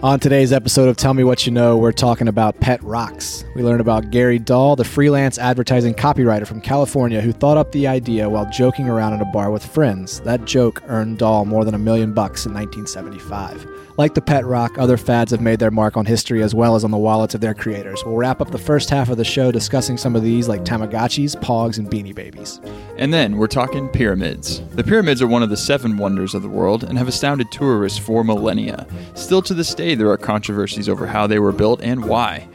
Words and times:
On 0.00 0.20
today's 0.20 0.52
episode 0.52 0.88
of 0.88 0.96
Tell 0.96 1.12
Me 1.12 1.24
What 1.24 1.44
You 1.44 1.50
Know, 1.50 1.76
we're 1.76 1.90
talking 1.90 2.28
about 2.28 2.60
pet 2.60 2.80
rocks. 2.84 3.44
We 3.56 3.64
learn 3.64 3.80
about 3.80 4.12
Gary 4.12 4.38
Dahl, 4.38 4.76
the 4.76 4.84
freelance 4.84 5.38
advertising 5.38 5.94
copywriter 5.94 6.46
from 6.46 6.60
California 6.60 7.20
who 7.20 7.32
thought 7.32 7.56
up 7.56 7.72
the 7.72 7.88
idea 7.88 8.30
while 8.30 8.48
joking 8.48 8.88
around 8.88 9.14
in 9.14 9.22
a 9.22 9.24
bar 9.32 9.50
with 9.50 9.66
friends. 9.66 10.20
That 10.20 10.44
joke 10.44 10.84
earned 10.86 11.18
Dahl 11.18 11.46
more 11.46 11.64
than 11.64 11.74
a 11.74 11.78
million 11.78 12.14
bucks 12.14 12.46
in 12.46 12.54
1975. 12.54 13.66
Like 13.98 14.14
the 14.14 14.22
pet 14.22 14.46
rock, 14.46 14.78
other 14.78 14.96
fads 14.96 15.32
have 15.32 15.40
made 15.40 15.58
their 15.58 15.72
mark 15.72 15.96
on 15.96 16.06
history 16.06 16.40
as 16.44 16.54
well 16.54 16.76
as 16.76 16.84
on 16.84 16.92
the 16.92 16.96
wallets 16.96 17.34
of 17.34 17.40
their 17.40 17.52
creators. 17.52 18.00
We'll 18.06 18.14
wrap 18.14 18.40
up 18.40 18.52
the 18.52 18.56
first 18.56 18.90
half 18.90 19.08
of 19.08 19.16
the 19.16 19.24
show 19.24 19.50
discussing 19.50 19.96
some 19.96 20.14
of 20.14 20.22
these 20.22 20.46
like 20.46 20.64
Tamagotchis, 20.64 21.34
Pogs, 21.42 21.78
and 21.78 21.90
Beanie 21.90 22.14
Babies. 22.14 22.60
And 22.96 23.12
then 23.12 23.36
we're 23.36 23.48
talking 23.48 23.88
pyramids. 23.88 24.60
The 24.76 24.84
pyramids 24.84 25.20
are 25.20 25.26
one 25.26 25.42
of 25.42 25.50
the 25.50 25.56
seven 25.56 25.96
wonders 25.98 26.36
of 26.36 26.42
the 26.42 26.48
world 26.48 26.84
and 26.84 26.96
have 26.96 27.08
astounded 27.08 27.50
tourists 27.50 27.98
for 27.98 28.22
millennia. 28.22 28.86
Still 29.14 29.42
to 29.42 29.52
this 29.52 29.74
day, 29.74 29.87
there 29.94 30.10
are 30.10 30.16
controversies 30.16 30.88
over 30.88 31.06
how 31.06 31.26
they 31.26 31.38
were 31.38 31.52
built 31.52 31.80
and 31.82 32.04
why. 32.04 32.48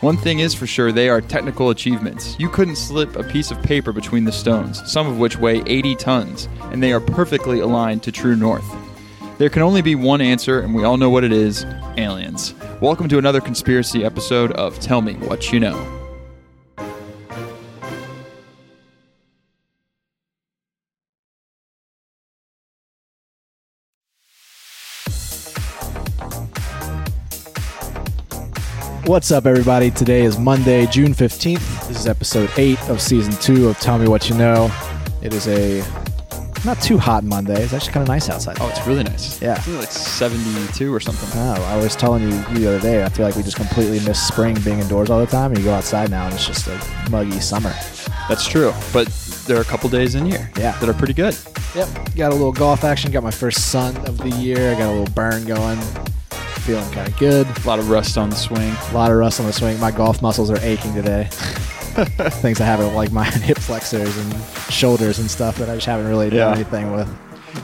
One 0.00 0.16
thing 0.16 0.38
is 0.38 0.54
for 0.54 0.66
sure, 0.66 0.92
they 0.92 1.08
are 1.08 1.20
technical 1.20 1.70
achievements. 1.70 2.34
You 2.38 2.48
couldn't 2.48 2.76
slip 2.76 3.16
a 3.16 3.22
piece 3.22 3.50
of 3.50 3.62
paper 3.62 3.92
between 3.92 4.24
the 4.24 4.32
stones, 4.32 4.82
some 4.90 5.06
of 5.06 5.18
which 5.18 5.36
weigh 5.36 5.62
80 5.66 5.94
tons, 5.96 6.48
and 6.72 6.82
they 6.82 6.92
are 6.92 7.00
perfectly 7.00 7.60
aligned 7.60 8.02
to 8.04 8.12
true 8.12 8.34
north. 8.34 8.64
There 9.36 9.50
can 9.50 9.62
only 9.62 9.82
be 9.82 9.94
one 9.94 10.20
answer, 10.20 10.60
and 10.60 10.74
we 10.74 10.84
all 10.84 10.96
know 10.96 11.10
what 11.10 11.24
it 11.24 11.32
is 11.32 11.64
aliens. 11.98 12.54
Welcome 12.80 13.08
to 13.08 13.18
another 13.18 13.40
conspiracy 13.40 14.04
episode 14.04 14.52
of 14.52 14.80
Tell 14.80 15.02
Me 15.02 15.14
What 15.14 15.52
You 15.52 15.60
Know. 15.60 15.99
What's 29.10 29.32
up, 29.32 29.44
everybody? 29.44 29.90
Today 29.90 30.22
is 30.22 30.38
Monday, 30.38 30.86
June 30.86 31.14
15th. 31.14 31.88
This 31.88 31.98
is 31.98 32.06
episode 32.06 32.48
8 32.56 32.78
of 32.90 33.00
season 33.00 33.32
2 33.32 33.68
of 33.68 33.76
Tell 33.80 33.98
Me 33.98 34.06
What 34.06 34.28
You 34.28 34.36
Know. 34.36 34.70
It 35.20 35.34
is 35.34 35.48
a 35.48 35.78
not 36.64 36.80
too 36.80 36.96
hot 36.96 37.24
Monday. 37.24 37.60
It's 37.60 37.72
actually 37.72 37.92
kind 37.92 38.02
of 38.02 38.08
nice 38.08 38.30
outside. 38.30 38.58
Oh, 38.60 38.68
it's 38.68 38.86
really 38.86 39.02
nice. 39.02 39.42
Yeah. 39.42 39.56
It's 39.56 39.66
like 39.66 39.90
72 39.90 40.94
or 40.94 41.00
something. 41.00 41.28
Oh, 41.34 41.60
I 41.64 41.76
was 41.76 41.96
telling 41.96 42.22
you 42.22 42.40
the 42.54 42.68
other 42.68 42.78
day, 42.78 43.02
I 43.02 43.08
feel 43.08 43.26
like 43.26 43.34
we 43.34 43.42
just 43.42 43.56
completely 43.56 43.98
miss 44.06 44.24
spring 44.24 44.56
being 44.64 44.78
indoors 44.78 45.10
all 45.10 45.18
the 45.18 45.26
time. 45.26 45.50
And 45.50 45.58
you 45.58 45.64
go 45.64 45.74
outside 45.74 46.08
now 46.08 46.26
and 46.26 46.34
it's 46.34 46.46
just 46.46 46.68
a 46.68 47.10
muggy 47.10 47.40
summer. 47.40 47.74
That's 48.28 48.46
true, 48.46 48.72
but 48.92 49.08
there 49.48 49.56
are 49.56 49.62
a 49.62 49.64
couple 49.64 49.90
days 49.90 50.14
in 50.14 50.24
here 50.24 50.48
Yeah. 50.56 50.78
that 50.78 50.88
are 50.88 50.94
pretty 50.94 51.14
good. 51.14 51.36
Yep. 51.74 52.14
Got 52.14 52.30
a 52.30 52.34
little 52.36 52.52
golf 52.52 52.84
action. 52.84 53.10
Got 53.10 53.24
my 53.24 53.32
first 53.32 53.72
sun 53.72 53.96
of 54.06 54.18
the 54.18 54.30
year. 54.30 54.70
I 54.70 54.78
got 54.78 54.88
a 54.88 54.94
little 54.96 55.14
burn 55.14 55.46
going. 55.46 55.80
Feeling 56.60 56.90
kind 56.92 57.08
of 57.08 57.16
good. 57.18 57.46
A 57.64 57.66
lot 57.66 57.78
of 57.78 57.90
rust 57.90 58.16
on 58.18 58.30
the 58.30 58.36
swing. 58.36 58.74
A 58.90 58.94
lot 58.94 59.10
of 59.10 59.16
rust 59.16 59.40
on 59.40 59.46
the 59.46 59.52
swing. 59.52 59.78
My 59.80 59.90
golf 59.90 60.20
muscles 60.22 60.50
are 60.50 60.58
aching 60.60 60.94
today. 60.94 61.28
Things 61.30 62.60
I 62.60 62.64
haven't, 62.64 62.94
like 62.94 63.10
my 63.12 63.24
hip 63.30 63.58
flexors 63.58 64.16
and 64.16 64.34
shoulders 64.70 65.18
and 65.18 65.30
stuff 65.30 65.56
that 65.56 65.68
I 65.68 65.74
just 65.74 65.86
haven't 65.86 66.06
really 66.06 66.30
done 66.30 66.38
Yeah. 66.38 66.54
anything 66.54 66.92
with. 66.92 67.08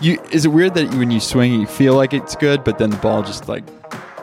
You 0.01 0.21
is 0.33 0.45
it 0.45 0.49
weird 0.49 0.75
that 0.75 0.93
when 0.95 1.11
you 1.11 1.21
swing 1.21 1.61
you 1.61 1.67
feel 1.67 1.95
like 1.95 2.13
it's 2.13 2.35
good, 2.35 2.65
but 2.65 2.79
then 2.79 2.91
the 2.91 2.97
ball 2.97 3.23
just 3.23 3.49
like 3.49 3.65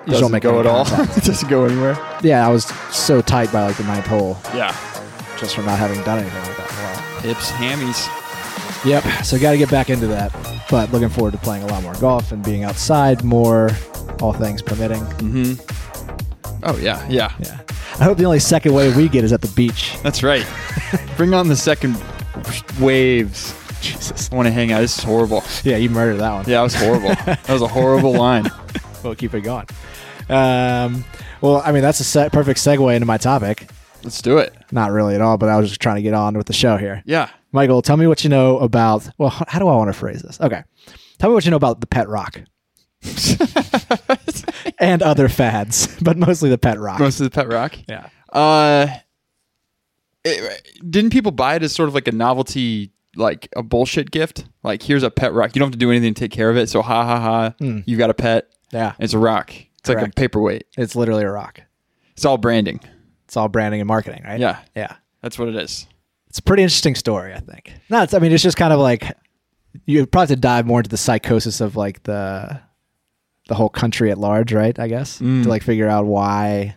doesn't 0.05 0.21
don't 0.21 0.31
make 0.31 0.43
go 0.43 0.59
at 0.59 0.65
all? 0.65 0.81
it 1.17 1.23
doesn't 1.23 1.49
go 1.49 1.65
anywhere. 1.65 1.97
Yeah, 2.21 2.45
I 2.45 2.51
was 2.51 2.65
so 2.91 3.21
tight 3.21 3.51
by 3.53 3.67
like 3.67 3.77
the 3.77 3.83
ninth 3.85 4.07
hole 4.07 4.37
Yeah. 4.53 4.75
just 5.39 5.55
from 5.55 5.65
not 5.65 5.79
having 5.79 6.01
done 6.03 6.19
anything 6.19 6.41
like 6.43 6.57
that. 6.57 7.19
Hips, 7.23 7.49
hammies. 7.51 8.85
Yep. 8.85 9.23
So 9.23 9.39
got 9.39 9.51
to 9.51 9.57
get 9.57 9.71
back 9.71 9.89
into 9.89 10.07
that. 10.07 10.33
But 10.69 10.91
looking 10.91 11.07
forward 11.07 11.31
to 11.31 11.37
playing 11.37 11.63
a 11.63 11.67
lot 11.67 11.81
more 11.83 11.93
golf 11.95 12.33
and 12.33 12.43
being 12.43 12.63
outside 12.65 13.23
more, 13.23 13.69
all 14.23 14.31
things 14.31 14.61
permitting. 14.61 15.01
Mm-hmm. 15.01 16.63
Oh 16.63 16.77
yeah, 16.77 17.05
yeah. 17.09 17.33
Yeah. 17.39 17.59
I 17.99 18.05
hope 18.05 18.17
the 18.17 18.23
only 18.23 18.39
second 18.39 18.73
wave 18.73 18.95
we 18.95 19.09
get 19.09 19.25
is 19.25 19.33
at 19.33 19.41
the 19.41 19.49
beach. 19.49 19.97
That's 20.01 20.23
right. 20.23 20.45
Bring 21.17 21.33
on 21.33 21.49
the 21.49 21.57
second 21.57 22.01
waves. 22.79 23.53
Jesus. 23.81 24.31
I 24.31 24.35
want 24.35 24.47
to 24.47 24.51
hang 24.51 24.71
out. 24.71 24.79
This 24.79 24.97
is 24.97 25.03
horrible. 25.03 25.43
Yeah, 25.65 25.75
you 25.75 25.89
murdered 25.89 26.19
that 26.21 26.31
one. 26.33 26.45
Yeah, 26.47 26.59
that 26.59 26.61
was 26.61 26.73
horrible. 26.73 27.09
that 27.25 27.49
was 27.49 27.61
a 27.61 27.67
horrible 27.67 28.13
line. 28.13 28.49
We'll 29.03 29.13
keep 29.13 29.33
it 29.33 29.41
going. 29.41 29.67
Um, 30.29 31.03
well, 31.41 31.61
I 31.65 31.73
mean, 31.73 31.81
that's 31.81 31.99
a 31.99 32.05
se- 32.05 32.29
perfect 32.31 32.59
segue 32.59 32.95
into 32.95 33.05
my 33.05 33.17
topic. 33.17 33.69
Let's 34.05 34.21
do 34.21 34.37
it. 34.37 34.55
Not 34.71 34.91
really 34.91 35.15
at 35.15 35.21
all, 35.21 35.37
but 35.37 35.49
I 35.49 35.57
was 35.57 35.67
just 35.67 35.81
trying 35.81 35.97
to 35.97 36.01
get 36.01 36.13
on 36.13 36.37
with 36.37 36.47
the 36.47 36.53
show 36.53 36.77
here. 36.77 37.03
Yeah. 37.05 37.29
Michael, 37.51 37.81
tell 37.81 37.97
me 37.97 38.07
what 38.07 38.23
you 38.23 38.29
know 38.29 38.57
about. 38.59 39.09
Well, 39.17 39.29
how 39.29 39.59
do 39.59 39.67
I 39.67 39.75
want 39.75 39.89
to 39.89 39.93
phrase 39.93 40.21
this? 40.21 40.39
Okay. 40.39 40.63
Tell 41.19 41.29
me 41.29 41.33
what 41.33 41.43
you 41.43 41.51
know 41.51 41.57
about 41.57 41.81
the 41.81 41.87
pet 41.87 42.07
rock 42.07 42.41
and 44.79 45.01
other 45.01 45.29
fads, 45.29 45.87
but 46.01 46.17
mostly 46.17 46.49
the 46.49 46.57
pet 46.57 46.79
rock. 46.79 46.99
Most 46.99 47.19
of 47.19 47.25
the 47.25 47.29
pet 47.29 47.47
rock. 47.51 47.75
yeah. 47.87 48.07
Uh, 48.31 48.87
it- 50.23 50.67
didn't 50.89 51.11
people 51.11 51.31
buy 51.31 51.55
it 51.55 51.63
as 51.63 51.73
sort 51.73 51.89
of 51.89 51.95
like 51.95 52.07
a 52.07 52.11
novelty, 52.11 52.91
like 53.15 53.47
a 53.55 53.63
bullshit 53.63 54.11
gift? 54.11 54.45
Like, 54.63 54.81
here's 54.81 55.03
a 55.03 55.11
pet 55.11 55.33
rock. 55.33 55.55
You 55.55 55.59
don't 55.59 55.67
have 55.67 55.73
to 55.73 55.77
do 55.77 55.91
anything 55.91 56.13
to 56.13 56.19
take 56.19 56.31
care 56.31 56.49
of 56.49 56.57
it. 56.57 56.69
So, 56.69 56.81
ha 56.81 57.05
ha 57.05 57.19
ha. 57.19 57.53
Hmm. 57.59 57.79
You've 57.85 57.99
got 57.99 58.09
a 58.09 58.13
pet. 58.13 58.49
Yeah. 58.71 58.93
It's 58.99 59.13
a 59.13 59.19
rock. 59.19 59.53
It's 59.79 59.89
like 59.89 60.07
a 60.07 60.09
paperweight. 60.09 60.65
It's 60.77 60.95
literally 60.95 61.23
a 61.23 61.31
rock. 61.31 61.61
It's 62.13 62.25
all 62.25 62.37
branding. 62.37 62.79
It's 63.25 63.35
all 63.35 63.49
branding 63.49 63.81
and 63.81 63.87
marketing, 63.87 64.23
right? 64.23 64.39
Yeah. 64.39 64.59
Yeah. 64.75 64.95
That's 65.21 65.37
what 65.37 65.49
it 65.49 65.55
is. 65.55 65.87
It's 66.29 66.39
a 66.39 66.43
pretty 66.43 66.63
interesting 66.63 66.95
story, 66.95 67.33
I 67.33 67.39
think. 67.39 67.71
No, 67.89 68.01
it's, 68.03 68.13
I 68.13 68.19
mean, 68.19 68.31
it's 68.31 68.41
just 68.43 68.57
kind 68.57 68.73
of 68.73 68.79
like 68.79 69.11
you 69.85 70.05
probably 70.07 70.23
have 70.23 70.29
to 70.29 70.35
dive 70.41 70.65
more 70.65 70.79
into 70.79 70.89
the 70.89 70.97
psychosis 70.97 71.61
of 71.61 71.75
like 71.75 72.03
the 72.03 72.59
the 73.53 73.57
whole 73.57 73.69
country 73.69 74.09
at 74.09 74.17
large, 74.17 74.51
right? 74.51 74.77
I 74.79 74.87
guess 74.87 75.19
Mm. 75.19 75.43
to 75.43 75.49
like 75.49 75.61
figure 75.63 75.87
out 75.87 76.05
why 76.07 76.75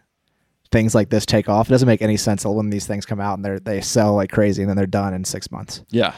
things 0.70 0.94
like 0.94 1.08
this 1.08 1.24
take 1.24 1.48
off. 1.48 1.68
It 1.68 1.72
doesn't 1.72 1.86
make 1.88 2.02
any 2.02 2.16
sense 2.18 2.44
when 2.44 2.68
these 2.70 2.86
things 2.86 3.06
come 3.06 3.20
out 3.20 3.38
and 3.38 3.44
they 3.44 3.58
they 3.58 3.80
sell 3.80 4.14
like 4.14 4.30
crazy 4.30 4.62
and 4.62 4.68
then 4.68 4.76
they're 4.76 4.86
done 5.02 5.14
in 5.14 5.24
six 5.24 5.50
months. 5.50 5.82
Yeah. 5.88 6.12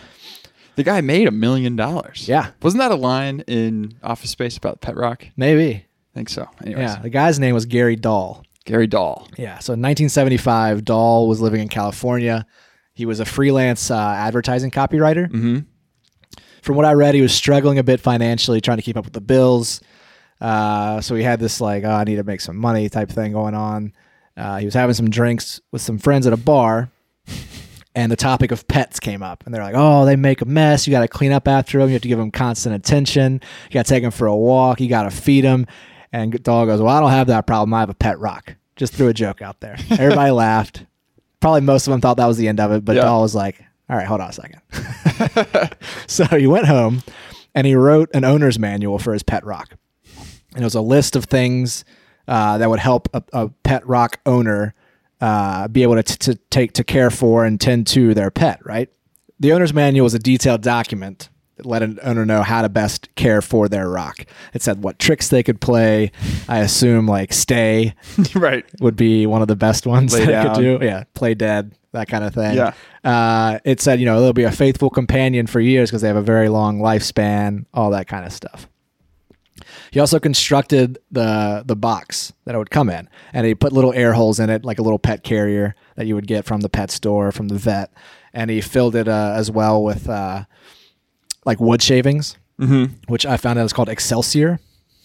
The 0.74 0.82
guy 0.84 1.00
made 1.00 1.26
a 1.28 1.30
million 1.32 1.76
dollars. 1.76 2.28
Yeah, 2.28 2.50
Wasn't 2.62 2.80
that 2.80 2.90
a 2.90 2.96
line 2.96 3.40
in 3.46 3.94
Office 4.02 4.30
Space 4.30 4.56
about 4.56 4.80
Pet 4.80 4.96
Rock? 4.96 5.24
I 5.26 5.32
maybe. 5.36 5.84
think 6.14 6.28
so. 6.28 6.48
Anyways, 6.64 6.82
Yeah, 6.90 7.00
the 7.02 7.10
guy's 7.10 7.38
name 7.38 7.54
was 7.54 7.66
Gary 7.66 7.96
Dahl. 7.96 8.44
Gary 8.64 8.86
Dahl. 8.86 9.26
Yeah, 9.36 9.58
so 9.60 9.72
in 9.74 9.80
1975, 9.82 10.84
Dahl 10.84 11.26
was 11.28 11.40
living 11.40 11.60
in 11.62 11.68
California. 11.68 12.46
He 12.94 13.06
was 13.06 13.18
a 13.20 13.24
freelance 13.24 13.90
uh, 13.90 13.96
advertising 13.96 14.70
copywriter. 14.70 15.26
Mm-hmm. 15.28 15.58
from 16.62 16.76
what 16.76 16.84
I 16.86 16.92
read, 16.92 17.14
he 17.14 17.22
was 17.22 17.32
struggling 17.34 17.78
a 17.78 17.82
bit 17.84 17.98
financially, 18.00 18.60
trying 18.60 18.78
to 18.78 18.82
keep 18.82 18.96
up 18.96 19.04
with 19.04 19.14
the 19.14 19.20
bills. 19.20 19.80
Uh, 20.40 21.00
so 21.00 21.14
he 21.14 21.22
had 21.22 21.40
this 21.40 21.60
like, 21.60 21.84
oh, 21.84 21.90
I 21.90 22.04
need 22.04 22.16
to 22.16 22.24
make 22.24 22.40
some 22.40 22.56
money 22.56 22.88
type 22.88 23.10
thing 23.10 23.32
going 23.32 23.54
on. 23.54 23.92
Uh, 24.36 24.58
he 24.58 24.64
was 24.64 24.74
having 24.74 24.94
some 24.94 25.10
drinks 25.10 25.60
with 25.72 25.82
some 25.82 25.98
friends 25.98 26.26
at 26.26 26.32
a 26.32 26.36
bar, 26.36 26.90
and 27.94 28.12
the 28.12 28.16
topic 28.16 28.52
of 28.52 28.68
pets 28.68 29.00
came 29.00 29.22
up. 29.22 29.42
And 29.44 29.52
they're 29.54 29.62
like, 29.62 29.74
oh, 29.76 30.04
they 30.04 30.14
make 30.14 30.40
a 30.40 30.44
mess. 30.44 30.86
You 30.86 30.92
got 30.92 31.00
to 31.00 31.08
clean 31.08 31.32
up 31.32 31.48
after 31.48 31.78
them. 31.78 31.88
You 31.88 31.94
have 31.94 32.02
to 32.02 32.08
give 32.08 32.18
them 32.18 32.30
constant 32.30 32.74
attention. 32.74 33.40
You 33.68 33.74
got 33.74 33.86
to 33.86 33.88
take 33.88 34.02
them 34.04 34.12
for 34.12 34.26
a 34.26 34.36
walk. 34.36 34.80
You 34.80 34.88
got 34.88 35.02
to 35.04 35.10
feed 35.10 35.42
them. 35.42 35.66
And 36.12 36.40
Dahl 36.42 36.66
goes, 36.66 36.80
well, 36.80 36.94
I 36.96 37.00
don't 37.00 37.10
have 37.10 37.26
that 37.26 37.46
problem. 37.46 37.74
I 37.74 37.80
have 37.80 37.90
a 37.90 37.94
pet 37.94 38.18
rock. 38.20 38.54
Just 38.76 38.94
threw 38.94 39.08
a 39.08 39.12
joke 39.14 39.42
out 39.42 39.60
there. 39.60 39.76
Everybody 39.90 40.30
laughed. 40.30 40.86
Probably 41.40 41.60
most 41.62 41.86
of 41.86 41.90
them 41.90 42.00
thought 42.00 42.16
that 42.18 42.26
was 42.26 42.36
the 42.36 42.46
end 42.48 42.60
of 42.60 42.70
it, 42.72 42.84
but 42.84 42.94
Yeah. 42.96 43.02
Dahl 43.02 43.22
was 43.22 43.34
like, 43.34 43.60
all 43.90 43.96
right, 43.96 44.06
hold 44.06 44.20
on 44.20 44.30
a 44.30 44.32
second. 44.32 44.60
so 46.06 46.24
he 46.26 46.46
went 46.46 46.66
home 46.66 47.02
and 47.54 47.66
he 47.66 47.74
wrote 47.74 48.08
an 48.14 48.24
owner's 48.24 48.58
manual 48.58 48.98
for 48.98 49.12
his 49.12 49.22
pet 49.22 49.44
rock. 49.44 49.74
And 50.58 50.64
it 50.64 50.66
was 50.66 50.74
a 50.74 50.80
list 50.80 51.14
of 51.14 51.26
things 51.26 51.84
uh, 52.26 52.58
that 52.58 52.68
would 52.68 52.80
help 52.80 53.08
a, 53.14 53.22
a 53.32 53.48
pet 53.62 53.86
rock 53.86 54.18
owner 54.26 54.74
uh, 55.20 55.68
be 55.68 55.84
able 55.84 55.94
to, 55.94 56.02
t- 56.02 56.16
to 56.16 56.34
take 56.50 56.72
to 56.72 56.82
care 56.82 57.12
for 57.12 57.44
and 57.44 57.60
tend 57.60 57.86
to 57.86 58.12
their 58.12 58.32
pet, 58.32 58.58
right? 58.66 58.90
The 59.38 59.52
owner's 59.52 59.72
manual 59.72 60.06
is 60.08 60.14
a 60.14 60.18
detailed 60.18 60.62
document 60.62 61.28
that 61.58 61.64
let 61.64 61.84
an 61.84 62.00
owner 62.02 62.26
know 62.26 62.42
how 62.42 62.62
to 62.62 62.68
best 62.68 63.14
care 63.14 63.40
for 63.40 63.68
their 63.68 63.88
rock. 63.88 64.24
It 64.52 64.62
said 64.62 64.82
what 64.82 64.98
tricks 64.98 65.28
they 65.28 65.44
could 65.44 65.60
play. 65.60 66.10
I 66.48 66.58
assume 66.58 67.06
like 67.06 67.32
stay 67.32 67.94
right. 68.34 68.64
would 68.80 68.96
be 68.96 69.26
one 69.26 69.42
of 69.42 69.48
the 69.48 69.54
best 69.54 69.86
ones 69.86 70.10
that 70.16 70.54
could 70.54 70.60
do. 70.60 70.84
Yeah, 70.84 71.04
play 71.14 71.34
dead, 71.34 71.72
that 71.92 72.08
kind 72.08 72.24
of 72.24 72.34
thing. 72.34 72.56
Yeah. 72.56 72.72
Uh, 73.04 73.60
it 73.64 73.80
said, 73.80 74.00
you 74.00 74.06
know, 74.06 74.20
they'll 74.20 74.32
be 74.32 74.42
a 74.42 74.50
faithful 74.50 74.90
companion 74.90 75.46
for 75.46 75.60
years 75.60 75.88
because 75.88 76.02
they 76.02 76.08
have 76.08 76.16
a 76.16 76.20
very 76.22 76.48
long 76.48 76.80
lifespan, 76.80 77.64
all 77.72 77.90
that 77.90 78.08
kind 78.08 78.26
of 78.26 78.32
stuff. 78.32 78.68
He 79.90 80.00
also 80.00 80.18
constructed 80.18 80.98
the 81.10 81.62
the 81.66 81.76
box 81.76 82.32
that 82.44 82.54
it 82.54 82.58
would 82.58 82.70
come 82.70 82.88
in, 82.90 83.08
and 83.32 83.46
he 83.46 83.54
put 83.54 83.72
little 83.72 83.92
air 83.94 84.12
holes 84.12 84.38
in 84.40 84.50
it, 84.50 84.64
like 84.64 84.78
a 84.78 84.82
little 84.82 84.98
pet 84.98 85.22
carrier 85.22 85.74
that 85.96 86.06
you 86.06 86.14
would 86.14 86.26
get 86.26 86.44
from 86.44 86.60
the 86.60 86.68
pet 86.68 86.90
store, 86.90 87.32
from 87.32 87.48
the 87.48 87.54
vet, 87.56 87.92
and 88.32 88.50
he 88.50 88.60
filled 88.60 88.94
it 88.94 89.08
uh, 89.08 89.32
as 89.36 89.50
well 89.50 89.82
with 89.82 90.08
uh, 90.08 90.44
like 91.44 91.60
wood 91.60 91.82
shavings, 91.82 92.36
Mm-hmm. 92.60 92.94
which 93.06 93.24
I 93.24 93.36
found 93.36 93.58
out 93.58 93.64
is 93.66 93.72
called 93.72 93.88
Excelsior, 93.88 94.58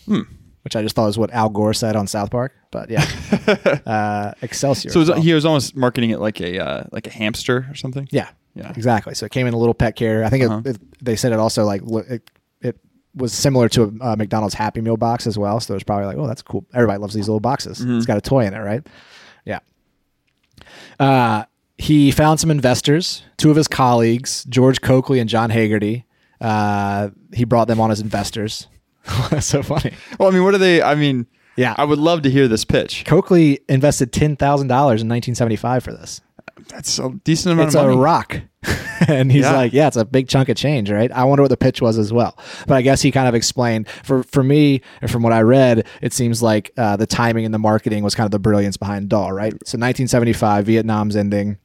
Hmm. 0.08 0.22
which 0.64 0.76
I 0.76 0.82
just 0.82 0.96
thought 0.96 1.06
was 1.06 1.18
what 1.20 1.32
Al 1.32 1.50
Gore 1.50 1.74
said 1.76 1.96
on 1.96 2.08
South 2.08 2.32
Park. 2.32 2.52
But 2.72 2.90
yeah, 2.90 3.06
uh, 3.86 4.34
Excelsior. 4.42 4.90
So 4.92 5.00
it 5.00 5.04
is 5.04 5.10
was, 5.10 5.14
called. 5.16 5.24
he 5.26 5.34
was 5.34 5.46
almost 5.46 5.76
marketing 5.76 6.10
it 6.10 6.20
like 6.20 6.42
a 6.42 6.60
uh, 6.60 6.84
like 6.92 7.06
a 7.08 7.12
hamster 7.12 7.68
or 7.70 7.76
something. 7.76 8.08
yeah, 8.12 8.30
Yeah. 8.56 8.72
exactly. 8.76 9.14
So 9.14 9.26
it 9.28 9.32
came 9.32 9.46
in 9.48 9.54
a 9.54 9.58
little 9.58 9.76
pet 9.76 9.96
carrier. 9.96 10.24
I 10.26 10.30
think 10.30 10.44
Uh-huh. 10.46 10.62
it, 10.66 10.76
it, 10.78 10.82
they 11.06 11.16
said 11.16 11.32
it 11.32 11.40
also 11.40 11.64
like 11.66 11.82
it 12.10 12.28
was 13.16 13.32
similar 13.34 13.70
to 13.70 13.84
a, 13.84 14.04
uh 14.12 14.16
McDonald's 14.16 14.56
Happy 14.56 14.82
Meal 14.82 14.98
box 14.98 15.28
as 15.28 15.38
well. 15.38 15.60
So 15.60 15.74
it 15.74 15.78
was 15.78 15.84
probably 15.84 16.06
like, 16.06 16.18
oh, 16.18 16.28
that's 16.28 16.42
cool. 16.42 16.66
Everybody 16.74 17.00
loves 17.00 17.14
these 17.14 17.28
little 17.28 17.40
boxes. 17.40 17.82
It's 17.82 18.06
got 18.06 18.18
a 18.18 18.22
toy 18.22 18.46
in 18.46 18.54
it, 18.54 18.60
right? 18.60 18.86
Yeah. 19.46 19.60
Uh, 21.00 21.44
he 21.78 22.12
found 22.12 22.40
some 22.40 22.52
investors, 22.52 23.24
two 23.38 23.50
of 23.50 23.56
his 23.56 23.68
colleagues, 23.68 24.44
George 24.46 24.82
Coakley 24.82 25.20
and 25.20 25.30
John 25.30 25.50
Hagerty. 25.50 26.04
Uh, 26.40 27.10
he 27.34 27.44
brought 27.46 27.68
them 27.68 27.80
on 27.80 27.92
as 27.92 28.00
investors. 28.00 28.68
That's 29.30 29.46
so 29.48 29.64
funny. 29.64 29.92
Well, 30.20 30.30
I 30.30 30.32
mean, 30.32 30.44
what 30.44 30.54
are 30.54 30.60
they? 30.60 30.82
I 30.82 30.96
mean, 30.96 31.26
Yeah. 31.56 31.76
I 31.78 31.84
would 31.84 32.00
love 32.00 32.22
to 32.24 32.30
hear 32.30 32.48
this 32.48 32.64
pitch. 32.66 33.06
Coakley 33.06 33.60
invested 33.70 34.12
ten 34.14 34.36
thousand 34.36 34.68
dollars 34.68 35.02
in 35.02 35.08
1975 35.10 35.84
for 35.84 35.92
this. 35.92 36.22
That's 36.70 37.00
a 37.00 37.10
decent 37.24 37.54
amount 37.54 37.68
It's 37.68 37.76
of 37.76 37.90
a 37.90 37.98
rock, 37.98 38.40
and 39.08 39.32
he's 39.32 39.42
Yeah. 39.44 39.56
like, 39.56 39.74
"Yeah, 39.74 39.88
it's 39.88 39.98
a 39.98 40.06
big 40.06 40.28
chunk 40.28 40.50
of 40.50 40.56
change, 40.56 40.90
right?" 40.92 41.12
I 41.12 41.24
wonder 41.24 41.42
what 41.42 41.50
the 41.50 41.58
pitch 41.58 41.82
was 41.82 41.98
as 41.98 42.14
well. 42.14 42.38
But 42.68 42.76
I 42.76 42.82
guess 42.82 43.02
he 43.02 43.12
kind 43.12 43.28
of 43.28 43.36
explained 43.36 43.88
for 44.04 44.24
for 44.24 44.44
me, 44.44 44.82
and 45.02 45.10
from 45.12 45.24
what 45.24 45.34
I 45.34 45.42
read, 45.42 45.88
it 46.02 46.14
seems 46.14 46.42
like 46.42 46.72
uh, 46.78 46.96
the 46.96 47.08
timing 47.08 47.46
and 47.46 47.54
the 47.54 47.60
marketing 47.60 48.04
was 48.04 48.16
kind 48.16 48.26
of 48.26 48.32
the 48.32 48.40
brilliance 48.40 48.78
behind 48.78 49.10
Dahl, 49.10 49.32
right? 49.34 49.52
So 49.66 49.78
1975, 49.78 50.66
Vietnam's 50.66 51.16
ending 51.16 51.58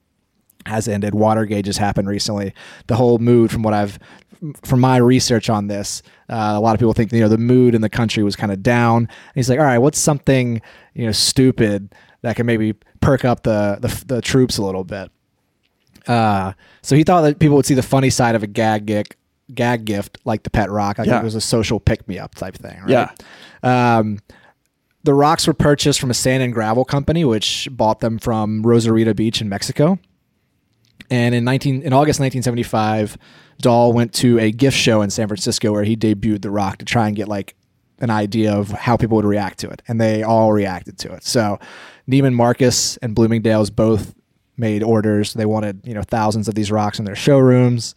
has 0.66 0.88
ended. 0.88 1.14
Watergate 1.14 1.64
just 1.64 1.78
happened 1.78 2.08
recently. 2.08 2.52
The 2.88 2.96
whole 2.96 3.18
mood, 3.18 3.50
from 3.50 3.62
what 3.62 3.74
I've, 3.74 3.98
from 4.64 4.80
my 4.80 4.96
research 4.96 5.48
on 5.48 5.68
this, 5.68 6.02
uh, 6.28 6.52
a 6.56 6.60
lot 6.60 6.74
of 6.74 6.80
people 6.80 6.92
think 6.94 7.12
you 7.12 7.20
know 7.20 7.28
the 7.28 7.38
mood 7.38 7.74
in 7.74 7.82
the 7.82 7.88
country 7.90 8.22
was 8.22 8.36
kind 8.36 8.50
of 8.52 8.62
down. 8.62 9.02
And 9.02 9.08
he's 9.34 9.48
like, 9.50 9.58
all 9.58 9.64
right, 9.66 9.78
what's 9.78 9.98
something 9.98 10.60
you 10.94 11.06
know 11.06 11.12
stupid 11.12 11.94
that 12.22 12.34
can 12.36 12.46
maybe 12.46 12.74
perk 13.00 13.24
up 13.24 13.42
the 13.42 13.78
the, 13.80 14.04
the 14.14 14.20
troops 14.22 14.58
a 14.58 14.62
little 14.62 14.84
bit. 14.84 15.10
Uh, 16.06 16.52
so 16.82 16.96
he 16.96 17.04
thought 17.04 17.20
that 17.22 17.38
people 17.38 17.56
would 17.56 17.66
see 17.66 17.74
the 17.74 17.82
funny 17.82 18.10
side 18.10 18.34
of 18.34 18.42
a 18.42 18.46
gag 18.46 18.86
gift, 18.86 19.14
gag 19.54 19.84
gift 19.84 20.18
like 20.24 20.42
the 20.42 20.50
pet 20.50 20.70
rock. 20.70 20.98
Like 20.98 21.06
Yeah. 21.08 21.20
it 21.20 21.24
was 21.24 21.34
a 21.34 21.40
social 21.40 21.78
pick 21.80 22.06
me 22.08 22.18
up 22.18 22.34
type 22.34 22.54
thing. 22.56 22.80
Right? 22.80 23.10
Yeah. 23.62 23.96
Um, 23.98 24.18
the 25.04 25.14
rocks 25.14 25.46
were 25.46 25.54
purchased 25.54 26.00
from 26.00 26.10
a 26.10 26.14
sand 26.14 26.42
and 26.42 26.52
gravel 26.52 26.84
company, 26.84 27.24
which 27.24 27.68
bought 27.70 28.00
them 28.00 28.18
from 28.18 28.62
Rosarito 28.62 29.14
Beach 29.14 29.40
in 29.40 29.48
Mexico. 29.48 29.98
And 31.10 31.34
in 31.34 31.44
19 31.44 31.82
in 31.82 31.92
August 31.92 32.20
1975, 32.20 33.16
Dahl 33.60 33.92
went 33.92 34.12
to 34.14 34.38
a 34.38 34.50
gift 34.50 34.76
show 34.76 35.02
in 35.02 35.10
San 35.10 35.26
Francisco 35.28 35.72
where 35.72 35.84
he 35.84 35.96
debuted 35.96 36.42
the 36.42 36.50
rock 36.50 36.78
to 36.78 36.84
try 36.84 37.06
and 37.06 37.16
get 37.16 37.28
like 37.28 37.54
an 38.00 38.10
idea 38.10 38.52
of 38.52 38.70
how 38.70 38.96
people 38.96 39.16
would 39.16 39.24
react 39.24 39.58
to 39.60 39.68
it, 39.70 39.82
and 39.88 40.00
they 40.00 40.22
all 40.22 40.52
reacted 40.52 40.98
to 40.98 41.12
it. 41.14 41.24
So 41.24 41.58
Neiman 42.08 42.34
Marcus 42.34 42.96
and 42.98 43.14
Bloomingdale's 43.14 43.70
both 43.70 44.14
made 44.56 44.82
orders. 44.82 45.34
They 45.34 45.46
wanted 45.46 45.80
you 45.84 45.94
know 45.94 46.02
thousands 46.02 46.48
of 46.48 46.54
these 46.54 46.70
rocks 46.72 46.98
in 46.98 47.04
their 47.04 47.14
showrooms. 47.14 47.94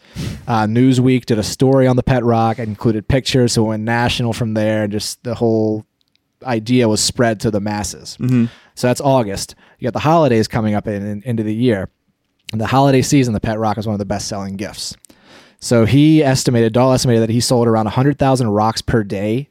Uh, 0.47 0.65
Newsweek 0.65 1.25
did 1.25 1.39
a 1.39 1.43
story 1.43 1.87
on 1.87 1.95
the 1.95 2.03
pet 2.03 2.23
rock, 2.23 2.59
and 2.59 2.67
included 2.67 3.07
pictures, 3.07 3.53
so 3.53 3.65
it 3.65 3.67
went 3.69 3.83
national 3.83 4.33
from 4.33 4.53
there, 4.53 4.83
and 4.83 4.91
just 4.91 5.23
the 5.23 5.35
whole 5.35 5.85
idea 6.43 6.87
was 6.87 7.01
spread 7.01 7.39
to 7.41 7.51
the 7.51 7.59
masses. 7.59 8.17
So 8.75 8.87
that's 8.87 9.01
August. 9.01 9.55
You 9.79 9.85
got 9.85 9.93
the 9.93 9.99
holidays 9.99 10.47
coming 10.47 10.75
up 10.75 10.87
in, 10.87 11.05
in 11.05 11.23
into 11.23 11.43
the 11.43 11.53
year. 11.53 11.89
In 12.51 12.59
the 12.59 12.67
holiday 12.67 13.01
season, 13.01 13.33
the 13.33 13.39
pet 13.39 13.59
rock 13.59 13.77
is 13.77 13.87
one 13.87 13.93
of 13.93 13.99
the 13.99 14.05
best 14.05 14.27
selling 14.27 14.57
gifts. 14.57 14.95
So 15.59 15.85
he 15.85 16.23
estimated, 16.23 16.73
Dahl 16.73 16.91
estimated 16.91 17.21
that 17.21 17.29
he 17.29 17.39
sold 17.39 17.67
around 17.67 17.85
100,000 17.85 18.47
rocks 18.47 18.81
per 18.81 19.03
day 19.03 19.50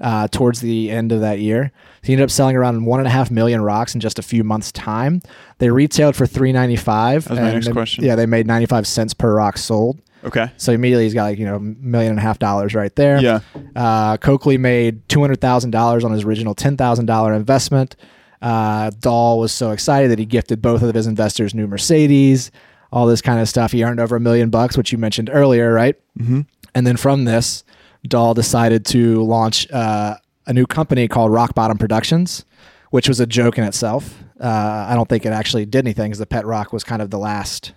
uh, 0.00 0.28
towards 0.28 0.60
the 0.60 0.90
end 0.90 1.12
of 1.12 1.20
that 1.20 1.38
year. 1.38 1.72
He 2.02 2.12
ended 2.12 2.24
up 2.24 2.30
selling 2.30 2.56
around 2.56 2.84
one 2.84 3.00
and 3.00 3.06
a 3.06 3.10
half 3.10 3.30
million 3.30 3.62
rocks 3.62 3.94
in 3.94 4.00
just 4.00 4.18
a 4.18 4.22
few 4.22 4.44
months' 4.44 4.70
time. 4.72 5.22
They 5.58 5.70
retailed 5.70 6.16
for 6.16 6.26
three 6.26 6.52
ninety 6.52 6.76
five. 6.76 7.24
That 7.24 7.30
was 7.30 7.40
my 7.40 7.52
next 7.52 7.72
question. 7.72 8.04
Yeah, 8.04 8.14
they 8.16 8.26
made 8.26 8.46
ninety 8.46 8.66
five 8.66 8.86
cents 8.86 9.14
per 9.14 9.34
rock 9.34 9.58
sold. 9.58 10.00
Okay. 10.24 10.50
So 10.56 10.72
immediately 10.72 11.04
he's 11.04 11.14
got 11.14 11.24
like 11.24 11.38
you 11.38 11.46
know 11.46 11.56
a 11.56 11.60
million 11.60 12.10
and 12.10 12.18
a 12.18 12.22
half 12.22 12.38
dollars 12.38 12.74
right 12.74 12.94
there. 12.96 13.20
Yeah. 13.20 13.40
Uh, 13.74 14.16
Coakley 14.16 14.58
made 14.58 15.08
two 15.08 15.20
hundred 15.20 15.40
thousand 15.40 15.70
dollars 15.70 16.04
on 16.04 16.12
his 16.12 16.24
original 16.24 16.54
ten 16.54 16.76
thousand 16.76 17.06
dollar 17.06 17.32
investment. 17.34 17.96
Uh, 18.42 18.90
Dahl 19.00 19.38
was 19.38 19.52
so 19.52 19.70
excited 19.70 20.10
that 20.10 20.18
he 20.18 20.26
gifted 20.26 20.60
both 20.60 20.82
of 20.82 20.94
his 20.94 21.06
investors 21.06 21.54
new 21.54 21.66
Mercedes, 21.66 22.50
all 22.92 23.06
this 23.06 23.22
kind 23.22 23.40
of 23.40 23.48
stuff. 23.48 23.72
He 23.72 23.82
earned 23.82 23.98
over 23.98 24.16
a 24.16 24.20
million 24.20 24.50
bucks, 24.50 24.76
which 24.76 24.92
you 24.92 24.98
mentioned 24.98 25.30
earlier, 25.32 25.72
right? 25.72 25.96
Mm-hmm. 26.18 26.42
And 26.74 26.86
then 26.86 26.96
from 26.96 27.24
this, 27.24 27.64
Dahl 28.06 28.34
decided 28.34 28.84
to 28.86 29.22
launch 29.22 29.70
uh, 29.70 30.16
a 30.46 30.52
new 30.52 30.66
company 30.66 31.08
called 31.08 31.32
Rock 31.32 31.54
Bottom 31.54 31.78
Productions, 31.78 32.44
which 32.90 33.08
was 33.08 33.20
a 33.20 33.26
joke 33.26 33.58
in 33.58 33.64
itself. 33.64 34.22
Uh, 34.40 34.86
I 34.88 34.94
don't 34.94 35.08
think 35.08 35.24
it 35.26 35.32
actually 35.32 35.64
did 35.66 35.84
anything 35.84 36.10
because 36.10 36.18
the 36.18 36.26
Pet 36.26 36.44
Rock 36.46 36.72
was 36.72 36.84
kind 36.84 37.00
of 37.02 37.10
the 37.10 37.18
last. 37.18 37.72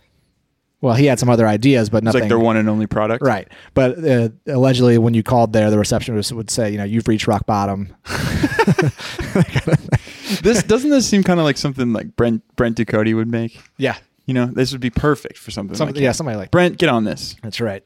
Well, 0.82 0.94
he 0.94 1.08
had 1.08 1.20
some 1.20 1.28
other 1.30 1.46
ideas, 1.46 1.90
but 1.90 1.98
It's 2.00 2.06
nothing. 2.06 2.22
like 2.22 2.30
their 2.30 2.40
one 2.40 2.56
and 2.56 2.70
only 2.70 2.88
product. 2.88 3.22
Right. 3.24 3.48
But 3.74 3.98
uh, 4.06 4.30
allegedly, 4.48 4.98
when 4.98 5.14
you 5.14 5.24
called 5.24 5.52
there, 5.52 5.70
the 5.70 5.78
receptionist 5.78 6.32
would 6.32 6.50
say, 6.50 6.72
you 6.72 6.78
know, 6.78 6.86
you've 6.86 7.08
reached 7.10 7.28
rock 7.28 7.46
bottom. 7.46 7.94
This 10.44 10.62
doesn't 10.64 10.90
this 10.92 11.08
seem 11.10 11.24
kind 11.24 11.40
of 11.40 11.44
like 11.44 11.58
something 11.58 11.92
like 11.92 12.16
Brent 12.16 12.44
Brent 12.56 12.78
Ducote 12.78 13.14
would 13.16 13.28
make? 13.28 13.60
yeah. 13.78 13.98
You 14.26 14.36
know, 14.36 14.46
this 14.46 14.72
would 14.74 14.80
be 14.82 14.92
perfect 14.92 15.40
for 15.40 15.50
something. 15.50 15.76
Some, 15.76 15.88
like 15.88 15.98
yeah, 15.98 16.12
somebody 16.12 16.38
like 16.38 16.52
Brent, 16.52 16.78
get 16.78 16.88
on 16.88 17.04
this. 17.04 17.36
That's 17.42 17.60
right. 17.60 17.84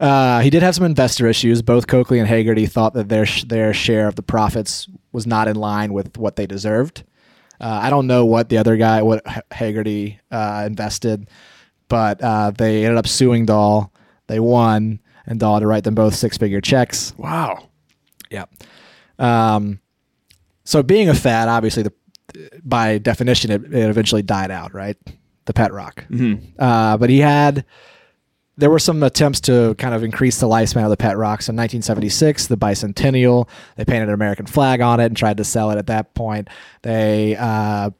Uh, 0.00 0.40
he 0.40 0.50
did 0.50 0.62
have 0.62 0.74
some 0.74 0.84
investor 0.84 1.26
issues. 1.26 1.60
Both 1.62 1.86
Coakley 1.86 2.18
and 2.20 2.28
Hagerty 2.28 2.70
thought 2.70 2.94
that 2.94 3.08
their 3.08 3.26
sh- 3.26 3.44
their 3.44 3.74
share 3.74 4.06
of 4.06 4.14
the 4.14 4.22
profits 4.22 4.88
was 5.12 5.26
not 5.26 5.48
in 5.48 5.56
line 5.56 5.92
with 5.92 6.16
what 6.16 6.36
they 6.36 6.46
deserved. 6.46 7.02
Uh, 7.60 7.80
I 7.82 7.90
don't 7.90 8.06
know 8.06 8.24
what 8.24 8.48
the 8.48 8.58
other 8.58 8.76
guy, 8.76 9.02
what 9.02 9.22
H- 9.26 9.42
Hagerty 9.50 10.18
uh, 10.30 10.64
invested, 10.66 11.28
but 11.88 12.22
uh, 12.22 12.52
they 12.52 12.84
ended 12.84 12.98
up 12.98 13.08
suing 13.08 13.46
Dahl. 13.46 13.92
They 14.28 14.38
won, 14.38 15.00
and 15.26 15.40
Dahl 15.40 15.54
had 15.54 15.60
to 15.60 15.66
write 15.66 15.82
them 15.84 15.96
both 15.96 16.14
six 16.14 16.36
figure 16.38 16.60
checks. 16.60 17.12
Wow. 17.16 17.66
Yeah. 18.30 18.44
Um, 19.18 19.80
so 20.64 20.82
being 20.84 21.08
a 21.08 21.14
fad, 21.14 21.48
obviously, 21.48 21.82
the 21.82 21.92
by 22.62 22.98
definition, 22.98 23.50
it, 23.50 23.64
it 23.64 23.88
eventually 23.90 24.22
died 24.22 24.50
out, 24.52 24.72
right? 24.74 24.96
The 25.46 25.52
pet 25.54 25.72
rock. 25.72 26.04
Uh, 26.58 26.96
but 26.98 27.10
he 27.10 27.18
had. 27.18 27.64
There 28.58 28.70
were 28.70 28.80
some 28.80 29.02
attempts 29.04 29.40
to 29.42 29.74
kind 29.78 29.94
of 29.94 30.02
increase 30.02 30.40
the 30.40 30.48
lifespan 30.48 30.82
of 30.82 30.90
the 30.90 30.96
pet 30.96 31.16
rocks. 31.16 31.48
In 31.48 31.54
1976, 31.56 32.48
the 32.48 32.56
bicentennial, 32.56 33.48
they 33.76 33.84
painted 33.84 34.08
an 34.08 34.14
American 34.14 34.46
flag 34.46 34.80
on 34.80 34.98
it 35.00 35.06
and 35.06 35.16
tried 35.16 35.36
to 35.36 35.44
sell 35.44 35.70
it. 35.70 35.78
At 35.78 35.86
that 35.86 36.12
point, 36.14 36.48
they 36.82 37.36
uh, 37.36 37.90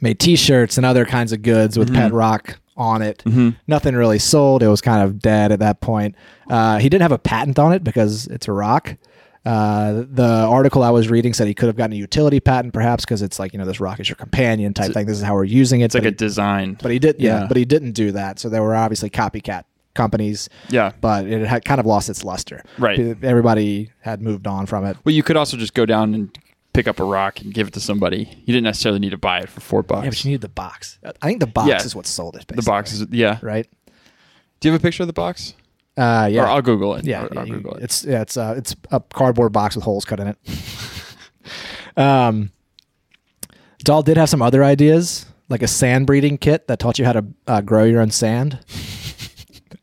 made 0.00 0.18
T-shirts 0.18 0.76
and 0.76 0.84
other 0.84 1.04
kinds 1.04 1.32
of 1.32 1.42
goods 1.42 1.78
with 1.78 1.88
pet 1.94 2.12
rock 2.12 2.58
on 2.76 3.00
it. 3.02 3.22
Nothing 3.68 3.94
really 3.94 4.18
sold. 4.18 4.62
It 4.62 4.68
was 4.68 4.80
kind 4.80 5.02
of 5.04 5.20
dead 5.20 5.52
at 5.52 5.60
that 5.60 5.80
point. 5.80 6.16
Uh, 6.48 6.78
he 6.78 6.88
didn't 6.88 7.02
have 7.02 7.12
a 7.12 7.18
patent 7.18 7.58
on 7.58 7.72
it 7.72 7.84
because 7.84 8.26
it's 8.26 8.48
a 8.48 8.52
rock. 8.52 8.96
Uh, 9.44 10.04
the 10.10 10.46
article 10.48 10.82
I 10.82 10.90
was 10.90 11.08
reading 11.08 11.32
said 11.32 11.46
he 11.46 11.54
could 11.54 11.66
have 11.68 11.76
gotten 11.76 11.94
a 11.94 11.96
utility 11.96 12.40
patent, 12.40 12.74
perhaps 12.74 13.04
because 13.04 13.22
it's 13.22 13.38
like 13.38 13.52
you 13.54 13.58
know 13.58 13.64
this 13.64 13.80
rock 13.80 13.98
is 14.00 14.08
your 14.08 14.16
companion 14.16 14.74
type 14.74 14.92
thing. 14.92 15.06
This 15.06 15.16
is 15.16 15.22
how 15.24 15.34
we're 15.34 15.44
using 15.44 15.80
it. 15.80 15.86
It's 15.86 15.94
like 15.94 16.04
a 16.04 16.08
he, 16.08 16.14
design. 16.14 16.76
but 16.82 16.90
he 16.90 16.98
did, 16.98 17.16
yeah, 17.18 17.40
Yeah. 17.40 17.46
but 17.48 17.56
he 17.56 17.64
didn't 17.64 17.92
do 17.92 18.12
that. 18.12 18.38
So 18.38 18.48
there 18.50 18.62
were 18.62 18.74
obviously 18.76 19.08
copycat 19.10 19.64
companies. 19.94 20.48
Yeah. 20.68 20.92
but 21.00 21.26
it 21.26 21.46
had 21.46 21.64
kind 21.64 21.80
of 21.80 21.86
lost 21.86 22.08
its 22.10 22.22
luster. 22.22 22.62
Right. 22.78 22.98
Everybody 23.24 23.90
had 24.00 24.20
moved 24.22 24.46
on 24.46 24.66
from 24.66 24.84
it. 24.84 24.96
well, 25.04 25.14
you 25.14 25.22
could 25.22 25.36
also 25.36 25.56
just 25.56 25.74
go 25.74 25.84
down 25.86 26.14
and 26.14 26.38
pick 26.72 26.86
up 26.86 27.00
a 27.00 27.04
rock 27.04 27.40
and 27.40 27.52
give 27.52 27.66
it 27.68 27.72
to 27.74 27.80
somebody. 27.80 28.28
You 28.44 28.52
didn't 28.54 28.64
necessarily 28.64 29.00
need 29.00 29.10
to 29.10 29.18
buy 29.18 29.40
it 29.40 29.48
for 29.48 29.60
four 29.60 29.82
bucks. 29.82 30.04
Yeah, 30.04 30.10
but 30.10 30.24
you 30.24 30.28
needed 30.30 30.42
the 30.42 30.48
box. 30.48 30.98
I 31.02 31.26
think 31.26 31.40
the 31.40 31.46
box 31.46 31.68
Yeah. 31.68 31.82
is 31.82 31.96
what 31.96 32.06
sold 32.06 32.36
it. 32.36 32.46
the 32.46 32.62
box 32.62 32.92
is 32.92 33.06
yeah. 33.10 33.38
right. 33.42 33.66
Do 34.60 34.68
you 34.68 34.72
have 34.72 34.80
a 34.80 34.82
picture 34.82 35.02
of 35.02 35.06
the 35.06 35.12
box? 35.14 35.54
Uh, 35.96 36.28
yeah. 36.30 36.44
Or 36.44 36.46
I'll 36.46 36.62
Google 36.62 36.94
it. 36.94 37.04
Yeah, 37.04 37.24
Or 37.24 37.38
I'll 37.38 37.46
Google 37.46 37.74
it. 37.74 37.82
it's 37.84 38.04
yeah, 38.04 38.22
it's 38.22 38.36
uh, 38.36 38.54
it's 38.56 38.74
a 38.90 39.00
cardboard 39.00 39.52
box 39.52 39.74
with 39.74 39.84
holes 39.84 40.04
cut 40.04 40.20
in 40.20 40.28
it. 40.28 40.36
um, 41.96 42.50
Dahl 43.84 44.02
did 44.02 44.16
have 44.16 44.28
some 44.28 44.42
other 44.42 44.62
ideas, 44.62 45.26
like 45.48 45.62
a 45.62 45.68
sand 45.68 46.06
breeding 46.06 46.38
kit 46.38 46.68
that 46.68 46.78
taught 46.78 46.98
you 46.98 47.04
how 47.04 47.12
to 47.12 47.24
uh, 47.46 47.60
grow 47.60 47.84
your 47.84 48.00
own 48.00 48.10
sand, 48.10 48.58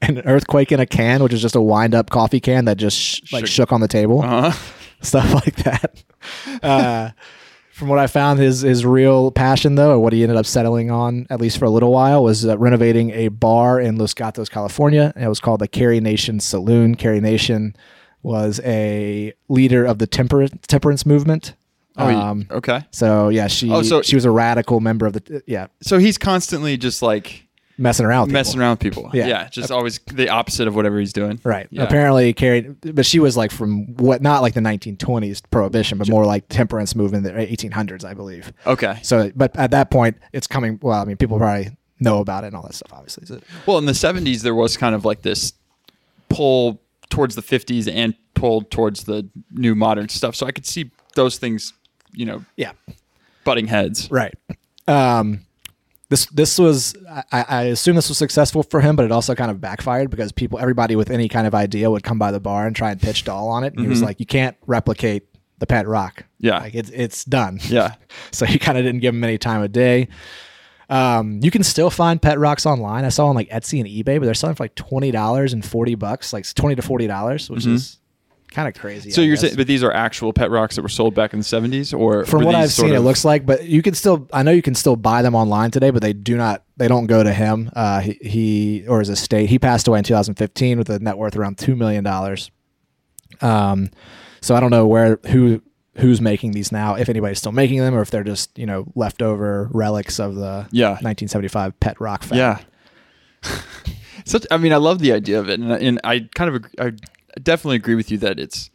and 0.02 0.18
an 0.20 0.26
earthquake 0.28 0.72
in 0.72 0.80
a 0.80 0.86
can, 0.86 1.22
which 1.24 1.34
is 1.34 1.42
just 1.42 1.56
a 1.56 1.62
wind 1.62 1.94
up 1.96 2.10
coffee 2.10 2.40
can 2.40 2.66
that 2.66 2.78
just 2.78 2.98
sh- 2.98 3.34
like 3.34 3.46
Shook. 3.46 3.70
shook 3.70 3.72
on 3.74 3.82
the 3.82 3.88
table, 3.88 4.22
Uh-huh. 4.22 4.52
stuff 5.02 5.34
like 5.34 5.56
that. 5.58 6.04
Uh, 6.64 7.10
from 7.78 7.88
what 7.90 8.00
I 8.00 8.08
found, 8.08 8.40
his 8.40 8.62
his 8.62 8.86
real 8.86 9.32
passion 9.32 9.76
though, 9.76 9.92
or 9.92 10.00
what 10.00 10.12
he 10.14 10.24
ended 10.24 10.38
up 10.38 10.46
settling 10.46 10.90
on, 10.92 11.28
at 11.30 11.40
least 11.40 11.58
for 11.60 11.66
a 11.66 11.70
little 11.70 11.92
while, 11.92 12.24
was 12.24 12.46
uh, 12.46 12.58
renovating 12.58 13.12
a 13.12 13.28
bar 13.30 13.80
in 13.80 13.98
Los 13.98 14.14
Gatos, 14.14 14.50
California. 14.50 15.14
And 15.16 15.24
it 15.24 15.30
was 15.30 15.40
called 15.40 15.62
the 15.62 15.68
Carrie 15.68 16.00
Nation 16.02 16.40
Saloon. 16.40 16.96
Carrie 16.96 17.22
Nation 17.22 17.76
was 18.24 18.60
a 18.66 19.34
leader 19.48 19.86
of 19.86 20.00
the 20.00 20.08
temper- 20.08 20.48
temperance 20.68 21.06
movement. 21.06 21.54
Oh, 22.00 22.08
Um, 22.08 22.48
okay. 22.52 22.82
so 22.92 23.30
yeah, 23.30 23.48
she 23.48 23.72
Oh, 23.72 23.82
so- 23.82 24.02
she 24.02 24.16
was 24.16 24.26
a 24.26 24.32
radical 24.32 24.80
member 24.80 25.06
of 25.08 25.14
the 25.14 25.42
yeah 25.48 25.68
So 25.82 25.98
he's 25.98 26.18
constantly 26.18 26.78
just 26.78 27.02
like 27.02 27.47
messing 27.78 28.06
around 28.06 28.24
with 28.28 28.34
messing 28.34 28.54
people. 28.54 28.62
around 28.64 28.72
with 28.72 28.80
people. 28.80 29.10
Yeah. 29.14 29.28
Yeah. 29.28 29.50
Just 29.50 29.72
always 29.72 30.00
the 30.12 30.30
opposite 30.30 30.68
of 30.68 30.76
whatever 30.76 31.00
he's 31.00 31.14
doing. 31.14 31.40
Right. 31.44 31.68
Yeah. 31.70 31.84
Apparently 31.84 32.34
carried, 32.34 32.76
but 32.96 33.06
she 33.06 33.20
was 33.20 33.38
like 33.38 33.52
from 33.52 33.96
what 33.98 34.22
not 34.22 34.42
like 34.42 34.54
the 34.54 34.62
1920s 34.62 35.42
prohibition, 35.52 35.98
but 35.98 36.10
more 36.10 36.26
like 36.26 36.48
temperance 36.50 36.96
movement 36.96 37.24
the 37.24 37.32
1800s, 37.32 38.04
I 38.04 38.14
believe. 38.14 38.52
Okay. 38.66 39.00
So, 39.04 39.32
but 39.36 39.56
at 39.58 39.72
that 39.72 39.92
point, 39.92 40.18
it's 40.34 40.48
coming. 40.48 40.80
Well, 40.82 41.00
I 41.00 41.06
mean, 41.06 41.18
people 41.18 41.38
probably 41.38 41.78
know 42.00 42.20
about 42.20 42.44
it 42.44 42.48
and 42.48 42.56
all 42.56 42.64
that 42.64 42.74
stuff, 42.76 42.94
obviously. 42.94 43.26
So- 43.26 43.42
Well, 43.66 43.78
in 43.78 43.86
the 43.86 43.92
70s, 43.94 44.42
there 44.42 44.56
was 44.56 44.78
kind 44.78 44.94
of 44.96 45.06
like 45.06 45.22
this 45.22 45.54
pull 46.30 46.82
towards 47.10 47.36
the 47.36 47.42
50s 47.42 47.88
and 47.92 48.14
pulled 48.34 48.70
towards 48.70 49.06
the 49.06 49.28
new 49.52 49.74
modern 49.76 50.10
stuff. 50.10 50.36
So 50.36 50.46
I 50.46 50.52
could 50.52 50.66
see 50.66 50.92
those 51.16 51.38
things, 51.38 51.74
you 52.12 52.26
know, 52.26 52.44
Yeah. 52.56 52.74
butting 53.44 53.68
heads. 53.68 54.10
Right. 54.12 54.36
Um, 54.88 55.42
this 56.10 56.26
this 56.28 56.58
was 56.58 56.96
I, 57.32 57.46
I 57.48 57.62
assume 57.64 57.96
this 57.96 58.10
was 58.10 58.18
successful 58.18 58.64
for 58.64 58.82
him, 58.82 58.96
but 58.96 59.06
it 59.06 59.12
also 59.12 59.36
kind 59.36 59.52
of 59.52 59.60
backfired 59.60 60.10
because 60.10 60.32
people 60.32 60.60
everybody 60.60 60.96
with 60.96 61.10
any 61.10 61.28
kind 61.28 61.48
of 61.48 61.54
idea 61.54 61.92
would 61.92 62.04
come 62.04 62.18
by 62.18 62.32
the 62.32 62.40
bar 62.40 62.66
and 62.66 62.76
try 62.76 62.92
and 62.92 63.02
pitch 63.02 63.24
Dahl 63.24 63.50
on 63.50 63.64
it. 63.64 63.74
And 63.74 63.82
he 63.82 63.88
was 63.88 64.02
like, 64.02 64.20
"You 64.20 64.26
can't 64.26 64.56
replicate 64.66 65.28
the 65.60 65.68
pet 65.68 65.88
rock. 65.88 66.24
Yeah. 66.40 66.60
like 66.60 66.76
it's 66.76 66.90
it's 66.92 67.26
done. 67.26 67.60
Yeah. 67.64 67.96
so 68.32 68.46
he 68.46 68.60
kind 68.60 68.78
of 68.78 68.84
didn't 68.84 69.02
give 69.02 69.14
him 69.14 69.24
any 69.24 69.38
time 69.38 69.62
of 69.62 69.72
day. 69.72 70.08
Um, 70.90 71.40
you 71.44 71.52
can 71.52 71.64
still 71.64 71.90
find 71.90 72.22
pet 72.22 72.40
rocks 72.40 72.66
online. 72.66 73.04
I 73.04 73.10
saw 73.10 73.28
on 73.28 73.36
like 73.36 73.50
Etsy 73.50 73.80
and 73.80 73.90
eBay, 73.90 74.20
but 74.20 74.26
they're 74.26 74.34
selling 74.34 74.56
for 74.56 74.64
like 74.64 74.76
twenty 74.76 75.12
dollars 75.12 75.54
and 75.54 75.66
forty 75.66 75.96
bucks, 75.96 76.32
like 76.32 76.52
twenty 76.54 76.76
to 76.76 76.82
forty 76.82 77.08
dollars, 77.08 77.50
which 77.50 77.66
is 77.66 77.98
kind 78.52 78.68
of 78.68 78.74
crazy. 78.80 79.12
So 79.12 79.22
I 79.22 79.26
you're 79.26 79.36
guess. 79.36 79.42
saying, 79.42 79.56
but 79.56 79.68
these 79.68 79.84
are 79.84 79.92
actual 79.92 80.34
pet 80.34 80.50
rocks 80.52 80.76
that 80.76 80.82
were 80.82 80.90
sold 80.90 81.14
back 81.14 81.34
in 81.34 81.40
the 81.40 81.46
70s, 81.46 81.98
or 81.98 82.26
from 82.26 82.44
what 82.44 82.56
I've 82.56 82.72
seen, 82.72 82.94
it 82.94 83.00
looks 83.00 83.24
like. 83.26 83.46
But 83.46 83.66
you 83.66 83.82
can 83.82 83.94
still, 83.94 84.28
I 84.34 84.44
know 84.44 84.52
you 84.52 84.62
can 84.62 84.76
still 84.76 84.96
buy 84.96 85.22
them 85.22 85.36
online 85.36 85.72
today, 85.72 85.90
but 85.92 86.02
they 86.02 86.14
do 86.14 86.38
not, 86.38 86.64
they 86.78 86.88
don't 86.88 87.08
go 87.08 87.24
to 87.24 87.34
him. 87.34 87.70
Uh, 87.76 88.00
he, 88.02 88.14
he 88.22 88.88
or 88.88 89.00
his 89.00 89.10
estate. 89.10 89.50
He 89.50 89.60
passed 89.60 89.88
away 89.88 90.00
in 90.00 90.04
2015 90.04 90.78
with 90.78 90.90
a 90.90 91.00
net 91.00 91.18
worth 91.18 91.36
around 91.36 91.58
two 91.58 91.76
million 91.76 92.04
dollars. 92.04 92.50
Um, 93.42 93.90
so 94.42 94.56
I 94.56 94.60
don't 94.60 94.72
know 94.72 94.88
where 94.88 95.20
who 95.28 95.62
who's 95.98 96.22
making 96.22 96.52
these 96.52 96.72
now, 96.72 96.94
if 96.96 97.10
anybody's 97.10 97.40
still 97.40 97.52
making 97.52 97.80
them, 97.80 97.96
or 97.96 98.02
if 98.02 98.12
they're 98.12 98.24
just 98.24 98.58
you 98.58 98.66
know 98.66 98.86
leftover 98.96 99.68
relics 99.74 100.20
of 100.20 100.36
the 100.36 100.68
Yeah. 100.72 100.90
1975 101.02 101.80
pet 101.80 102.00
rock. 102.00 102.24
Fad. 102.24 102.38
Yeah. 102.38 102.60
Such. 104.26 104.46
I 104.52 104.58
mean, 104.58 104.74
I 104.74 104.78
love 104.78 105.00
the 105.00 105.12
idea 105.14 105.40
of 105.40 105.50
it, 105.50 105.60
and, 105.60 105.72
and 105.72 106.00
I 106.04 106.28
kind 106.36 106.54
of, 106.56 106.66
I 106.80 106.92
definitely 107.44 107.78
agree 107.78 107.96
with 107.96 108.12
you 108.12 108.18
that 108.20 108.40
it's 108.40 108.70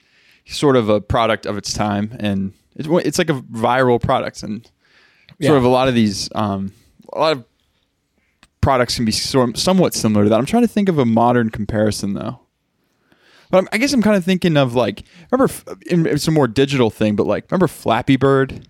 sort 0.46 0.76
of 0.76 0.88
a 0.88 1.00
product 1.00 1.46
of 1.46 1.56
its 1.56 1.72
time, 1.72 2.16
and 2.18 2.52
it's 2.76 2.88
it's 3.06 3.18
like 3.18 3.30
a 3.30 3.34
viral 3.34 4.00
product, 4.00 4.42
and 4.42 4.68
Yeah. 5.38 5.48
sort 5.48 5.58
of 5.58 5.64
a 5.64 5.68
lot 5.68 5.88
of 5.88 5.94
these, 5.94 6.28
um, 6.34 6.72
a 7.12 7.18
lot 7.18 7.32
of 7.36 7.44
products 8.60 8.96
can 8.96 9.04
be 9.04 9.12
sort 9.12 9.56
somewhat 9.58 9.94
similar 9.94 10.24
to 10.24 10.30
that. 10.30 10.38
I'm 10.38 10.46
trying 10.46 10.62
to 10.62 10.68
think 10.68 10.88
of 10.88 10.98
a 10.98 11.04
modern 11.04 11.50
comparison 11.50 12.14
though. 12.14 12.40
But 13.50 13.58
I'm, 13.58 13.68
I 13.72 13.78
guess 13.78 13.92
I'm 13.92 14.00
kind 14.02 14.16
of 14.16 14.24
thinking 14.24 14.56
of 14.56 14.74
like 14.74 15.02
remember 15.30 15.52
it's 15.86 16.26
a 16.28 16.30
more 16.30 16.48
digital 16.48 16.88
thing, 16.90 17.16
but 17.16 17.26
like 17.26 17.50
remember 17.50 17.66
Flappy 17.68 18.16
Bird? 18.16 18.66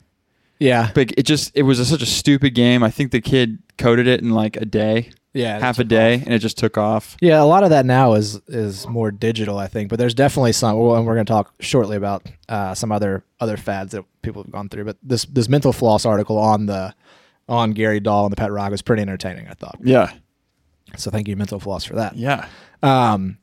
yeah, 0.58 0.90
But 0.94 1.12
it 1.16 1.22
just 1.24 1.52
it 1.54 1.62
was 1.62 1.78
a, 1.78 1.84
such 1.84 2.02
a 2.02 2.06
stupid 2.06 2.54
game. 2.54 2.82
I 2.82 2.90
think 2.90 3.12
the 3.12 3.20
kid 3.20 3.58
coded 3.78 4.06
it 4.06 4.20
in 4.20 4.30
like 4.30 4.56
a 4.56 4.64
day, 4.64 5.10
yeah, 5.34 5.58
half 5.58 5.78
a 5.78 5.84
day, 5.84 6.14
and 6.14 6.32
it 6.34 6.38
just 6.40 6.58
took 6.58 6.76
off. 6.76 7.16
Yeah, 7.20 7.42
a 7.42 7.44
lot 7.44 7.64
of 7.64 7.70
that 7.70 7.86
now 7.86 8.14
is 8.14 8.36
is 8.48 8.86
more 8.88 9.10
digital, 9.10 9.58
I 9.58 9.66
think. 9.66 9.88
But 9.88 9.98
there's 9.98 10.14
definitely 10.14 10.52
some, 10.52 10.78
well, 10.78 10.96
and 10.96 11.06
we're 11.06 11.14
going 11.14 11.26
to 11.26 11.32
talk 11.32 11.52
shortly 11.60 11.96
about 11.96 12.26
uh, 12.48 12.74
some 12.74 12.92
other 12.92 13.24
other 13.40 13.56
fads 13.56 13.92
that 13.92 14.04
people 14.22 14.42
have 14.42 14.52
gone 14.52 14.68
through. 14.68 14.84
But 14.84 14.96
this 15.02 15.24
this 15.24 15.48
mental 15.48 15.72
floss 15.72 16.04
article 16.04 16.38
on 16.38 16.66
the 16.66 16.94
on 17.48 17.72
Gary 17.72 18.00
Dahl 18.00 18.24
and 18.26 18.32
the 18.32 18.36
Pet 18.36 18.52
Rock 18.52 18.70
was 18.70 18.82
pretty 18.82 19.02
entertaining, 19.02 19.48
I 19.48 19.54
thought. 19.54 19.76
Yeah, 19.82 20.12
So 20.96 21.10
thank 21.10 21.26
you, 21.28 21.36
Mental 21.36 21.58
Floss, 21.58 21.84
for 21.84 21.96
that. 21.96 22.14
yeah, 22.16 22.46
Um, 22.82 23.36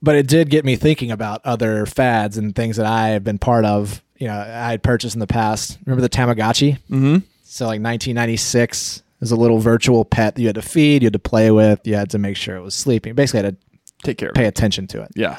but 0.00 0.14
it 0.14 0.26
did 0.28 0.48
get 0.48 0.64
me 0.64 0.76
thinking 0.76 1.10
about 1.10 1.40
other 1.44 1.84
fads 1.86 2.38
and 2.38 2.54
things 2.54 2.76
that 2.76 2.86
I 2.86 3.08
have 3.08 3.24
been 3.24 3.38
part 3.38 3.64
of. 3.64 4.02
You 4.16 4.28
know, 4.28 4.38
I 4.38 4.70
had 4.70 4.82
purchased 4.82 5.14
in 5.16 5.20
the 5.20 5.26
past. 5.26 5.78
Remember 5.84 6.00
the 6.02 6.08
Tamagotchi? 6.08 6.74
mm-hmm. 6.88 7.16
So 7.42 7.64
like 7.66 7.80
1996 7.82 9.02
is 9.20 9.30
a 9.30 9.36
little 9.36 9.58
virtual 9.58 10.04
pet 10.04 10.34
that 10.34 10.40
you 10.40 10.48
had 10.48 10.54
to 10.56 10.62
feed, 10.62 11.02
you 11.02 11.06
had 11.06 11.12
to 11.12 11.18
play 11.18 11.50
with, 11.50 11.80
you 11.84 11.94
had 11.94 12.10
to 12.10 12.18
make 12.18 12.36
sure 12.36 12.56
it 12.56 12.62
was 12.62 12.74
sleeping. 12.74 13.14
Basically, 13.14 13.42
had 13.44 13.56
to 13.60 13.78
Take 14.02 14.16
care 14.18 14.28
of 14.30 14.34
pay 14.34 14.46
attention 14.46 14.86
to 14.88 15.02
it. 15.02 15.10
Yeah, 15.14 15.38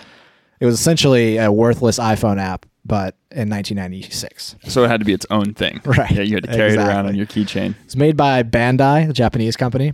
It 0.59 0.65
was 0.65 0.75
essentially 0.75 1.37
a 1.37 1.51
worthless 1.51 1.97
iPhone 1.97 2.39
app, 2.39 2.67
but 2.85 3.15
in 3.31 3.49
1996. 3.49 4.55
so 4.67 4.83
it 4.83 4.87
had 4.89 4.99
to 4.99 5.05
be 5.05 5.13
its 5.13 5.25
own 5.31 5.53
thing. 5.55 5.81
Right. 5.85 6.11
Yeah, 6.11 6.21
you 6.21 6.35
had 6.35 6.43
to 6.43 6.51
carry 6.55 6.73
it 6.73 6.77
around 6.77 7.07
on 7.07 7.15
your 7.15 7.25
keychain. 7.25 7.73
It's 7.85 7.95
made 7.95 8.15
by 8.15 8.43
Bandai, 8.43 9.07
the 9.07 9.13
Japanese 9.13 9.55
company. 9.57 9.93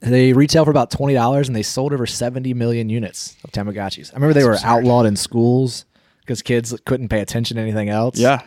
They 0.00 0.32
retail 0.32 0.64
for 0.64 0.70
about 0.72 0.90
twenty 0.90 1.14
dollars, 1.14 1.48
and 1.48 1.54
they 1.54 1.62
sold 1.62 1.92
over 1.92 2.06
seventy 2.06 2.54
million 2.54 2.88
units 2.88 3.36
of 3.44 3.52
Tamagotchis. 3.52 4.10
I 4.12 4.16
remember 4.16 4.34
they 4.34 4.44
were 4.44 4.58
outlawed 4.64 5.06
in 5.06 5.14
schools 5.14 5.84
because 6.20 6.42
kids 6.42 6.74
couldn't 6.86 7.08
pay 7.08 7.20
attention 7.20 7.56
to 7.56 7.62
anything 7.62 7.88
else. 7.88 8.18
Yeah, 8.18 8.42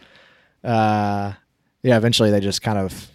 uh, 0.66 1.34
yeah. 1.82 1.96
Eventually, 1.96 2.30
they 2.30 2.42
just 2.42 2.62
kind 2.62 2.78
of 2.78 3.10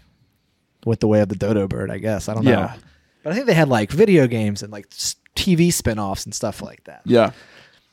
went 0.84 1.00
the 1.00 1.08
way 1.08 1.20
of 1.20 1.28
the 1.28 1.37
dodo 1.37 1.66
bird, 1.68 1.90
I 1.90 1.99
guess. 1.99 2.28
I 2.28 2.34
don't 2.34 2.44
know. 2.44 2.50
Yeah. 2.50 2.76
But 3.22 3.32
I 3.32 3.34
think 3.34 3.46
they 3.46 3.54
had 3.54 3.68
like 3.68 3.90
video 3.90 4.26
games 4.26 4.62
and 4.62 4.72
like 4.72 4.88
TV 5.37 5.72
spin-offs 5.72 6.25
and 6.25 6.34
stuff 6.34 6.62
like 6.62 6.84
that. 6.84 7.02
yeah. 7.04 7.32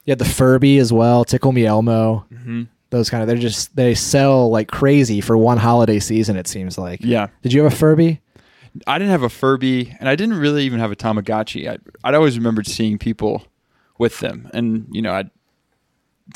You 0.06 0.12
had 0.12 0.20
the 0.20 0.26
Furby 0.26 0.78
as 0.78 0.94
well, 0.94 1.26
Tickle 1.26 1.52
Me 1.52 1.66
Elmo. 1.66 2.26
Mm-hmm. 2.32 2.64
Those 2.92 3.10
kind 3.10 3.22
of 3.22 3.28
they're 3.28 3.36
just 3.38 3.76
they 3.76 3.94
sell 3.94 4.50
like 4.50 4.70
crazy 4.70 5.20
for 5.20 5.38
one 5.38 5.58
holiday 5.58 6.00
season. 6.00 6.38
It 6.38 6.48
seems 6.48 6.78
like. 6.78 7.02
Yeah. 7.04 7.28
Did 7.42 7.52
you 7.52 7.62
have 7.64 7.74
a 7.74 7.76
Furby? 7.76 8.22
I 8.88 8.98
didn't 9.00 9.12
have 9.12 9.24
a 9.24 9.30
Furby, 9.30 9.94
and 10.00 10.08
I 10.08 10.16
didn't 10.16 10.38
really 10.40 10.64
even 10.64 10.80
have 10.80 10.92
a 10.94 10.96
Tamagotchi. 10.96 11.70
I, 11.70 11.78
I'd 12.06 12.16
always 12.16 12.38
remembered 12.38 12.68
seeing 12.68 12.98
people 12.98 13.44
with 13.98 14.20
them, 14.22 14.50
and 14.54 14.88
you 14.92 15.02
know, 15.02 15.12
I'd 15.12 15.30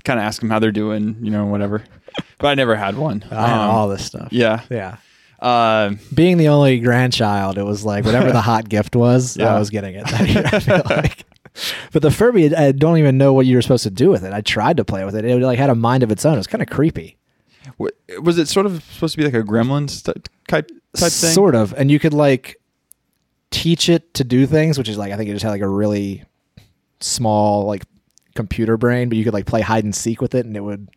kind 0.03 0.19
of 0.19 0.25
ask 0.25 0.41
them 0.41 0.49
how 0.49 0.59
they're 0.59 0.71
doing, 0.73 1.17
you 1.21 1.31
know, 1.31 1.45
whatever. 1.45 1.83
But 2.39 2.47
I 2.49 2.55
never 2.55 2.75
had 2.75 2.97
one. 2.97 3.23
I 3.31 3.47
had 3.47 3.59
Um, 3.63 3.69
all 3.69 3.87
this 3.87 4.03
stuff. 4.03 4.29
Yeah. 4.33 4.61
Yeah. 4.69 4.97
Uh, 5.41 5.95
Being 6.13 6.37
the 6.37 6.49
only 6.49 6.79
grandchild, 6.79 7.57
it 7.57 7.63
was 7.63 7.83
like 7.83 8.05
whatever 8.05 8.31
the 8.31 8.41
hot 8.51 8.69
gift 8.69 8.95
was, 8.95 9.35
Yeah. 9.37 9.55
I 9.55 9.59
was 9.59 9.69
getting 9.69 9.95
it 9.95 10.05
that 10.07 10.27
year. 10.29 10.43
I 10.45 10.59
feel 10.59 10.81
like. 10.89 11.25
But 11.91 12.01
the 12.01 12.11
Furby, 12.11 12.55
I 12.55 12.71
don't 12.71 12.97
even 12.97 13.17
know 13.17 13.33
what 13.33 13.45
you 13.45 13.55
were 13.57 13.61
supposed 13.61 13.83
to 13.83 13.89
do 13.89 14.09
with 14.09 14.23
it. 14.23 14.31
I 14.33 14.41
tried 14.41 14.77
to 14.77 14.85
play 14.85 15.03
with 15.03 15.15
it. 15.15 15.25
It 15.25 15.41
like 15.41 15.57
had 15.59 15.69
a 15.69 15.75
mind 15.75 16.03
of 16.03 16.11
its 16.11 16.25
own. 16.25 16.35
It 16.35 16.37
was 16.37 16.47
kind 16.47 16.61
of 16.61 16.69
creepy. 16.69 17.17
was 18.21 18.37
it 18.37 18.47
sort 18.47 18.65
of 18.65 18.83
supposed 18.83 19.13
to 19.13 19.17
be 19.17 19.25
like 19.25 19.33
a 19.33 19.43
Gremlins 19.43 20.03
ty- 20.03 20.13
type 20.47 20.69
type 20.95 21.11
thing? 21.11 21.33
Sort 21.33 21.55
of. 21.55 21.73
And 21.73 21.89
you 21.91 21.99
could 21.99 22.13
like 22.13 22.57
teach 23.49 23.89
it 23.89 24.13
to 24.13 24.23
do 24.23 24.45
things, 24.45 24.77
which 24.77 24.87
is 24.87 24.97
like 24.97 25.11
I 25.11 25.17
think 25.17 25.29
it 25.29 25.33
just 25.33 25.43
had 25.43 25.49
like 25.49 25.61
a 25.61 25.67
really 25.67 26.23
small 26.99 27.65
like 27.65 27.83
computer 28.35 28.77
brain, 28.77 29.09
but 29.09 29.17
you 29.17 29.23
could 29.23 29.33
like 29.33 29.45
play 29.45 29.61
hide 29.61 29.83
and 29.83 29.93
seek 29.95 30.21
with 30.21 30.35
it 30.35 30.45
and 30.45 30.55
it 30.55 30.61
would 30.61 30.87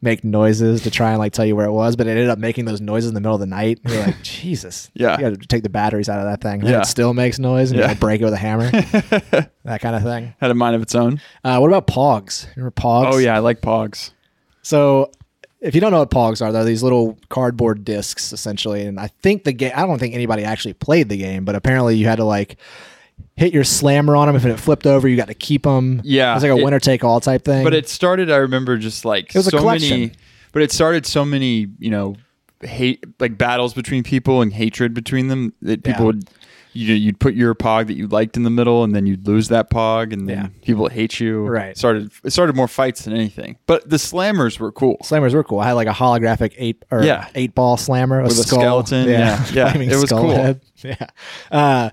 make 0.00 0.22
noises 0.22 0.82
to 0.82 0.90
try 0.90 1.10
and 1.10 1.18
like 1.18 1.32
tell 1.32 1.44
you 1.44 1.56
where 1.56 1.66
it 1.66 1.72
was, 1.72 1.96
but 1.96 2.06
it 2.06 2.10
ended 2.10 2.28
up 2.28 2.38
making 2.38 2.64
those 2.66 2.80
noises 2.80 3.08
in 3.08 3.14
the 3.14 3.20
middle 3.20 3.34
of 3.34 3.40
the 3.40 3.46
night. 3.46 3.80
And 3.84 3.92
you're 3.92 4.06
like, 4.06 4.16
Jesus. 4.22 4.90
Yeah. 4.94 5.16
You 5.18 5.30
got 5.30 5.40
to 5.40 5.46
take 5.48 5.62
the 5.64 5.68
batteries 5.68 6.08
out 6.08 6.20
of 6.20 6.24
that 6.26 6.40
thing. 6.40 6.64
Yeah. 6.64 6.80
It 6.82 6.86
still 6.86 7.14
makes 7.14 7.38
noise 7.38 7.70
and 7.70 7.78
Yeah. 7.80 7.86
you 7.86 7.88
gotta 7.94 8.00
break 8.00 8.20
it 8.20 8.24
with 8.24 8.34
a 8.34 8.36
hammer. 8.36 8.70
that 9.64 9.80
kind 9.80 9.96
of 9.96 10.02
thing. 10.04 10.34
Had 10.40 10.50
a 10.50 10.54
mind 10.54 10.76
of 10.76 10.82
its 10.82 10.94
own. 10.94 11.20
Uh, 11.42 11.58
what 11.58 11.68
about 11.68 11.86
Pogs? 11.86 12.46
Remember 12.56 12.70
Pogs? 12.70 13.12
Oh 13.12 13.18
yeah, 13.18 13.34
I 13.34 13.40
like 13.40 13.60
Pogs. 13.60 14.12
So, 14.62 15.10
if 15.60 15.74
you 15.74 15.80
don't 15.80 15.90
know 15.90 15.98
what 15.98 16.10
Pogs 16.10 16.40
are, 16.44 16.52
they're 16.52 16.62
these 16.64 16.84
little 16.84 17.18
cardboard 17.30 17.84
discs 17.84 18.32
essentially. 18.32 18.86
And 18.86 19.00
I 19.00 19.08
think 19.22 19.42
the 19.42 19.52
game, 19.52 19.72
I 19.74 19.84
don't 19.86 19.98
think 19.98 20.14
anybody 20.14 20.44
actually 20.44 20.74
played 20.74 21.08
the 21.08 21.16
game, 21.16 21.44
but 21.44 21.56
apparently 21.56 21.96
you 21.96 22.06
had 22.06 22.16
to 22.16 22.24
like 22.24 22.56
hit 23.36 23.52
your 23.52 23.64
slammer 23.64 24.16
on 24.16 24.26
them. 24.26 24.36
If 24.36 24.44
it 24.44 24.58
flipped 24.58 24.86
over, 24.86 25.06
you 25.08 25.16
got 25.16 25.28
to 25.28 25.34
keep 25.34 25.62
them. 25.62 26.00
Yeah, 26.04 26.32
It 26.32 26.34
was 26.34 26.42
like 26.44 26.52
a 26.52 26.56
it- 26.56 26.64
winner 26.64 26.80
take 26.80 27.04
all 27.04 27.20
type 27.20 27.44
thing. 27.44 27.64
But 27.64 27.74
it 27.74 27.88
started. 27.88 28.30
I 28.30 28.36
remember 28.36 28.76
just 28.78 29.04
like 29.04 29.26
It 29.34 29.38
was 29.38 29.46
a 29.48 29.50
so 29.50 29.58
collection. 29.58 30.00
many. 30.00 30.12
But 30.52 30.62
it 30.62 30.72
started 30.72 31.06
so 31.06 31.24
many, 31.24 31.68
you 31.78 31.90
know, 31.90 32.16
hate 32.62 33.04
like 33.20 33.38
battles 33.38 33.74
between 33.74 34.02
people 34.02 34.42
and 34.42 34.52
hatred 34.52 34.92
between 34.94 35.28
them 35.28 35.52
that 35.62 35.82
people 35.84 36.00
Yeah. 36.02 36.06
would. 36.06 36.30
You, 36.74 36.94
you'd 36.94 37.18
put 37.18 37.34
your 37.34 37.54
pog 37.56 37.86
that 37.88 37.94
you 37.96 38.06
liked 38.06 38.36
in 38.36 38.44
the 38.44 38.50
middle, 38.50 38.84
and 38.84 38.94
then 38.94 39.04
you'd 39.06 39.26
lose 39.26 39.48
that 39.48 39.68
pog, 39.70 40.12
and 40.12 40.28
then 40.28 40.36
Yeah. 40.36 40.46
people 40.62 40.88
hate 40.88 41.18
you. 41.18 41.40
Right. 41.46 41.70
It 41.70 41.78
started 41.78 42.10
it 42.24 42.30
started 42.30 42.54
more 42.54 42.68
fights 42.68 43.02
than 43.04 43.14
anything. 43.14 43.56
But 43.66 43.88
the 43.88 43.96
slammers 43.96 44.60
were 44.60 44.70
cool. 44.70 44.96
Slammers 45.02 45.32
were 45.34 45.42
cool. 45.42 45.58
I 45.60 45.66
had 45.68 45.72
like 45.72 45.88
a 45.88 45.92
holographic 45.92 46.52
eight 46.56 46.84
or 46.90 47.02
Yeah. 47.02 47.26
eight 47.34 47.54
ball 47.54 47.76
slammer 47.78 48.22
With 48.22 48.32
a 48.32 48.34
skeleton, 48.34 49.08
yeah. 49.08 49.44
Yeah, 49.52 49.70
Flaming 49.72 49.90
it 49.90 49.96
was 49.96 50.10
cool. 50.10 50.30
head. 50.30 50.60
Yeah. 50.84 51.06
Uh, 51.50 51.90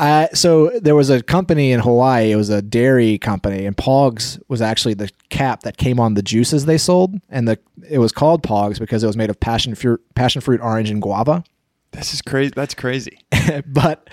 I, 0.00 0.30
so 0.32 0.70
there 0.80 0.94
was 0.94 1.10
a 1.10 1.22
company 1.22 1.72
in 1.72 1.80
Hawaii. 1.80 2.32
It 2.32 2.36
was 2.36 2.48
a 2.48 2.62
dairy 2.62 3.18
company, 3.18 3.66
and 3.66 3.76
Pogs 3.76 4.40
was 4.48 4.62
actually 4.62 4.94
the 4.94 5.10
cap 5.28 5.62
that 5.64 5.76
came 5.76 6.00
on 6.00 6.14
the 6.14 6.22
juices 6.22 6.64
they 6.64 6.78
sold, 6.78 7.20
and 7.28 7.46
the 7.46 7.58
it 7.86 7.98
was 7.98 8.10
called 8.10 8.42
Pogs 8.42 8.78
because 8.78 9.04
it 9.04 9.06
was 9.06 9.16
made 9.18 9.28
of 9.28 9.38
passion 9.38 9.74
fruit, 9.74 10.00
passion 10.14 10.40
fruit, 10.40 10.62
orange, 10.62 10.88
and 10.88 11.02
guava. 11.02 11.44
This 11.90 12.14
is 12.14 12.22
crazy. 12.22 12.52
That's 12.56 12.72
crazy. 12.72 13.18
but 13.66 14.08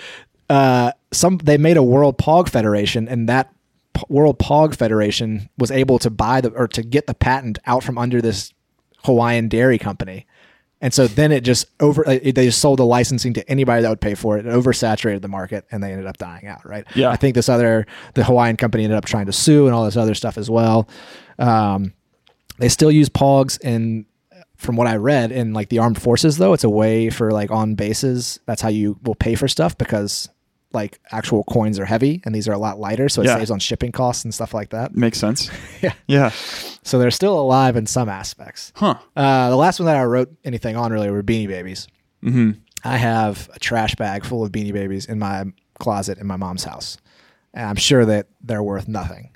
uh, 0.49 0.91
some 1.13 1.37
they 1.37 1.57
made 1.57 1.77
a 1.77 1.83
World 1.83 2.17
Pog 2.17 2.49
Federation, 2.49 3.07
and 3.07 3.29
that 3.29 3.53
P- 3.93 4.03
World 4.09 4.39
Pog 4.39 4.75
Federation 4.75 5.49
was 5.57 5.71
able 5.71 5.99
to 5.99 6.09
buy 6.09 6.41
the 6.41 6.49
or 6.49 6.67
to 6.67 6.83
get 6.83 7.07
the 7.07 7.13
patent 7.13 7.59
out 7.65 7.81
from 7.81 7.97
under 7.97 8.21
this 8.21 8.53
Hawaiian 9.05 9.47
dairy 9.47 9.77
company. 9.77 10.25
And 10.79 10.93
so 10.93 11.07
then 11.07 11.31
it 11.31 11.41
just 11.41 11.65
over 11.79 12.07
uh, 12.07 12.19
they 12.23 12.31
just 12.31 12.59
sold 12.59 12.79
the 12.79 12.85
licensing 12.85 13.33
to 13.33 13.49
anybody 13.49 13.81
that 13.81 13.89
would 13.89 14.01
pay 14.01 14.13
for 14.13 14.37
it. 14.37 14.45
It 14.45 14.49
oversaturated 14.49 15.21
the 15.21 15.27
market, 15.27 15.65
and 15.71 15.83
they 15.83 15.91
ended 15.91 16.05
up 16.05 16.17
dying 16.17 16.45
out. 16.45 16.67
Right? 16.67 16.85
Yeah. 16.95 17.09
I 17.09 17.15
think 17.15 17.35
this 17.35 17.49
other 17.49 17.87
the 18.13 18.23
Hawaiian 18.23 18.57
company 18.57 18.83
ended 18.83 18.97
up 18.97 19.05
trying 19.05 19.25
to 19.25 19.33
sue 19.33 19.65
and 19.65 19.73
all 19.73 19.85
this 19.85 19.97
other 19.97 20.13
stuff 20.13 20.37
as 20.37 20.49
well. 20.49 20.87
Um, 21.39 21.93
they 22.59 22.69
still 22.69 22.91
use 22.91 23.09
Pogs 23.09 23.59
in 23.61 24.05
from 24.57 24.75
what 24.75 24.87
I 24.87 24.95
read 24.95 25.31
in 25.31 25.53
like 25.53 25.69
the 25.69 25.79
armed 25.79 26.01
forces 26.01 26.37
though, 26.37 26.53
it's 26.53 26.63
a 26.63 26.69
way 26.69 27.09
for 27.09 27.31
like 27.31 27.51
on 27.51 27.75
bases. 27.75 28.39
That's 28.45 28.61
how 28.61 28.69
you 28.69 28.99
will 29.03 29.15
pay 29.15 29.35
for 29.35 29.47
stuff 29.47 29.77
because 29.77 30.29
like 30.77 30.99
actual 31.11 31.43
coins 31.43 31.79
are 31.79 31.85
heavy, 31.85 32.21
and 32.23 32.33
these 32.33 32.47
are 32.47 32.53
a 32.53 32.57
lot 32.57 32.79
lighter, 32.79 33.09
so 33.09 33.21
it 33.21 33.25
Yeah. 33.25 33.37
saves 33.37 33.51
on 33.51 33.59
shipping 33.59 33.91
costs 33.91 34.23
and 34.23 34.33
stuff 34.33 34.53
like 34.53 34.69
that. 34.69 34.95
Makes 34.95 35.19
sense. 35.19 35.49
Yeah. 35.81 35.93
Yeah. 36.07 36.29
So 36.83 36.97
they're 36.99 37.11
still 37.11 37.39
alive 37.39 37.75
in 37.75 37.85
some 37.85 38.09
aspects. 38.09 38.71
Huh. 38.75 38.95
Uh, 39.15 39.49
the 39.49 39.55
last 39.57 39.79
one 39.79 39.85
that 39.87 39.97
I 39.97 40.03
wrote 40.05 40.31
anything 40.45 40.75
on 40.77 40.91
really 40.93 41.09
were 41.11 41.21
Beanie 41.23 41.47
Babies. 41.47 41.87
Mm-hmm. 42.23 42.51
I 42.83 42.97
have 42.97 43.49
a 43.53 43.59
trash 43.59 43.95
bag 43.95 44.23
full 44.25 44.43
of 44.43 44.51
Beanie 44.51 44.73
Babies 44.73 45.05
in 45.05 45.19
my 45.19 45.45
closet 45.79 46.17
in 46.17 46.25
my 46.27 46.37
mom's 46.37 46.63
house, 46.63 46.97
and 47.53 47.65
I'm 47.67 47.75
sure 47.75 48.05
that 48.05 48.27
they're 48.41 48.63
worth 48.63 48.87
nothing, 48.87 49.31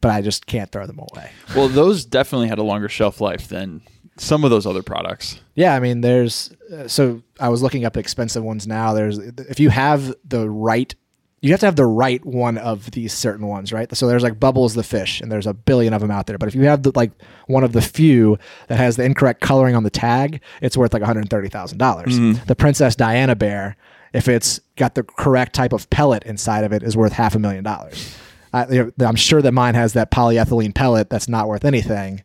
but 0.00 0.10
I 0.10 0.20
just 0.22 0.46
can't 0.46 0.70
throw 0.70 0.86
them 0.86 0.98
away. 0.98 1.30
Well, 1.56 1.68
those 1.68 2.04
definitely 2.04 2.48
had 2.48 2.58
a 2.58 2.62
longer 2.62 2.88
shelf 2.88 3.20
life 3.20 3.48
than 3.48 3.80
some 4.16 4.44
of 4.44 4.50
those 4.50 4.66
other 4.66 4.82
products. 4.82 5.40
Yeah, 5.54 5.74
I 5.74 5.80
mean, 5.80 6.00
there's 6.00 6.52
uh, 6.72 6.88
so 6.88 7.22
I 7.40 7.48
was 7.48 7.62
looking 7.62 7.84
up 7.84 7.96
expensive 7.96 8.42
ones 8.44 8.66
now. 8.66 8.92
There's 8.92 9.18
if 9.18 9.58
you 9.60 9.70
have 9.70 10.14
the 10.24 10.48
right, 10.48 10.94
you 11.40 11.50
have 11.50 11.60
to 11.60 11.66
have 11.66 11.76
the 11.76 11.86
right 11.86 12.24
one 12.24 12.58
of 12.58 12.90
these 12.92 13.12
certain 13.12 13.46
ones, 13.46 13.72
right? 13.72 13.94
So 13.96 14.06
there's 14.06 14.22
like 14.22 14.38
Bubbles 14.38 14.74
the 14.74 14.82
fish, 14.82 15.20
and 15.20 15.30
there's 15.32 15.46
a 15.46 15.54
billion 15.54 15.92
of 15.92 16.00
them 16.00 16.10
out 16.10 16.26
there. 16.26 16.38
But 16.38 16.48
if 16.48 16.54
you 16.54 16.62
have 16.62 16.82
the 16.82 16.92
like 16.94 17.10
one 17.46 17.64
of 17.64 17.72
the 17.72 17.82
few 17.82 18.38
that 18.68 18.78
has 18.78 18.96
the 18.96 19.04
incorrect 19.04 19.40
coloring 19.40 19.74
on 19.74 19.82
the 19.82 19.90
tag, 19.90 20.40
it's 20.60 20.76
worth 20.76 20.92
like 20.92 21.02
one 21.02 21.08
hundred 21.08 21.28
thirty 21.30 21.48
thousand 21.48 21.78
dollars. 21.78 22.16
The 22.46 22.56
Princess 22.56 22.94
Diana 22.96 23.34
bear, 23.34 23.76
if 24.12 24.28
it's 24.28 24.60
got 24.76 24.94
the 24.94 25.02
correct 25.02 25.54
type 25.54 25.72
of 25.72 25.88
pellet 25.90 26.22
inside 26.24 26.64
of 26.64 26.72
it, 26.72 26.82
is 26.82 26.96
worth 26.96 27.12
half 27.12 27.34
a 27.34 27.38
million 27.38 27.64
dollars. 27.64 28.16
I, 28.54 28.84
I'm 29.00 29.16
sure 29.16 29.40
that 29.40 29.52
mine 29.52 29.74
has 29.74 29.94
that 29.94 30.10
polyethylene 30.10 30.74
pellet 30.74 31.08
that's 31.08 31.28
not 31.28 31.48
worth 31.48 31.64
anything. 31.64 32.22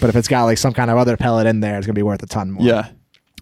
But 0.00 0.10
if 0.10 0.16
it's 0.16 0.28
got 0.28 0.44
like 0.44 0.58
some 0.58 0.72
kind 0.72 0.90
of 0.90 0.98
other 0.98 1.16
pellet 1.16 1.46
in 1.46 1.60
there, 1.60 1.78
it's 1.78 1.86
gonna 1.86 1.94
be 1.94 2.02
worth 2.02 2.22
a 2.22 2.26
ton 2.26 2.50
more. 2.52 2.66
Yeah. 2.66 2.88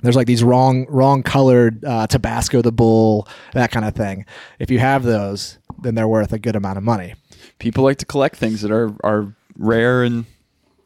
There's 0.02 0.16
like 0.16 0.26
these 0.26 0.44
wrong 0.44 0.86
wrong 0.88 1.22
colored 1.22 1.84
uh, 1.84 2.06
Tabasco 2.06 2.62
the 2.62 2.72
Bull, 2.72 3.26
that 3.52 3.70
kind 3.70 3.84
of 3.84 3.94
thing. 3.94 4.26
If 4.58 4.70
you 4.70 4.78
have 4.78 5.02
those, 5.02 5.58
then 5.82 5.94
they're 5.94 6.08
worth 6.08 6.32
a 6.32 6.38
good 6.38 6.54
amount 6.56 6.78
of 6.78 6.84
money. 6.84 7.14
People 7.58 7.82
like 7.84 7.98
to 7.98 8.06
collect 8.06 8.36
things 8.36 8.62
that 8.62 8.70
are 8.70 8.94
are 9.02 9.34
rare 9.56 10.04
and 10.04 10.26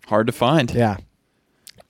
hard 0.06 0.26
to 0.28 0.32
find. 0.32 0.70
Yeah. 0.70 0.96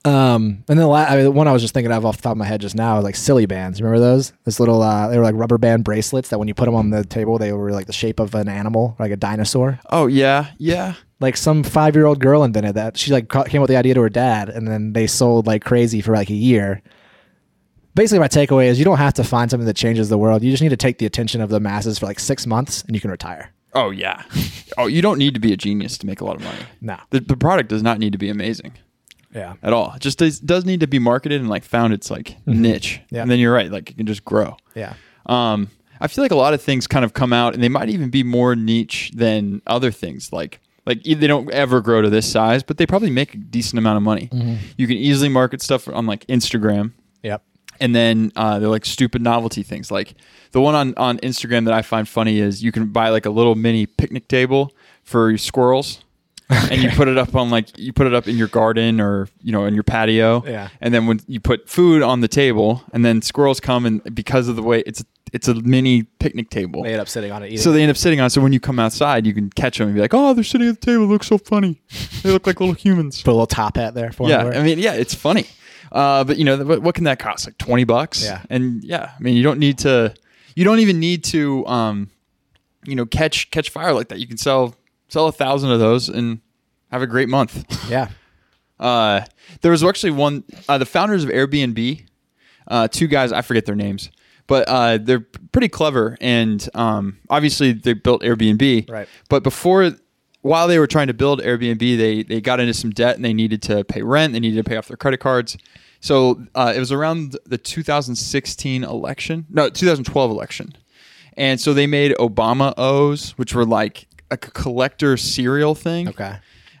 Um, 0.05 0.63
and 0.67 0.77
then 0.77 0.77
the, 0.77 0.87
la- 0.87 1.05
I 1.05 1.15
mean, 1.15 1.23
the 1.23 1.31
one 1.31 1.47
I 1.47 1.53
was 1.53 1.61
just 1.61 1.73
thinking 1.73 1.91
of 1.91 2.05
off 2.05 2.17
the 2.17 2.23
top 2.23 2.33
of 2.33 2.37
my 2.37 2.45
head 2.45 2.59
just 2.59 2.75
now 2.75 2.97
is 2.97 3.03
like 3.05 3.15
Silly 3.15 3.47
Bandz. 3.47 3.77
Remember 3.77 3.99
those? 3.99 4.33
This 4.43 4.59
little, 4.59 4.81
uh, 4.81 5.07
they 5.07 5.17
were 5.17 5.23
like 5.23 5.35
rubber 5.35 5.57
band 5.57 5.85
bracelets 5.85 6.29
that 6.29 6.39
when 6.39 6.47
you 6.49 6.53
put 6.53 6.65
them 6.65 6.75
on 6.75 6.89
the 6.89 7.05
table, 7.05 7.37
they 7.37 7.53
were 7.53 7.71
like 7.71 7.87
the 7.87 7.93
shape 7.93 8.19
of 8.19 8.35
an 8.35 8.49
animal, 8.49 8.97
like 8.99 9.11
a 9.11 9.15
dinosaur. 9.15 9.79
Oh 9.91 10.07
yeah, 10.07 10.47
yeah. 10.57 10.95
Like 11.21 11.37
some 11.37 11.63
five 11.63 11.95
year 11.95 12.05
old 12.05 12.19
girl 12.19 12.43
invented 12.43 12.75
that. 12.75 12.97
She 12.97 13.11
like 13.13 13.29
came 13.29 13.61
up 13.61 13.61
with 13.61 13.69
the 13.69 13.77
idea 13.77 13.93
to 13.93 14.01
her 14.01 14.09
dad, 14.09 14.49
and 14.49 14.67
then 14.67 14.91
they 14.91 15.07
sold 15.07 15.47
like 15.47 15.63
crazy 15.63 16.01
for 16.01 16.13
like 16.13 16.29
a 16.29 16.35
year. 16.35 16.81
Basically, 17.95 18.19
my 18.19 18.27
takeaway 18.27 18.65
is 18.65 18.79
you 18.79 18.85
don't 18.85 18.97
have 18.97 19.13
to 19.13 19.23
find 19.23 19.49
something 19.49 19.67
that 19.67 19.77
changes 19.77 20.09
the 20.09 20.17
world. 20.17 20.43
You 20.43 20.51
just 20.51 20.63
need 20.63 20.69
to 20.69 20.77
take 20.77 20.97
the 20.97 21.05
attention 21.05 21.39
of 21.39 21.49
the 21.49 21.61
masses 21.61 21.99
for 21.99 22.07
like 22.07 22.19
six 22.19 22.45
months, 22.45 22.83
and 22.83 22.95
you 22.95 22.99
can 22.99 23.11
retire. 23.11 23.53
Oh 23.73 23.91
yeah. 23.91 24.23
oh, 24.77 24.87
you 24.87 25.01
don't 25.01 25.17
need 25.17 25.33
to 25.35 25.39
be 25.39 25.53
a 25.53 25.57
genius 25.57 25.97
to 25.99 26.05
make 26.05 26.19
a 26.19 26.25
lot 26.25 26.35
of 26.35 26.43
money. 26.43 26.59
No. 26.81 26.97
The, 27.11 27.21
the 27.21 27.37
product 27.37 27.69
does 27.69 27.81
not 27.81 27.99
need 27.99 28.11
to 28.11 28.17
be 28.17 28.27
amazing 28.27 28.73
Yeah. 29.33 29.53
at 29.63 29.73
all. 29.73 29.93
It 29.95 30.01
just 30.01 30.19
does, 30.19 30.39
does 30.39 30.65
need 30.65 30.79
to 30.81 30.87
be 30.87 30.99
marketed 30.99 31.41
and 31.41 31.49
like 31.49 31.63
found 31.63 31.93
its 31.93 32.11
like 32.11 32.37
niche. 32.45 33.01
Mm-hmm. 33.05 33.15
Yeah. 33.15 33.21
And 33.23 33.31
then 33.31 33.39
you're 33.39 33.53
right, 33.53 33.71
like 33.71 33.89
it 33.91 33.97
can 33.97 34.05
just 34.05 34.23
grow. 34.25 34.57
Yeah. 34.75 34.93
Um, 35.25 35.69
I 35.99 36.07
feel 36.07 36.23
like 36.23 36.31
a 36.31 36.35
lot 36.35 36.53
of 36.53 36.61
things 36.61 36.85
kind 36.87 37.05
of 37.05 37.13
come 37.13 37.31
out, 37.33 37.53
and 37.53 37.63
they 37.63 37.69
might 37.69 37.89
even 37.89 38.09
be 38.09 38.23
more 38.23 38.55
niche 38.55 39.11
than 39.15 39.61
other 39.65 39.89
things. 39.89 40.33
Like, 40.33 40.59
like 40.85 41.01
they 41.03 41.27
don't 41.27 41.49
ever 41.51 41.79
grow 41.79 42.01
to 42.01 42.09
this 42.09 42.29
size, 42.29 42.61
but 42.61 42.77
they 42.77 42.85
probably 42.85 43.09
make 43.09 43.33
a 43.35 43.37
decent 43.37 43.77
amount 43.79 43.97
of 43.97 44.03
money. 44.03 44.27
Mm-hmm. 44.33 44.55
You 44.77 44.85
can 44.87 44.97
easily 44.97 45.29
market 45.29 45.61
stuff 45.61 45.87
on 45.87 46.05
like 46.05 46.25
Instagram, 46.27 46.91
Yep. 47.21 47.41
and 47.79 47.95
then 47.95 48.33
uh, 48.35 48.59
they're 48.59 48.67
like 48.69 48.85
stupid 48.85 49.21
novelty 49.21 49.63
things. 49.63 49.91
Like 49.91 50.15
the 50.51 50.59
one 50.59 50.75
on 50.75 50.93
on 50.97 51.19
Instagram 51.19 51.63
that 51.65 51.73
I 51.73 51.83
find 51.83 52.05
funny 52.07 52.39
is 52.39 52.61
you 52.61 52.73
can 52.73 52.87
buy 52.87 53.07
like 53.09 53.25
a 53.25 53.29
little 53.31 53.55
mini 53.55 53.85
picnic 53.85 54.27
table 54.27 54.73
for 55.03 55.29
your 55.29 55.37
squirrels. 55.37 56.03
And 56.71 56.81
you 56.83 56.89
put 56.91 57.07
it 57.07 57.17
up 57.17 57.35
on 57.35 57.49
like 57.49 57.77
you 57.77 57.91
put 57.93 58.07
it 58.07 58.13
up 58.13 58.27
in 58.27 58.37
your 58.37 58.47
garden 58.47 58.99
or 59.01 59.27
you 59.41 59.51
know 59.51 59.65
in 59.65 59.73
your 59.73 59.83
patio 59.83 60.43
Yeah. 60.45 60.69
and 60.81 60.93
then 60.93 61.05
when 61.07 61.19
you 61.27 61.39
put 61.39 61.69
food 61.69 62.01
on 62.01 62.21
the 62.21 62.27
table 62.27 62.81
and 62.93 63.03
then 63.03 63.21
squirrels 63.21 63.59
come 63.59 63.85
and 63.85 64.15
because 64.15 64.47
of 64.47 64.55
the 64.55 64.63
way 64.63 64.81
it's 64.85 65.03
it's 65.31 65.47
a 65.47 65.55
mini 65.55 66.03
picnic 66.03 66.49
table 66.51 66.83
They 66.83 66.91
end 66.91 67.01
up 67.01 67.09
sitting 67.09 67.31
on 67.31 67.41
it. 67.43 67.47
Eating. 67.47 67.57
so 67.59 67.71
they 67.71 67.81
end 67.81 67.89
up 67.89 67.97
sitting 67.97 68.19
on 68.19 68.27
it 68.27 68.29
so 68.29 68.41
when 68.41 68.53
you 68.53 68.59
come 68.59 68.79
outside 68.79 69.25
you 69.25 69.33
can 69.33 69.49
catch 69.49 69.77
them 69.79 69.87
and 69.87 69.95
be 69.95 70.01
like 70.01 70.13
oh 70.13 70.33
they're 70.33 70.43
sitting 70.43 70.67
at 70.69 70.79
the 70.79 70.85
table 70.85 71.05
it 71.05 71.07
looks 71.07 71.27
so 71.27 71.37
funny 71.37 71.81
they 72.21 72.31
look 72.31 72.45
like 72.47 72.59
little 72.59 72.75
humans 72.75 73.21
put 73.21 73.31
a 73.31 73.33
little 73.33 73.47
top 73.47 73.77
hat 73.77 73.93
there 73.95 74.11
for 74.11 74.29
yeah 74.29 74.43
them. 74.43 74.53
i 74.61 74.63
mean 74.63 74.77
yeah 74.79 74.93
it's 74.93 75.13
funny 75.15 75.45
uh, 75.91 76.23
but 76.23 76.37
you 76.37 76.43
know 76.45 76.57
what, 76.65 76.81
what 76.81 76.95
can 76.95 77.03
that 77.03 77.19
cost 77.19 77.45
like 77.47 77.57
20 77.59 77.83
bucks 77.83 78.23
Yeah. 78.23 78.41
and 78.49 78.83
yeah 78.83 79.11
i 79.17 79.21
mean 79.21 79.35
you 79.35 79.43
don't 79.43 79.59
need 79.59 79.77
to 79.79 80.13
you 80.55 80.63
don't 80.63 80.79
even 80.79 80.99
need 80.99 81.23
to 81.25 81.65
um 81.67 82.09
you 82.85 82.95
know 82.95 83.05
catch 83.05 83.49
catch 83.51 83.69
fire 83.69 83.93
like 83.93 84.09
that 84.09 84.19
you 84.19 84.27
can 84.27 84.37
sell 84.37 84.75
sell 85.07 85.27
a 85.27 85.31
thousand 85.31 85.71
of 85.71 85.79
those 85.79 86.09
and 86.09 86.39
have 86.93 87.01
a 87.01 87.07
great 87.07 87.29
month 87.29 87.65
yeah. 87.89 88.07
uh, 88.79 89.21
there 89.61 89.71
was 89.71 89.83
actually 89.83 90.11
one, 90.11 90.43
uh, 90.67 90.77
the 90.77 90.85
founders 90.85 91.23
of 91.23 91.29
Airbnb, 91.29 92.05
uh, 92.67 92.87
two 92.87 93.07
guys, 93.07 93.31
I 93.31 93.41
forget 93.41 93.65
their 93.65 93.75
names, 93.75 94.09
but 94.47 94.67
uh, 94.67 94.97
they're 94.97 95.25
pretty 95.51 95.69
clever. 95.69 96.17
And 96.21 96.67
um, 96.73 97.17
obviously, 97.29 97.73
they 97.73 97.93
built 97.93 98.21
Airbnb. 98.21 98.89
Right. 98.89 99.07
But 99.29 99.43
before, 99.43 99.91
while 100.41 100.67
they 100.67 100.79
were 100.79 100.87
trying 100.87 101.07
to 101.07 101.13
build 101.13 101.41
Airbnb, 101.41 101.79
they, 101.79 102.23
they 102.23 102.41
got 102.41 102.59
into 102.59 102.73
some 102.73 102.91
debt 102.91 103.15
and 103.15 103.23
they 103.23 103.33
needed 103.33 103.61
to 103.63 103.83
pay 103.83 104.01
rent, 104.01 104.33
they 104.33 104.39
needed 104.39 104.63
to 104.63 104.69
pay 104.69 104.77
off 104.77 104.87
their 104.87 104.97
credit 104.97 105.19
cards. 105.19 105.57
So 105.99 106.43
uh, 106.53 106.73
it 106.75 106.79
was 106.79 106.91
around 106.91 107.37
the 107.45 107.57
2016 107.57 108.83
election, 108.83 109.45
no, 109.49 109.69
2012 109.69 110.31
election. 110.31 110.73
And 111.37 111.59
so 111.59 111.73
they 111.73 111.87
made 111.87 112.11
Obama 112.17 112.73
O's, 112.77 113.31
which 113.37 113.55
were 113.55 113.65
like 113.65 114.07
a 114.29 114.35
collector 114.35 115.15
cereal 115.15 115.73
thing. 115.73 116.09
Okay. 116.09 116.37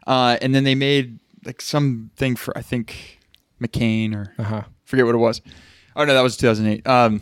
Uh, 0.07 0.37
and 0.41 0.53
then 0.53 0.63
they 0.63 0.75
made 0.75 1.19
like 1.45 1.61
something 1.61 2.35
for 2.35 2.57
I 2.57 2.61
think 2.61 3.19
McCain 3.61 4.13
or 4.15 4.33
Uh 4.37 4.43
huh. 4.43 4.61
forget 4.85 5.05
what 5.05 5.15
it 5.15 5.19
was. 5.19 5.41
Oh 5.95 6.03
no, 6.05 6.13
that 6.13 6.21
was 6.21 6.35
2008. 6.37 6.85
Um, 6.87 7.21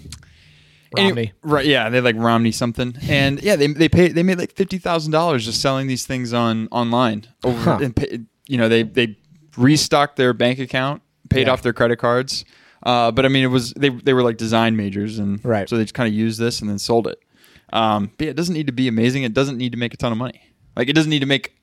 Romney. 0.96 1.32
right? 1.42 1.66
Yeah, 1.66 1.90
they 1.90 2.02
like 2.02 2.16
Romney 2.18 2.52
something, 2.52 2.96
and 3.08 3.42
yeah, 3.42 3.56
they 3.56 3.68
they 3.68 3.88
paid 3.88 4.14
they 4.14 4.24
made 4.24 4.38
like 4.38 4.52
fifty 4.52 4.78
thousand 4.78 5.12
dollars 5.14 5.46
just 5.46 5.62
selling 5.62 5.88
these 5.88 6.06
things 6.06 6.34
on 6.34 6.68
online 6.70 7.26
over 7.46 7.58
Huh. 7.62 7.80
and 7.82 7.96
pay, 7.96 8.20
you 8.48 8.58
know 8.58 8.68
they 8.68 8.84
they 8.84 9.16
restocked 9.58 10.18
their 10.18 10.34
bank 10.34 10.60
account, 10.60 11.02
paid 11.30 11.48
Yeah. 11.48 11.54
off 11.54 11.62
their 11.62 11.72
credit 11.74 11.98
cards. 11.98 12.44
Uh, 12.84 13.10
but 13.12 13.26
I 13.26 13.30
mean, 13.30 13.44
it 13.44 13.48
was 13.48 13.74
they 13.74 13.88
they 13.90 14.14
were 14.14 14.22
like 14.24 14.36
design 14.38 14.76
majors, 14.76 15.18
and 15.18 15.44
Right. 15.46 15.70
so 15.70 15.78
they 15.78 15.84
just 15.84 15.94
kind 15.94 16.08
of 16.08 16.14
used 16.14 16.40
this 16.40 16.60
and 16.62 16.70
then 16.70 16.78
sold 16.80 17.08
it. 17.08 17.20
Um, 17.72 18.12
but 18.18 18.26
yeah, 18.26 18.32
it 18.32 18.36
doesn't 18.36 18.54
need 18.56 18.68
to 18.68 18.74
be 18.74 18.90
amazing. 18.90 19.24
It 19.24 19.34
doesn't 19.34 19.58
need 19.58 19.72
to 19.72 19.78
make 19.78 19.94
a 19.94 19.98
ton 19.98 20.12
of 20.12 20.18
money. 20.18 20.42
Like 20.76 20.90
it 20.90 20.94
doesn't 20.94 21.10
need 21.10 21.20
to 21.20 21.26
make. 21.26 21.54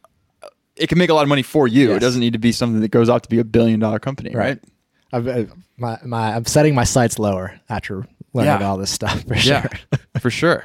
It 0.78 0.88
can 0.88 0.98
make 0.98 1.10
a 1.10 1.14
lot 1.14 1.22
of 1.22 1.28
money 1.28 1.42
for 1.42 1.66
you. 1.68 1.92
It 1.94 1.98
doesn't 2.00 2.20
need 2.20 2.32
to 2.34 2.38
be 2.38 2.52
something 2.52 2.80
that 2.80 2.90
goes 2.90 3.08
out 3.08 3.22
to 3.24 3.28
be 3.28 3.38
a 3.38 3.44
billion 3.44 3.80
dollar 3.80 3.98
company, 3.98 4.34
right? 4.34 4.58
I've, 5.12 5.26
uh, 5.26 5.44
my, 5.76 5.98
my, 6.04 6.34
I'm 6.34 6.44
setting 6.44 6.74
my 6.74 6.84
sights 6.84 7.18
lower 7.18 7.58
after 7.68 8.06
learning 8.34 8.60
Yeah. 8.60 8.68
all 8.68 8.76
this 8.76 8.90
stuff 8.90 9.22
for 9.24 9.34
Yeah, 9.36 9.62
sure. 9.62 9.70
for 10.20 10.30
sure. 10.30 10.64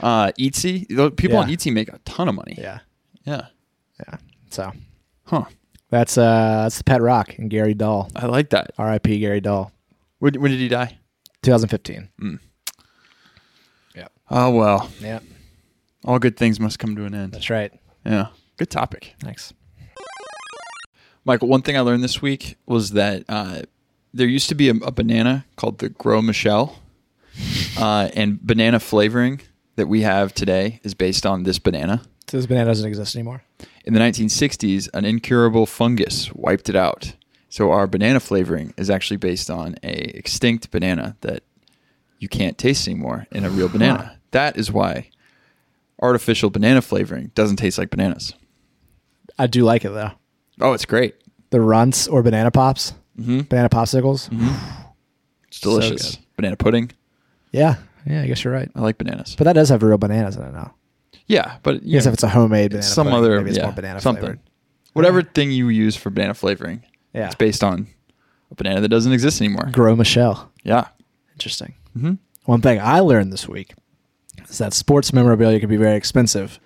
Uh, 0.00 0.32
Etsy, 0.38 0.86
people 1.16 1.38
on 1.38 1.48
Yeah. 1.48 1.56
Etsy 1.56 1.72
make 1.72 1.88
a 1.92 1.98
ton 2.04 2.28
of 2.28 2.34
money. 2.34 2.56
yeah. 2.58 2.80
Yeah. 3.24 3.46
Yeah. 4.00 4.16
So 4.50 4.72
Huh. 5.26 5.44
that's 5.90 6.18
uh 6.18 6.62
that's 6.64 6.78
the 6.78 6.84
pet 6.84 7.00
rock 7.02 7.38
and 7.38 7.48
Gary 7.48 7.74
Dahl. 7.74 8.10
I 8.16 8.26
like 8.26 8.50
that. 8.50 8.72
R.I.P. 8.78 9.20
Gary 9.20 9.40
Dahl. 9.40 9.70
When, 10.18 10.34
when 10.40 10.50
did 10.50 10.58
he 10.60 10.68
die? 10.68 10.98
2015. 11.42 12.40
Yeah. 13.94 14.08
Oh 14.30 14.50
well, 14.50 14.90
Yeah. 15.00 15.20
all 16.04 16.18
good 16.18 16.36
things 16.36 16.58
must 16.58 16.78
come 16.78 16.96
to 16.96 17.04
an 17.04 17.14
end. 17.14 17.32
That's 17.32 17.50
right. 17.50 17.72
Yeah. 18.04 18.28
Good 18.62 18.70
topic, 18.70 19.16
Thanks. 19.18 19.52
Michael. 21.24 21.48
One 21.48 21.62
thing 21.62 21.76
I 21.76 21.80
learned 21.80 22.04
this 22.04 22.22
week 22.22 22.58
was 22.64 22.92
that 22.92 23.24
uh, 23.28 23.62
there 24.14 24.28
used 24.28 24.48
to 24.50 24.54
be 24.54 24.68
a, 24.68 24.74
a 24.74 24.92
banana 24.92 25.46
called 25.56 25.78
the 25.78 25.88
Gros 25.88 26.22
Michel, 26.22 26.78
uh, 27.76 28.10
and 28.14 28.40
banana 28.40 28.78
flavoring 28.78 29.40
that 29.74 29.88
we 29.88 30.02
have 30.02 30.32
today 30.32 30.78
is 30.84 30.94
based 30.94 31.26
on 31.26 31.42
this 31.42 31.58
banana. 31.58 32.02
So 32.28 32.36
this 32.36 32.46
banana 32.46 32.66
doesn't 32.66 32.86
exist 32.86 33.16
anymore. 33.16 33.42
In 33.84 33.94
the 33.94 33.98
1960s, 33.98 34.88
an 34.94 35.06
incurable 35.06 35.66
fungus 35.66 36.32
wiped 36.32 36.68
it 36.68 36.76
out. 36.76 37.16
So 37.48 37.72
our 37.72 37.88
banana 37.88 38.20
flavoring 38.20 38.74
is 38.76 38.90
actually 38.90 39.16
based 39.16 39.50
on 39.50 39.74
a 39.82 40.16
extinct 40.16 40.70
banana 40.70 41.16
that 41.22 41.42
you 42.20 42.28
can't 42.28 42.56
taste 42.56 42.86
anymore 42.86 43.26
in 43.32 43.44
a 43.44 43.50
real 43.50 43.68
banana. 43.68 44.20
That 44.30 44.56
is 44.56 44.70
why 44.70 45.10
artificial 46.00 46.48
banana 46.48 46.80
flavoring 46.80 47.32
doesn't 47.34 47.56
taste 47.56 47.76
like 47.76 47.90
bananas. 47.90 48.34
I 49.38 49.46
do 49.46 49.64
like 49.64 49.84
it 49.84 49.90
though. 49.90 50.10
Oh, 50.60 50.72
it's 50.72 50.84
great. 50.84 51.14
The 51.50 51.60
runts 51.60 52.08
or 52.08 52.22
banana 52.22 52.50
pops, 52.50 52.94
Mm-hmm. 53.18 53.40
banana 53.42 53.68
popsicles. 53.68 54.28
It's 55.48 55.60
delicious. 55.60 56.16
Banana 56.36 56.56
pudding. 56.56 56.90
Yeah. 57.50 57.76
Yeah. 58.06 58.22
I 58.22 58.26
guess 58.26 58.42
you're 58.42 58.52
right. 58.52 58.70
I 58.74 58.80
like 58.80 58.96
bananas. 58.98 59.34
But 59.36 59.44
that 59.44 59.52
does 59.52 59.68
have 59.68 59.82
real 59.82 59.98
bananas 59.98 60.36
in 60.36 60.42
it 60.42 60.52
now. 60.52 60.74
yeah, 61.26 61.58
but 61.62 61.76
I 61.76 61.78
guess 61.78 62.04
know, 62.04 62.08
if 62.10 62.14
it's 62.14 62.22
a 62.22 62.28
homemade 62.28 62.70
banana, 62.70 62.82
some 62.82 63.06
pudding, 63.08 63.18
other 63.18 63.36
maybe 63.38 63.50
it's 63.50 63.58
yeah, 63.58 63.64
more 63.66 63.72
banana 63.74 64.00
something. 64.00 64.22
flavored. 64.22 64.40
Whatever 64.94 65.22
thing 65.22 65.50
you 65.52 65.68
use 65.68 65.94
for 65.96 66.10
banana 66.10 66.34
flavoring, 66.34 66.82
Yeah. 67.14 67.26
it's 67.26 67.34
based 67.34 67.62
on 67.62 67.86
a 68.50 68.54
banana 68.54 68.80
that 68.80 68.88
doesn't 68.88 69.12
exist 69.12 69.40
anymore. 69.40 69.68
Gros 69.72 69.96
Michel. 69.96 70.50
Yeah. 70.64 70.88
Interesting. 71.34 71.74
Mm-hmm. 71.96 72.14
One 72.46 72.60
thing 72.62 72.80
I 72.80 73.00
learned 73.00 73.32
this 73.32 73.48
week 73.48 73.74
is 74.48 74.58
that 74.58 74.72
sports 74.72 75.12
memorabilia 75.12 75.60
can 75.60 75.68
be 75.68 75.76
very 75.76 75.96
expensive. 75.96 76.58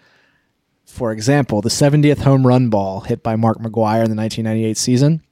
For 0.96 1.12
example, 1.12 1.60
the 1.60 1.68
70th 1.68 2.22
home 2.22 2.46
run 2.46 2.70
ball 2.70 3.00
hit 3.00 3.22
by 3.22 3.36
Mark 3.36 3.58
McGwire 3.58 4.02
in 4.02 4.10
the 4.10 4.16
1998 4.16 4.78
season, 4.78 5.22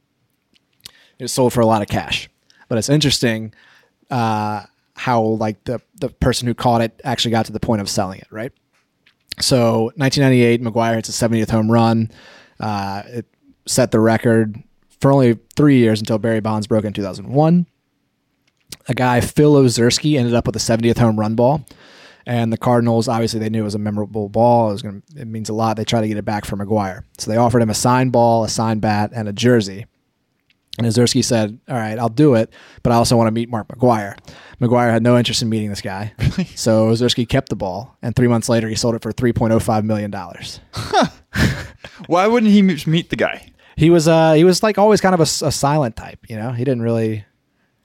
it 1.19 1.23
was 1.25 1.33
sold 1.33 1.55
for 1.55 1.63
a 1.63 1.67
lot 1.67 1.81
of 1.81 1.89
cash. 1.89 2.29
But 2.69 2.77
it's 2.77 2.91
interesting 2.91 3.55
uh, 4.11 4.65
how 4.93 5.23
like 5.23 5.65
the 5.65 5.81
the 5.95 6.11
person 6.11 6.47
who 6.47 6.53
caught 6.53 6.83
it 6.83 7.01
actually 7.03 7.31
got 7.31 7.47
to 7.47 7.53
the 7.53 7.61
point 7.61 7.81
of 7.81 7.89
selling 7.89 8.19
it, 8.19 8.29
right? 8.31 8.53
So 9.41 9.85
1998, 9.97 10.61
McGwire 10.61 10.97
hits 10.97 11.09
a 11.09 11.29
70th 11.29 11.51
home 11.51 11.73
run. 11.73 12.11
Uh, 12.61 13.03
it 13.07 13.27
set 13.67 13.91
the 13.91 14.01
record 14.01 14.63
for 15.01 15.13
only 15.13 15.39
three 15.57 15.79
years 15.79 15.99
until 15.99 16.19
Barry 16.19 16.41
Bonds 16.41 16.67
broke 16.67 16.85
in 16.85 16.93
2001. 16.93 17.67
A 18.89 18.95
guy, 18.95 19.23
Phil 19.23 19.55
Ozersky, 19.55 20.19
ended 20.19 20.35
up 20.35 20.47
with 20.47 20.57
a 20.57 20.59
70th 20.59 20.99
home 20.99 21.19
run 21.19 21.35
ball. 21.35 21.65
And 22.27 22.53
the 22.53 22.57
Cardinals, 22.57 23.07
obviously, 23.07 23.39
they 23.41 23.51
knew 23.51 23.61
it 23.61 23.65
was 23.65 23.75
a 23.75 23.79
memorable 23.79 24.29
ball. 24.29 24.71
It 24.71 24.73
was 24.73 24.83
to, 24.83 25.03
it 25.17 25.27
means 25.27 25.49
a 25.49 25.53
lot. 25.53 25.77
They 25.77 25.85
tried 25.85 26.03
to 26.03 26.09
get 26.09 26.17
it 26.17 26.25
back 26.25 26.45
for 26.45 26.57
McGwire. 26.57 27.05
So 27.19 27.31
they 27.31 27.37
offered 27.37 27.61
him 27.61 27.71
a 27.71 27.75
signed 27.75 28.13
ball, 28.13 28.45
a 28.45 28.49
signed 28.49 28.81
bat, 28.81 29.11
and 29.15 29.29
a 29.29 29.33
jersey. 29.33 29.87
And 30.77 30.87
Ozersky 30.87 31.23
said, 31.25 31.61
All 31.69 31.77
right, 31.77 31.99
I'll 31.99 32.09
do 32.09 32.35
it, 32.35 32.53
but 32.83 32.93
I 32.93 32.97
also 32.97 33.17
want 33.17 33.29
to 33.29 33.33
meet 33.33 33.49
Mark 33.49 33.69
McGwire. 33.69 34.19
McGwire 34.61 34.91
had 34.91 35.03
no 35.03 35.17
interest 35.17 35.41
in 35.43 35.49
meeting 35.49 35.71
this 35.71 35.81
guy. 35.81 36.13
So 36.57 36.89
Ozersky 36.89 37.29
kept 37.29 37.49
the 37.49 37.57
ball, 37.57 37.97
and 38.03 38.15
three 38.17 38.27
months 38.29 38.49
later, 38.49 38.69
he 38.69 38.75
sold 38.75 38.95
it 38.95 39.03
for 39.03 39.13
$3.05 39.13 39.85
million. 39.85 40.13
Why 42.07 42.27
wouldn't 42.27 42.51
he 42.53 42.63
meet 42.63 43.11
the 43.11 43.17
guy? 43.17 43.51
He 43.77 43.91
was 43.91 44.07
uh 44.07 44.33
he 44.35 44.45
was 44.45 44.63
like 44.63 44.79
always 44.79 45.01
kind 45.01 45.15
of 45.15 45.21
a 45.21 45.27
silent 45.27 45.97
type, 45.97 46.21
you 46.29 46.37
know. 46.37 46.53
He 46.53 46.65
didn't 46.65 46.83
really. 46.83 47.25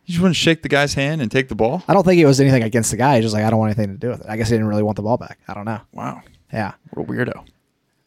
You 0.09 0.13
just 0.13 0.23
want 0.23 0.33
to 0.33 0.39
shake 0.39 0.63
the 0.63 0.69
guy's 0.69 0.95
hand 0.95 1.21
and 1.21 1.29
take 1.31 1.49
the 1.49 1.55
ball? 1.55 1.83
I 1.87 1.93
don't 1.93 2.03
think 2.03 2.19
it 2.19 2.25
was 2.25 2.41
anything 2.41 2.63
against 2.63 2.89
the 2.89 2.97
guy. 2.97 3.17
He's 3.17 3.25
just 3.25 3.35
like 3.35 3.43
I 3.43 3.51
don't 3.51 3.59
want 3.59 3.77
anything 3.77 3.93
to 3.93 3.99
do 3.99 4.09
with 4.09 4.21
it. 4.21 4.25
I 4.27 4.37
guess 4.37 4.49
he 4.49 4.55
didn't 4.55 4.65
really 4.67 4.81
want 4.81 4.95
the 4.95 5.03
ball 5.03 5.17
back. 5.17 5.37
I 5.47 5.53
don't 5.53 5.65
know. 5.65 5.81
Wow. 5.93 6.23
Yeah, 6.51 6.73
What 6.89 7.03
a 7.03 7.05
weirdo. 7.11 7.45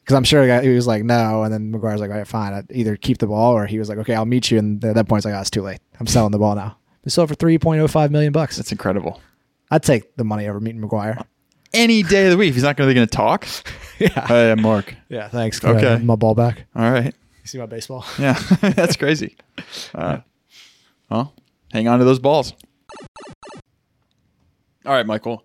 because 0.00 0.16
I'm 0.16 0.24
sure 0.24 0.60
he 0.62 0.68
was 0.70 0.88
like 0.88 1.04
no, 1.04 1.44
and 1.44 1.54
then 1.54 1.72
McGwire's 1.72 2.00
like 2.00 2.10
all 2.10 2.16
right, 2.16 2.26
fine. 2.26 2.54
I'd 2.54 2.72
either 2.72 2.96
keep 2.96 3.18
the 3.18 3.28
ball 3.28 3.52
or 3.52 3.66
he 3.66 3.78
was 3.78 3.88
like 3.88 3.98
okay, 3.98 4.14
I'll 4.16 4.24
meet 4.26 4.50
you. 4.50 4.58
And 4.58 4.84
at 4.84 4.96
that 4.96 5.06
point, 5.08 5.20
it's 5.20 5.26
like 5.26 5.34
oh, 5.36 5.40
it's 5.40 5.48
too 5.50 5.62
late. 5.62 5.78
I'm 6.00 6.08
selling 6.08 6.32
the 6.32 6.40
ball 6.40 6.56
now. 6.56 6.76
We 7.04 7.10
sold 7.12 7.28
for 7.28 7.36
three 7.36 7.56
point 7.58 7.80
oh 7.80 7.86
five 7.86 8.10
million 8.10 8.32
bucks. 8.32 8.56
That's 8.56 8.72
incredible. 8.72 9.20
I'd 9.70 9.84
take 9.84 10.16
the 10.16 10.24
money 10.24 10.48
over 10.48 10.58
meeting 10.58 10.82
McGwire. 10.82 11.22
Any 11.72 12.02
day 12.02 12.24
of 12.26 12.32
the 12.32 12.36
week, 12.36 12.52
he's 12.52 12.64
not 12.64 12.76
going 12.76 12.94
to 12.96 13.06
talk. 13.06 13.46
yeah, 14.00 14.26
Hey, 14.26 14.50
I'm 14.50 14.60
Mark. 14.60 14.94
yeah. 15.08 15.28
Thanks. 15.28 15.64
Okay. 15.64 15.86
Uh, 15.94 15.98
my 16.00 16.16
ball 16.16 16.34
back. 16.34 16.64
All 16.74 16.90
right. 16.90 17.06
You 17.14 17.46
see 17.46 17.58
my 17.58 17.66
baseball? 17.66 18.04
Yeah, 18.18 18.32
that's 18.60 18.96
crazy. 18.96 19.36
Uh, 19.94 20.18
well, 21.08 21.32
hang 21.72 21.88
on 21.88 21.98
to 21.98 22.04
those 22.04 22.18
balls. 22.18 22.52
All 24.84 24.92
right, 24.92 25.06
Michael. 25.06 25.44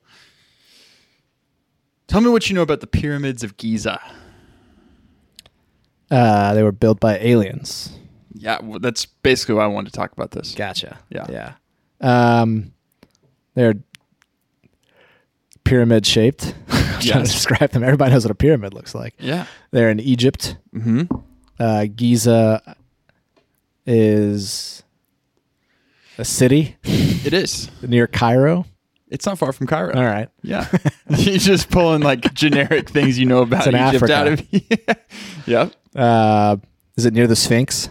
Tell 2.07 2.21
me 2.21 2.29
what 2.29 2.49
you 2.49 2.55
know 2.55 2.61
about 2.61 2.79
the 2.79 2.87
pyramids 2.87 3.43
of 3.43 3.57
Giza. 3.57 3.99
Uh, 6.09 6.53
they 6.53 6.63
were 6.63 6.71
built 6.71 6.99
by 6.99 7.17
aliens. 7.19 7.91
Yeah, 8.33 8.59
well, 8.63 8.79
that's 8.79 9.05
basically 9.05 9.55
why 9.55 9.63
I 9.65 9.67
wanted 9.67 9.91
to 9.91 9.97
talk 9.99 10.11
about 10.13 10.31
this. 10.31 10.55
Gotcha. 10.55 10.99
Yeah. 11.09 11.25
Yeah. 11.29 11.53
Um, 11.99 12.73
they're 13.55 13.75
pyramid 15.65 16.05
shaped. 16.05 16.55
trying 17.01 17.25
to 17.25 17.31
describe 17.31 17.71
them. 17.71 17.83
Everybody 17.83 18.11
knows 18.11 18.23
what 18.25 18.31
a 18.31 18.35
pyramid 18.35 18.73
looks 18.73 18.95
like. 18.95 19.13
Yeah. 19.19 19.45
They're 19.71 19.89
in 19.89 19.99
Egypt. 19.99 20.57
hmm 20.71 21.03
Uh, 21.59 21.87
Giza 21.93 22.75
is 23.85 24.83
a 26.17 26.25
city 26.25 26.75
It 26.83 27.33
is. 27.33 27.69
near 27.81 28.07
Cairo. 28.07 28.65
It's 29.09 29.25
not 29.25 29.37
far 29.37 29.53
from 29.53 29.67
Cairo. 29.67 29.95
All 29.95 30.03
right. 30.05 30.29
Yeah. 30.41 30.67
You're 31.09 31.37
just 31.37 31.69
pulling 31.69 32.01
like 32.01 32.33
generic 32.33 32.89
things 32.97 33.17
you 33.17 33.25
know 33.25 33.41
about 33.43 33.65
It's 33.65 33.67
in 33.67 33.75
Egypt 33.75 34.09
Africa. 34.09 34.15
out 34.15 34.27
of 34.97 34.97
Yep. 35.47 35.73
Uh, 35.95 36.57
is 36.97 37.05
it 37.05 37.13
near 37.13 37.27
the 37.27 37.35
Sphinx? 37.35 37.89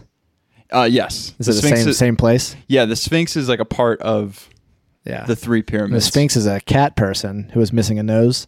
Uh, 0.71 0.83
yes. 0.91 1.35
Is 1.39 1.49
it 1.49 1.53
the 1.63 1.69
same 1.69 1.89
is, 1.89 1.97
same 1.99 2.17
place? 2.17 2.55
Yeah, 2.69 2.85
the 2.85 2.97
Sphinx 2.97 3.37
is 3.37 3.49
like 3.49 3.61
a 3.61 3.65
part 3.65 4.01
of 4.03 4.49
Yeah. 5.07 5.25
the 5.25 5.37
three 5.37 5.63
pyramids. 5.63 6.05
the 6.07 6.11
pyramids. 6.11 6.33
Sphinx 6.33 6.37
is 6.37 6.47
a 6.47 6.61
cat 6.61 6.97
person 6.97 7.51
who 7.55 7.61
is 7.61 7.73
missing 7.73 7.99
a 7.99 8.03
nose. 8.03 8.47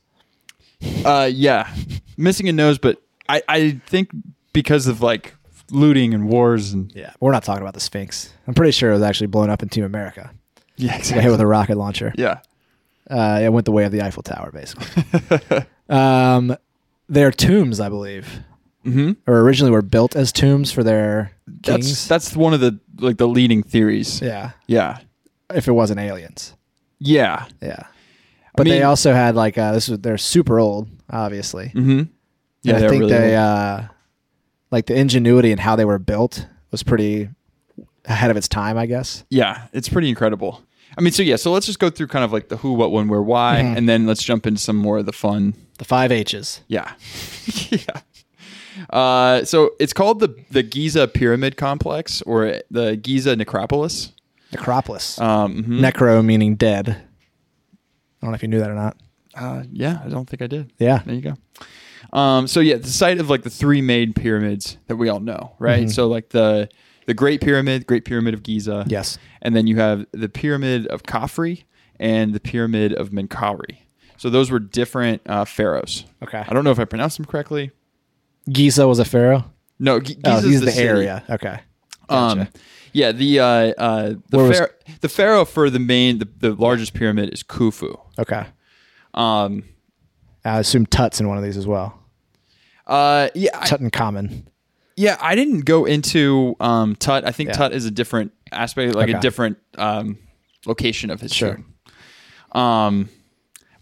Uh, 1.05 1.29
yeah, 1.33 1.73
missing 2.17 2.49
a 2.49 2.53
nose, 2.53 2.79
but 2.79 3.01
I, 3.29 3.43
I 3.49 3.71
think 3.87 4.11
because 4.53 4.87
of 4.89 5.01
like 5.01 5.35
looting 5.71 6.15
and 6.15 6.29
wars 6.29 6.73
and 6.73 6.91
Yeah. 6.95 7.13
We're 7.21 7.33
not 7.33 7.45
talking 7.45 7.63
about 7.63 7.75
the 7.75 7.81
Sphinx. 7.81 8.33
I'm 8.47 8.55
pretty 8.55 8.73
sure 8.73 8.91
it 8.91 8.95
was 8.95 9.03
actually 9.03 9.27
blown 9.29 9.51
up 9.51 9.63
in 9.63 9.69
Team 9.69 9.85
America. 9.85 10.31
yeah, 10.77 10.97
Got 10.99 11.07
hit 11.23 11.31
with 11.31 11.41
a 11.41 11.47
rocket 11.47 11.77
launcher. 11.77 12.13
yeah, 12.17 12.39
Uh, 13.11 13.41
it 13.43 13.53
went 13.53 13.65
the 13.65 13.73
way 13.73 13.85
of 13.85 13.93
the 13.93 14.03
Eiffel 14.03 14.23
Tower, 14.23 14.51
basically. 14.53 15.65
um, 15.89 16.57
they're 17.09 17.31
tombs, 17.33 17.81
I 17.81 17.89
believe, 17.89 18.41
mm-hmm. 18.85 19.13
or 19.27 19.41
originally 19.41 19.71
were 19.73 19.83
built 19.83 20.15
as 20.17 20.31
tombs 20.33 20.71
for 20.71 20.83
their 20.85 21.33
That's 21.47 21.87
kings. 21.87 22.09
that's 22.09 22.37
one 22.37 22.55
of 22.55 22.61
the 22.61 22.79
like 22.99 23.17
the 23.17 23.27
leading 23.29 23.63
theories. 23.63 24.21
yeah, 24.21 24.51
Yeah, 24.67 24.99
if 25.53 25.69
it 25.69 25.73
wasn't 25.73 26.01
aliens. 26.01 26.55
yeah. 26.99 27.47
Yeah, 27.63 27.85
but 28.57 28.65
mean- 28.65 28.75
they 28.75 28.83
also 28.83 29.13
had 29.13 29.35
like 29.37 29.57
uh, 29.59 29.73
this 29.73 29.89
was 29.89 30.01
they're 30.01 30.19
super 30.19 30.59
old, 30.59 30.89
obviously. 31.11 31.69
Mm-hmm. 31.75 32.03
Yeah, 32.63 32.77
I 32.77 32.81
think 32.81 32.91
really 33.01 33.13
they 33.13 33.37
uh, 33.37 33.83
like 34.71 34.87
the 34.87 34.95
ingenuity 34.97 35.51
and 35.53 35.61
how 35.61 35.77
they 35.77 35.85
were 35.85 35.99
built 35.99 36.47
was 36.71 36.83
pretty 36.83 37.29
ahead 38.05 38.31
of 38.31 38.37
its 38.37 38.49
time, 38.49 38.77
I 38.79 38.87
guess. 38.87 39.25
yeah, 39.31 39.67
it's 39.73 39.89
pretty 39.89 40.09
incredible. 40.09 40.63
I 40.97 41.01
mean, 41.01 41.13
so 41.13 41.23
yeah, 41.23 41.37
so 41.37 41.53
let's 41.53 41.67
just 41.67 41.79
go 41.79 41.91
through 41.91 42.09
kind 42.09 42.25
of 42.25 42.33
like 42.33 42.49
the 42.49 42.57
who, 42.57 42.73
what, 42.73 42.91
when, 42.91 43.09
where, 43.09 43.23
why, 43.23 43.61
Mhm. 43.63 43.77
and 43.77 43.89
then 43.89 44.07
let's 44.07 44.23
jump 44.23 44.47
into 44.47 44.61
some 44.61 44.77
more 44.77 44.99
of 44.99 45.07
the 45.07 45.13
fun. 45.13 45.55
The 45.79 45.85
five 45.85 46.11
H's. 46.11 46.61
Yeah, 46.67 46.93
yeah. 47.71 48.01
Uh, 48.91 49.45
so 49.45 49.71
it's 49.79 49.93
called 49.93 50.21
the 50.21 50.35
the 50.51 50.63
Giza 50.63 51.07
Pyramid 51.09 51.57
Complex 51.57 52.23
or 52.23 52.63
the 52.71 52.97
Giza 52.97 53.37
Necropolis. 53.37 54.13
Necropolis. 54.53 55.21
Um, 55.21 55.63
mhm. 55.65 55.81
Necro 55.81 56.25
meaning 56.25 56.55
dead. 56.57 56.89
I 56.89 56.97
don't 58.23 58.31
know 58.31 58.35
if 58.35 58.43
you 58.43 58.49
knew 58.49 58.59
that 58.61 58.71
or 58.71 58.75
not. 58.75 58.97
Uh, 59.35 59.63
yeah, 59.71 60.01
I 60.05 60.09
don't 60.09 60.29
think 60.29 60.43
I 60.43 60.47
did. 60.47 60.73
Yeah. 60.79 61.03
There 61.05 61.15
you 61.15 61.21
go. 61.21 61.35
Um, 62.13 62.47
so 62.47 62.61
yeah, 62.61 62.77
the 62.77 62.89
site 62.89 63.19
of 63.19 63.29
like 63.31 63.43
the 63.43 63.51
three 63.51 63.81
main 63.83 64.13
pyramids 64.13 64.77
that 64.87 64.97
we 64.97 65.09
all 65.09 65.21
know, 65.21 65.53
right? 65.59 65.87
Mhm. 65.87 65.93
So 65.93 66.07
like 66.09 66.31
the 66.31 66.69
the 67.07 67.15
Great 67.15 67.41
Pyramid, 67.41 67.87
Great 67.87 68.05
Pyramid 68.05 68.35
of 68.35 68.43
Giza, 68.43 68.85
Yes. 68.87 69.19
and 69.43 69.57
then 69.57 69.67
you 69.67 69.77
have 69.77 70.05
the 70.13 70.29
Pyramid 70.29 70.87
of 70.89 71.03
Khafre 71.05 71.65
and 71.99 72.35
the 72.35 72.41
Pyramid 72.41 72.93
of 72.93 73.11
Menkaure. 73.11 73.79
So 74.19 74.29
those 74.31 74.51
were 74.51 74.59
different 74.59 75.23
uh, 75.27 75.45
pharaohs. 75.47 76.05
Okay. 76.23 76.45
I 76.47 76.53
don't 76.53 76.65
know 76.65 76.71
if 76.71 76.79
I 76.79 76.85
pronounced 76.85 77.17
them 77.17 77.25
correctly. 77.27 77.71
Giza 78.53 78.87
was 78.87 78.99
a 78.99 79.05
pharaoh. 79.05 79.45
No, 79.79 80.01
G- 80.01 80.17
Oh, 80.25 80.37
Giza's 80.37 80.51
he's 80.51 80.61
the, 80.61 80.67
the, 80.67 80.77
area. 80.79 81.23
Okay. 81.31 81.61
Um, 82.11 82.49
yeah, 82.93 83.13
the 83.13 83.41
uh, 83.41 83.45
uh, 83.47 84.15
the, 84.29 84.37
Where 84.37 84.49
was- 84.49 84.57
pharaoh, 84.59 84.71
the 85.01 85.09
pharaoh 85.09 85.45
for 85.45 85.71
the 85.71 85.79
main, 85.79 86.19
the, 86.19 86.29
the 86.39 86.53
largest 86.55 86.95
pyramid 86.95 87.33
is 87.33 87.43
Khufu. 87.43 87.99
Okay. 88.19 88.45
Um, 89.15 89.63
I 90.55 90.59
assume 90.61 90.87
Tut's 90.87 91.21
in 91.21 91.29
one 91.29 91.39
of 91.39 91.45
these 91.45 91.57
as 91.57 91.67
well. 91.67 91.99
uh, 92.87 93.29
yeah, 93.35 93.51
I, 93.55 93.67
Tutankhamun. 93.67 94.45
Yeah, 94.97 95.17
I 95.21 95.35
didn't 95.35 95.61
go 95.61 95.85
into 95.85 96.57
um, 96.61 96.97
Tut. 96.97 97.25
I 97.25 97.31
think 97.33 97.51
Yeah. 97.51 97.55
Tut 97.57 97.73
is 97.73 97.85
a 97.85 97.91
different 97.91 98.33
aspect, 98.51 98.95
like 98.95 99.09
a 99.11 99.21
different 99.21 99.59
um, 99.77 100.19
location 100.67 101.11
of 101.11 101.21
his 101.21 101.33
Sure. 101.33 101.55
tomb. 101.57 102.61
Um, 102.61 103.09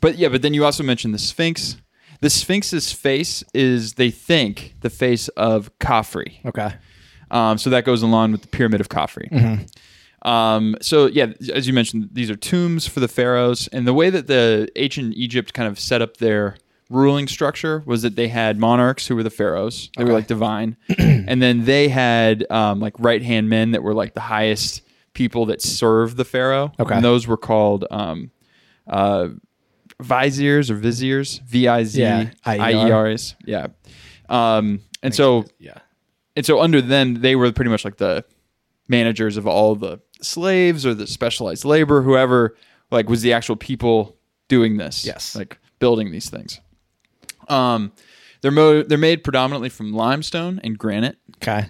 but 0.01 0.19
yeah, 0.19 0.29
but 0.29 0.43
then 0.43 0.53
you 0.55 0.65
also 0.65 0.83
mentioned 0.83 1.15
the 1.15 1.19
Sphinx. 1.19 1.77
The 2.21 2.31
Sphinx's 2.31 2.93
face 2.93 3.45
is, 3.55 3.95
they 3.95 4.11
think, 4.11 4.75
the 4.81 4.91
face 4.91 5.29
of 5.29 5.71
Khafre. 5.79 6.45
Okay. 6.47 6.75
Um, 7.31 7.59
so 7.59 7.71
that 7.71 7.85
goes 7.85 8.03
along 8.03 8.33
with 8.33 8.43
the 8.43 8.49
Pyramid 8.49 8.81
of 8.81 8.89
Khafre. 8.89 9.31
Mm-hmm. 9.31 9.63
Um, 10.27 10.77
so 10.83 11.07
yeah, 11.07 11.29
as 11.55 11.67
you 11.67 11.73
mentioned, 11.73 12.09
these 12.12 12.31
are 12.31 12.37
tombs 12.37 12.87
for 12.87 13.01
the 13.01 13.09
pharaohs, 13.09 13.69
and 13.69 13.87
the 13.87 13.95
way 13.95 14.11
that 14.11 14.27
the 14.27 14.69
ancient 14.77 15.15
Egypt 15.15 15.55
kind 15.55 15.69
of 15.69 15.79
set 15.79 16.03
up 16.03 16.17
their 16.17 16.57
ruling 16.91 17.27
structure 17.29 17.83
was 17.87 18.03
that 18.03 18.17
they 18.17 18.29
had 18.29 18.59
monarchs 18.59 19.07
who 19.07 19.15
were 19.17 19.23
the 19.23 19.31
pharaohs; 19.31 19.89
they 19.97 20.05
were 20.05 20.12
like 20.12 20.27
divine, 20.27 20.77
and 20.99 21.41
then 21.41 21.65
they 21.65 21.89
had 21.89 22.45
um, 22.51 22.81
like 22.81 22.95
right 22.99 23.23
hand 23.23 23.49
men 23.49 23.71
that 23.71 23.83
were 23.85 23.95
like 23.95 24.15
the 24.15 24.21
highest 24.21 24.83
people 25.15 25.47
that 25.47 25.62
served 25.62 26.17
the 26.17 26.25
pharaoh. 26.25 26.73
Okay. 26.81 26.95
and 26.97 27.05
those 27.05 27.27
were 27.29 27.37
called 27.39 27.85
um, 27.91 28.31
uh, 28.89 29.29
viziers 30.01 30.71
or 30.71 30.75
viziers, 30.75 31.39
v 31.47 31.69
i 31.69 31.85
z 31.85 32.05
i 32.05 32.11
e 32.11 32.25
r 32.25 32.27
s. 32.27 32.35
Yeah, 32.47 32.53
I 32.53 32.73
E 32.73 32.91
R 32.91 33.07
S. 33.09 33.35
Yeah, 33.47 33.67
um, 34.29 34.81
and 35.03 35.15
so 35.15 35.45
Yeah. 35.59 35.79
and 36.35 36.45
so 36.45 36.61
under 36.61 36.81
them 36.83 37.15
they 37.21 37.37
were 37.37 37.53
pretty 37.53 37.71
much 37.71 37.85
like 37.85 37.97
the 37.97 38.25
managers 38.89 39.37
of 39.37 39.47
all 39.49 39.75
the 39.75 39.99
slaves 40.23 40.85
or 40.87 40.95
the 40.95 41.07
specialized 41.07 41.65
labor 41.65 42.03
whoever 42.03 42.57
like 42.91 43.09
was 43.09 43.23
the 43.23 43.33
actual 43.33 43.57
people 43.57 44.17
doing 44.49 44.77
this 44.77 45.05
Yes. 45.05 45.35
like 45.37 45.59
building 45.79 46.11
these 46.11 46.31
things 46.31 46.61
um 47.49 47.93
they're 48.41 48.51
mo- 48.51 48.83
they're 48.83 48.99
made 48.99 49.23
predominantly 49.25 49.69
from 49.69 49.93
limestone 49.93 50.61
and 50.65 50.79
granite 50.79 51.19
Okay. 51.43 51.67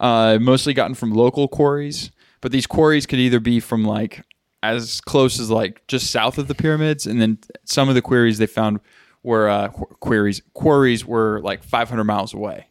uh 0.00 0.38
mostly 0.40 0.72
gotten 0.74 0.94
from 0.94 1.12
local 1.12 1.48
quarries 1.48 2.10
but 2.40 2.50
these 2.52 2.66
quarries 2.66 3.06
could 3.06 3.18
either 3.18 3.40
be 3.40 3.60
from 3.60 3.84
like 3.84 4.24
as 4.64 5.00
close 5.00 5.38
as 5.40 5.50
like 5.50 5.84
just 5.88 6.10
south 6.12 6.38
of 6.38 6.46
the 6.46 6.54
pyramids, 6.54 7.04
and 7.06 7.20
then 7.20 7.36
some 7.64 7.88
of 7.88 7.96
the 7.96 8.02
quarries 8.02 8.38
they 8.38 8.46
found 8.46 8.78
were 9.24 9.48
uh, 9.48 9.68
qu- 9.70 9.86
quarries 9.98 10.40
quarries 10.54 11.04
were 11.04 11.40
like 11.42 11.64
500 11.64 12.04
miles 12.04 12.32
away. 12.32 12.66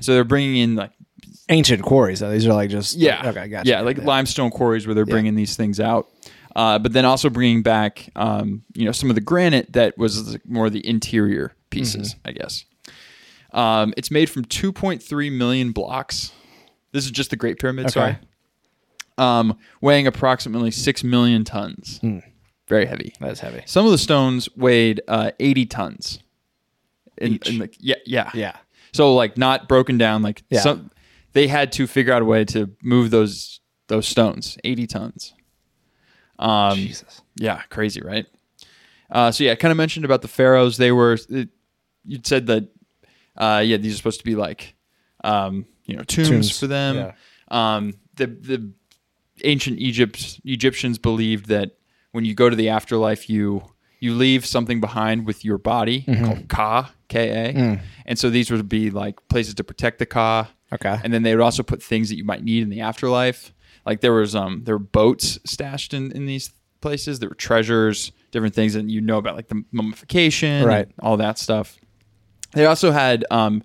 So 0.00 0.14
they're 0.14 0.22
bringing 0.22 0.56
in 0.58 0.74
like 0.76 0.92
Ancient 1.48 1.82
quarries. 1.82 2.20
though. 2.20 2.30
These 2.30 2.46
are 2.46 2.54
like 2.54 2.70
just 2.70 2.96
yeah, 2.96 3.28
Okay, 3.30 3.48
gotcha. 3.48 3.68
Yeah, 3.68 3.80
like 3.80 3.98
limestone 3.98 4.50
quarries 4.50 4.86
where 4.86 4.94
they're 4.94 5.04
bringing 5.06 5.34
these 5.34 5.56
things 5.56 5.80
out. 5.80 6.08
Uh, 6.54 6.78
but 6.78 6.92
then 6.92 7.04
also 7.04 7.30
bringing 7.30 7.62
back, 7.62 8.10
um, 8.14 8.62
you 8.74 8.84
know, 8.84 8.92
some 8.92 9.08
of 9.08 9.14
the 9.14 9.20
granite 9.22 9.72
that 9.72 9.96
was 9.96 10.36
more 10.46 10.68
the 10.70 10.86
interior 10.86 11.54
pieces, 11.70 12.14
Mm-hmm. 12.14 12.28
I 12.28 12.32
guess. 12.32 12.64
Um, 13.52 13.94
it's 13.96 14.10
made 14.10 14.28
from 14.30 14.44
2.3 14.44 15.32
million 15.36 15.72
blocks. 15.72 16.30
This 16.92 17.04
is 17.06 17.10
just 17.10 17.30
the 17.30 17.36
Great 17.36 17.58
Pyramid, 17.58 17.86
Okay. 17.86 17.92
sorry. 17.92 18.18
Um, 19.18 19.58
weighing 19.80 20.06
approximately 20.06 20.70
six 20.70 21.02
million 21.04 21.44
tons. 21.44 21.98
Hmm. 22.00 22.18
Very 22.68 22.86
heavy. 22.86 23.12
that's 23.20 23.40
heavy. 23.40 23.62
Some 23.66 23.84
of 23.84 23.92
the 23.92 23.98
stones 23.98 24.48
weighed 24.56 25.00
uh, 25.08 25.32
80 25.40 25.66
tons. 25.66 26.18
In, 27.18 27.32
Each. 27.34 27.48
in 27.48 27.58
like, 27.58 27.76
yeah, 27.78 27.96
yeah, 28.06 28.30
Yeah. 28.34 28.56
So 28.92 29.14
like 29.14 29.36
not 29.38 29.68
broken 29.68 29.96
down. 29.98 30.22
Like 30.22 30.42
Yeah. 30.50 30.60
some, 30.60 30.90
they 31.32 31.48
had 31.48 31.72
to 31.72 31.86
figure 31.86 32.12
out 32.12 32.22
a 32.22 32.24
way 32.24 32.44
to 32.46 32.70
move 32.82 33.10
those 33.10 33.60
those 33.88 34.06
stones, 34.08 34.56
80 34.64 34.86
tons. 34.86 35.34
Um, 36.38 36.76
Jesus. 36.76 37.22
yeah, 37.36 37.62
crazy, 37.68 38.00
right? 38.00 38.26
Uh, 39.10 39.30
so 39.30 39.44
yeah, 39.44 39.52
I 39.52 39.54
kind 39.56 39.70
of 39.70 39.76
mentioned 39.76 40.04
about 40.04 40.22
the 40.22 40.28
pharaohs. 40.28 40.76
They 40.78 40.90
were 40.92 41.18
it, 41.28 41.48
you'd 42.04 42.26
said 42.26 42.46
that 42.46 42.68
uh, 43.36 43.62
yeah, 43.64 43.76
these 43.76 43.94
are 43.94 43.96
supposed 43.96 44.18
to 44.20 44.24
be 44.24 44.34
like 44.34 44.74
um, 45.24 45.66
you 45.84 45.96
know 45.96 46.02
tombs, 46.04 46.28
Tombs, 46.30 46.58
for 46.58 46.66
them. 46.66 46.96
yeah. 46.96 47.12
Um, 47.48 47.94
the 48.16 48.26
the 48.26 48.70
ancient 49.44 49.78
Egypt 49.78 50.40
Egyptians 50.44 50.98
believed 50.98 51.46
that 51.46 51.72
when 52.12 52.24
you 52.24 52.34
go 52.34 52.48
to 52.48 52.56
the 52.56 52.70
afterlife, 52.70 53.28
you 53.28 53.62
you 54.00 54.14
leave 54.14 54.44
something 54.46 54.80
behind 54.80 55.26
with 55.26 55.44
your 55.44 55.58
body 55.58 56.04
Mm-hmm. 56.08 56.24
called 56.24 56.48
ka 56.48 56.92
k 57.08 57.28
a, 57.30 57.52
Mm. 57.52 57.80
and 58.06 58.18
so 58.18 58.30
these 58.30 58.50
would 58.50 58.68
be 58.68 58.90
like 58.90 59.16
places 59.28 59.54
to 59.54 59.64
protect 59.64 59.98
the 59.98 60.06
ka. 60.06 60.48
Okay. 60.72 60.98
And 61.04 61.12
then 61.12 61.22
they 61.22 61.34
would 61.34 61.42
also 61.42 61.62
put 61.62 61.82
things 61.82 62.08
that 62.08 62.16
you 62.16 62.24
might 62.24 62.42
need 62.42 62.62
in 62.62 62.68
the 62.70 62.80
afterlife. 62.80 63.52
Like 63.84 64.00
there 64.00 64.12
was 64.12 64.34
um 64.34 64.62
there 64.64 64.74
were 64.76 64.78
boats 64.84 65.38
stashed 65.44 65.92
in, 65.94 66.12
in 66.12 66.26
these 66.26 66.52
places. 66.80 67.18
There 67.18 67.28
were 67.28 67.34
treasures, 67.34 68.12
different 68.30 68.54
things 68.54 68.74
that 68.74 68.88
you 68.88 69.00
know 69.00 69.18
about 69.18 69.36
like 69.36 69.48
the 69.48 69.62
mummification, 69.72 70.64
Right. 70.66 70.88
all 71.00 71.16
that 71.18 71.38
stuff. 71.38 71.78
They 72.52 72.66
also 72.66 72.90
had 72.92 73.24
um 73.30 73.62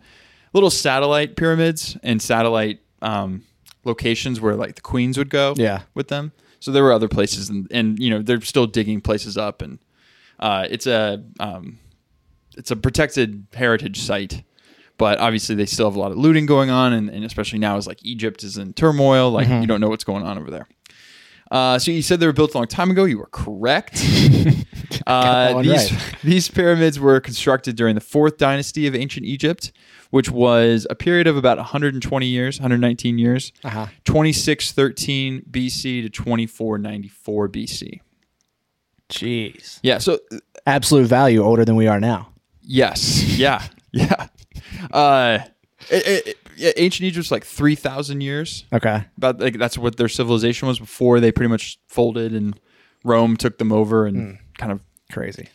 little 0.53 0.69
satellite 0.69 1.35
pyramids 1.35 1.97
and 2.03 2.21
satellite 2.21 2.79
um 3.01 3.43
locations 3.83 4.41
where 4.41 4.55
like 4.55 4.75
the 4.75 4.81
queens 4.81 5.17
would 5.17 5.29
go 5.29 5.53
Yeah. 5.57 5.83
with 5.93 6.07
them. 6.09 6.31
So 6.59 6.71
there 6.71 6.83
were 6.83 6.91
other 6.91 7.07
places 7.07 7.49
and, 7.49 7.67
and 7.71 7.99
you 7.99 8.09
know, 8.09 8.21
they're 8.21 8.41
still 8.41 8.65
digging 8.67 9.01
places 9.01 9.37
up 9.37 9.61
and 9.61 9.79
uh 10.39 10.67
it's 10.69 10.87
a 10.87 11.23
um 11.39 11.79
it's 12.57 12.71
a 12.71 12.75
protected 12.75 13.45
heritage 13.53 13.99
site 13.99 14.43
but 14.97 15.19
obviously 15.19 15.55
they 15.55 15.65
still 15.65 15.87
have 15.89 15.95
a 15.95 15.99
lot 15.99 16.11
of 16.11 16.17
looting 16.17 16.45
going 16.45 16.69
on 16.69 16.93
and, 16.93 17.09
and 17.09 17.23
especially 17.23 17.59
now 17.59 17.77
as 17.77 17.85
like 17.87 17.99
egypt 18.03 18.43
is 18.43 18.57
in 18.57 18.73
turmoil 18.73 19.31
like 19.31 19.47
Mm-hmm. 19.47 19.61
you 19.61 19.67
don't 19.67 19.81
know 19.81 19.89
what's 19.89 20.03
going 20.03 20.23
on 20.23 20.37
over 20.37 20.49
there 20.51 20.67
uh, 21.49 21.79
so 21.79 21.91
you 21.91 22.01
said 22.01 22.19
they 22.19 22.25
were 22.25 22.33
built 22.33 22.53
a 22.53 22.57
long 22.57 22.67
time 22.67 22.91
ago 22.91 23.05
you 23.05 23.17
were 23.17 23.29
correct 23.31 23.95
uh, 25.07 25.61
these, 25.61 25.91
right. 25.91 26.15
these 26.23 26.49
pyramids 26.49 26.99
were 26.99 27.19
constructed 27.21 27.75
during 27.75 27.95
the 27.95 28.01
fourth 28.01 28.37
dynasty 28.37 28.85
of 28.87 28.95
ancient 28.95 29.25
egypt 29.25 29.71
which 30.09 30.29
was 30.31 30.85
a 30.89 30.95
period 30.95 31.27
of 31.27 31.35
about 31.37 31.57
120 31.57 32.25
years 32.25 32.59
119 32.59 33.17
years 33.17 33.51
Uh-huh. 33.63 33.87
2613 34.05 35.43
bc 35.49 36.01
to 36.03 36.09
2494 36.09 37.49
bc 37.49 37.99
Jeez. 39.09 39.79
yeah 39.83 39.97
so 39.99 40.19
Absolute 40.65 41.07
value 41.07 41.41
older 41.43 41.63
than 41.63 41.77
we 41.77 41.87
are 41.87 41.97
now. 42.01 42.33
Yes. 42.61 43.23
Yeah. 43.37 43.65
Yeah. 43.93 44.27
Uh, 44.91 45.39
it, 45.89 46.07
it, 46.27 46.37
it- 46.57 46.73
ancient 46.77 47.05
Egypt's 47.05 47.29
like 47.31 47.45
three 47.45 47.75
thousand 47.75 48.21
years. 48.21 48.65
Okay. 48.73 49.03
About 49.17 49.39
like 49.39 49.57
that's 49.59 49.77
what 49.77 49.97
their 49.97 50.09
civilization 50.09 50.67
was 50.67 50.79
before 50.79 51.19
they 51.19 51.31
pretty 51.31 51.49
much 51.49 51.77
folded 51.87 52.33
and 52.33 52.59
Rome 53.03 53.37
took 53.37 53.57
them 53.59 53.71
over 53.71 54.05
and 54.07 54.39
kind 54.57 54.71
of. 54.71 54.81
Crazy. 55.11 55.47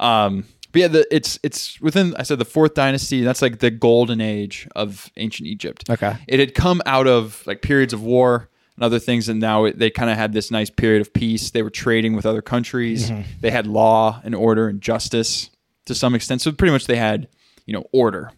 Um, 0.00 0.44
but 0.72 0.80
yeah, 0.80 0.88
the, 0.88 1.06
it's 1.14 1.38
it's 1.42 1.80
within 1.80 2.14
I 2.16 2.22
said 2.24 2.38
the 2.38 2.44
fourth 2.44 2.74
dynasty. 2.74 3.22
That's 3.22 3.40
like 3.42 3.60
the 3.60 3.70
golden 3.70 4.20
age 4.20 4.66
of 4.74 5.10
ancient 5.16 5.46
Egypt. 5.48 5.88
Okay. 5.88 6.16
It 6.26 6.40
had 6.40 6.54
come 6.54 6.82
out 6.86 7.06
of 7.06 7.42
like 7.46 7.62
periods 7.62 7.92
of 7.92 8.02
war 8.02 8.48
and 8.76 8.82
other 8.84 8.98
things, 8.98 9.28
and 9.28 9.38
now 9.40 9.64
it, 9.64 9.78
they 9.78 9.90
kind 9.90 10.10
of 10.10 10.16
had 10.16 10.32
this 10.32 10.50
nice 10.50 10.68
period 10.70 11.00
of 11.02 11.12
peace. 11.12 11.50
They 11.50 11.62
were 11.62 11.70
trading 11.70 12.14
with 12.14 12.26
other 12.26 12.42
countries. 12.42 13.10
They 13.40 13.50
had 13.50 13.66
law 13.66 14.20
and 14.24 14.34
order 14.34 14.68
and 14.68 14.80
justice 14.80 15.50
to 15.86 15.94
some 15.94 16.14
extent. 16.14 16.40
So 16.42 16.50
pretty 16.52 16.72
much 16.72 16.86
they 16.86 16.96
had 16.96 17.28
you 17.64 17.72
know 17.74 17.84
order. 17.92 18.32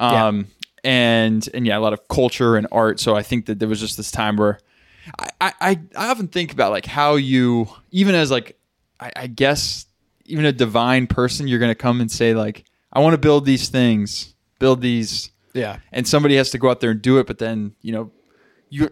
Um, 0.00 0.46
and 0.82 1.46
and 1.52 1.66
yeah, 1.66 1.76
a 1.76 1.80
lot 1.80 1.92
of 1.92 2.08
culture 2.08 2.56
and 2.56 2.66
art. 2.72 3.00
So 3.00 3.14
I 3.14 3.22
think 3.22 3.46
that 3.46 3.58
there 3.58 3.68
was 3.68 3.80
just 3.80 3.96
this 3.96 4.10
time 4.10 4.36
where 4.36 4.58
I 5.40 5.52
I, 5.60 5.80
I 5.96 6.10
often 6.10 6.28
think 6.28 6.52
about 6.52 6.70
like 6.72 6.86
how 6.86 7.16
you 7.16 7.68
even 7.90 8.14
as 8.14 8.30
like 8.30 8.58
I, 8.98 9.12
I 9.16 9.26
guess 9.26 9.86
even 10.24 10.44
a 10.44 10.52
divine 10.52 11.06
person, 11.06 11.48
you're 11.48 11.58
going 11.58 11.70
to 11.70 11.74
come 11.74 12.00
and 12.00 12.10
say 12.10 12.34
like 12.34 12.64
I 12.92 13.00
want 13.00 13.12
to 13.14 13.18
build 13.18 13.44
these 13.44 13.68
things, 13.68 14.34
build 14.58 14.80
these 14.80 15.30
Yeah. 15.54 15.78
and 15.92 16.06
somebody 16.08 16.36
has 16.36 16.50
to 16.50 16.58
go 16.58 16.70
out 16.70 16.80
there 16.80 16.90
and 16.92 17.02
do 17.02 17.18
it. 17.18 17.26
But 17.26 17.38
then 17.38 17.74
you 17.82 17.92
know, 17.92 18.10
you 18.70 18.88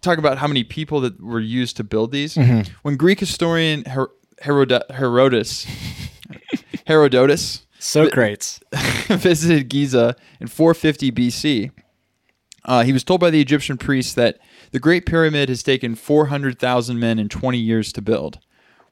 talk 0.00 0.18
about 0.18 0.38
how 0.38 0.48
many 0.48 0.64
people 0.64 1.00
that 1.02 1.20
were 1.22 1.38
used 1.40 1.76
to 1.76 1.84
build 1.84 2.10
these. 2.12 2.36
When 2.82 2.96
Greek 2.96 3.20
historian 3.20 3.84
Her- 3.84 4.10
Herod- 4.40 4.82
Herodotus 4.90 5.64
Herodotus 6.86 7.65
Socrates. 7.86 8.60
visited 9.08 9.68
Giza 9.68 10.16
in 10.40 10.48
450 10.48 11.12
BC, 11.12 11.70
uh, 12.64 12.82
he 12.82 12.92
was 12.92 13.04
told 13.04 13.20
by 13.20 13.30
the 13.30 13.40
Egyptian 13.40 13.76
priests 13.78 14.12
that 14.14 14.38
the 14.72 14.80
Great 14.80 15.06
Pyramid 15.06 15.48
has 15.48 15.62
taken 15.62 15.94
400,000 15.94 16.98
men 16.98 17.18
in 17.18 17.28
20 17.28 17.58
years 17.58 17.92
to 17.92 18.02
build, 18.02 18.40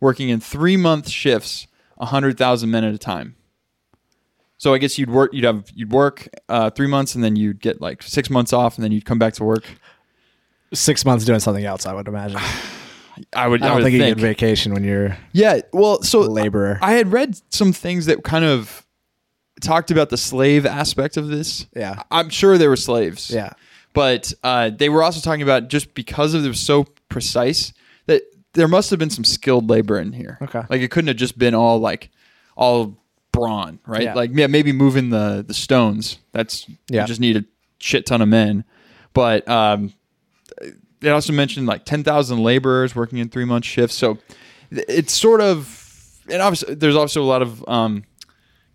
working 0.00 0.28
in 0.28 0.40
three 0.40 0.76
month 0.76 1.08
shifts, 1.08 1.66
100,000 1.96 2.70
men 2.70 2.84
at 2.84 2.94
a 2.94 2.98
time. 2.98 3.34
So 4.56 4.72
I 4.72 4.78
guess 4.78 4.96
you'd 4.96 5.10
work, 5.10 5.34
you'd 5.34 5.44
have, 5.44 5.64
you'd 5.74 5.92
work 5.92 6.28
uh, 6.48 6.70
three 6.70 6.86
months, 6.86 7.16
and 7.16 7.24
then 7.24 7.34
you'd 7.34 7.60
get 7.60 7.80
like 7.80 8.02
six 8.02 8.30
months 8.30 8.52
off, 8.52 8.76
and 8.76 8.84
then 8.84 8.92
you'd 8.92 9.04
come 9.04 9.18
back 9.18 9.34
to 9.34 9.44
work. 9.44 9.64
Six 10.72 11.04
months 11.04 11.24
doing 11.24 11.40
something 11.40 11.64
else, 11.64 11.84
I 11.84 11.92
would 11.92 12.06
imagine. 12.06 12.40
I 13.36 13.46
would, 13.46 13.62
I 13.62 13.66
don't 13.66 13.76
would 13.76 13.84
think, 13.84 13.92
you 13.92 13.98
get 14.00 14.18
vacation 14.18 14.72
when 14.72 14.82
you're 14.82 15.16
Yeah, 15.32 15.60
well, 15.72 16.02
so 16.02 16.22
a 16.22 16.26
laborer. 16.26 16.78
I 16.82 16.92
had 16.92 17.12
read 17.12 17.40
some 17.52 17.72
things 17.72 18.06
that 18.06 18.24
kind 18.24 18.44
of 18.44 18.83
talked 19.64 19.90
about 19.90 20.10
the 20.10 20.16
slave 20.16 20.66
aspect 20.66 21.16
of 21.16 21.28
this. 21.28 21.66
Yeah. 21.74 22.02
I'm 22.10 22.28
sure 22.28 22.58
there 22.58 22.68
were 22.68 22.76
slaves. 22.76 23.30
yeah. 23.30 23.50
But 23.92 24.32
uh, 24.42 24.70
they 24.70 24.88
were 24.88 25.02
also 25.04 25.20
talking 25.20 25.42
about 25.42 25.68
just 25.68 25.94
because 25.94 26.34
of 26.34 26.44
it 26.44 26.48
was 26.48 26.58
so 26.60 26.84
precise 27.08 27.72
that 28.06 28.22
there 28.54 28.66
must 28.68 28.90
have 28.90 28.98
been 28.98 29.10
some 29.10 29.24
skilled 29.24 29.70
labor 29.70 29.98
in 29.98 30.12
here. 30.12 30.36
Okay. 30.42 30.62
Like 30.68 30.80
it 30.80 30.90
couldn't 30.90 31.08
have 31.08 31.16
just 31.16 31.38
been 31.38 31.54
all 31.54 31.78
like 31.78 32.10
all 32.56 32.98
brawn, 33.32 33.78
right? 33.86 34.02
Yeah. 34.02 34.14
Like 34.14 34.30
yeah, 34.34 34.48
maybe 34.48 34.72
moving 34.72 35.10
the 35.10 35.44
the 35.46 35.54
stones. 35.54 36.18
That's 36.32 36.66
Yeah. 36.90 37.02
you 37.02 37.06
just 37.06 37.20
need 37.20 37.36
a 37.36 37.44
shit 37.78 38.04
ton 38.06 38.20
of 38.20 38.28
men. 38.28 38.64
But 39.12 39.48
um, 39.48 39.92
they 41.00 41.10
also 41.10 41.32
mentioned 41.32 41.66
like 41.68 41.84
ten 41.84 42.02
thousand 42.02 42.42
laborers 42.42 42.96
working 42.96 43.18
in 43.18 43.28
three 43.28 43.44
month 43.44 43.64
shifts. 43.64 43.94
So 43.94 44.18
it's 44.72 45.12
sort 45.12 45.40
of 45.40 45.80
and 46.28 46.42
obviously 46.42 46.74
there's 46.74 46.96
also 46.96 47.22
a 47.22 47.28
lot 47.30 47.42
of 47.42 47.64
um, 47.68 48.02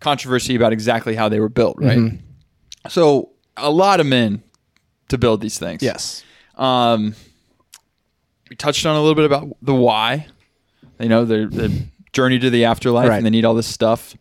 controversy 0.00 0.54
about 0.56 0.72
exactly 0.72 1.14
how 1.14 1.28
they 1.28 1.40
were 1.40 1.48
built, 1.48 1.76
right? 1.78 1.98
Mm-hmm. 1.98 2.88
So 2.88 3.30
a 3.56 3.70
lot 3.70 4.00
of 4.00 4.06
men 4.06 4.42
to 5.08 5.18
build 5.18 5.40
these 5.40 5.58
things. 5.58 5.82
Yes. 5.82 6.24
Um, 6.56 7.14
we 8.48 8.56
touched 8.56 8.84
on 8.86 8.96
a 8.96 9.00
little 9.00 9.14
bit 9.14 9.24
about 9.26 9.48
the 9.62 9.74
why. 9.74 10.26
You 10.98 11.08
know, 11.08 11.24
the 11.24 11.46
the 11.46 11.84
journey 12.12 12.38
to 12.38 12.50
the 12.50 12.64
afterlife, 12.66 13.08
Right. 13.08 13.16
and 13.16 13.24
they 13.26 13.30
need 13.30 13.44
all 13.44 13.54
this 13.54 13.66
stuff. 13.66 14.14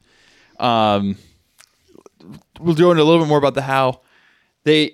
Um, 0.60 1.18
we'll 2.60 2.76
go 2.76 2.92
into 2.92 3.04
a 3.04 3.06
little 3.06 3.20
bit 3.24 3.28
more 3.30 3.38
about 3.38 3.56
the 3.56 3.62
how. 3.64 4.02
They 4.64 4.94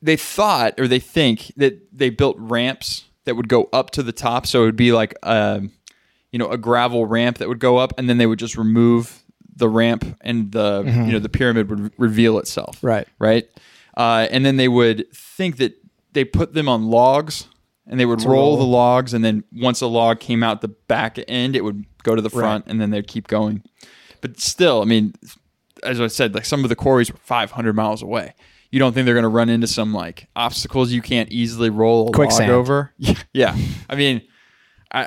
they 0.00 0.16
thought 0.16 0.74
or 0.80 0.88
they 0.88 0.98
think 0.98 1.52
that 1.56 1.80
they 1.96 2.10
built 2.10 2.36
ramps 2.38 3.04
that 3.24 3.36
would 3.36 3.48
go 3.48 3.68
up 3.72 3.90
to 3.90 4.02
the 4.02 4.12
top, 4.12 4.46
so 4.46 4.62
it 4.62 4.66
would 4.66 4.76
be 4.76 4.92
like 4.92 5.14
a 5.22 5.62
you 6.32 6.38
know 6.38 6.48
a 6.48 6.58
gravel 6.58 7.06
ramp 7.06 7.38
that 7.38 7.48
would 7.48 7.60
go 7.60 7.76
up, 7.76 7.92
and 7.98 8.08
then 8.08 8.18
they 8.18 8.26
would 8.26 8.38
just 8.38 8.56
remove 8.56 9.21
the 9.54 9.68
ramp, 9.68 10.04
and 10.22 10.50
the 10.52 10.82
you 10.86 11.12
know 11.12 11.18
the 11.18 11.28
pyramid 11.28 11.68
would 11.70 11.80
re- 11.80 11.90
reveal 11.98 12.38
itself 12.38 12.78
Right. 12.82 13.06
right? 13.18 13.46
Uh, 13.96 14.26
and 14.30 14.44
then 14.46 14.56
they 14.56 14.68
would 14.68 15.10
think 15.12 15.58
that 15.58 15.74
they 16.12 16.24
put 16.24 16.54
them 16.54 16.68
on 16.68 16.86
logs 16.90 17.48
and 17.86 17.98
they 18.00 18.06
would 18.06 18.22
roll, 18.22 18.32
roll. 18.32 18.56
the 18.56 18.64
logs. 18.64 19.12
And 19.12 19.22
then 19.24 19.44
once 19.52 19.80
a 19.82 19.86
log 19.86 20.20
came 20.20 20.42
out 20.42 20.60
the 20.62 20.68
back 20.68 21.18
end, 21.28 21.54
it 21.56 21.62
would 21.64 21.84
go 22.02 22.14
to 22.14 22.22
the 22.22 22.30
front 22.30 22.66
and 22.68 22.80
then 22.80 22.90
they'd 22.90 23.06
keep 23.06 23.28
going. 23.28 23.62
But 24.22 24.40
still, 24.40 24.80
I 24.80 24.84
mean, 24.86 25.14
as 25.82 26.00
I 26.00 26.06
said, 26.06 26.34
like 26.34 26.44
some 26.46 26.62
of 26.64 26.68
the 26.70 26.76
quarries 26.76 27.10
were 27.10 27.18
500 27.18 27.74
miles 27.74 28.02
away. 28.02 28.34
You 28.70 28.78
don't 28.78 28.94
think 28.94 29.04
they're 29.04 29.14
going 29.14 29.24
to 29.24 29.28
run 29.28 29.50
into 29.50 29.66
some 29.66 29.92
like 29.92 30.28
obstacles 30.34 30.92
you 30.92 31.02
can't 31.02 31.30
easily 31.30 31.68
roll 31.68 32.08
a 32.08 32.12
Quicksand. 32.12 32.50
log 32.50 32.58
over? 32.58 32.92
Yeah. 32.96 33.14
yeah. 33.34 33.56
I 33.90 33.96
mean, 33.96 34.22
I, 34.92 35.06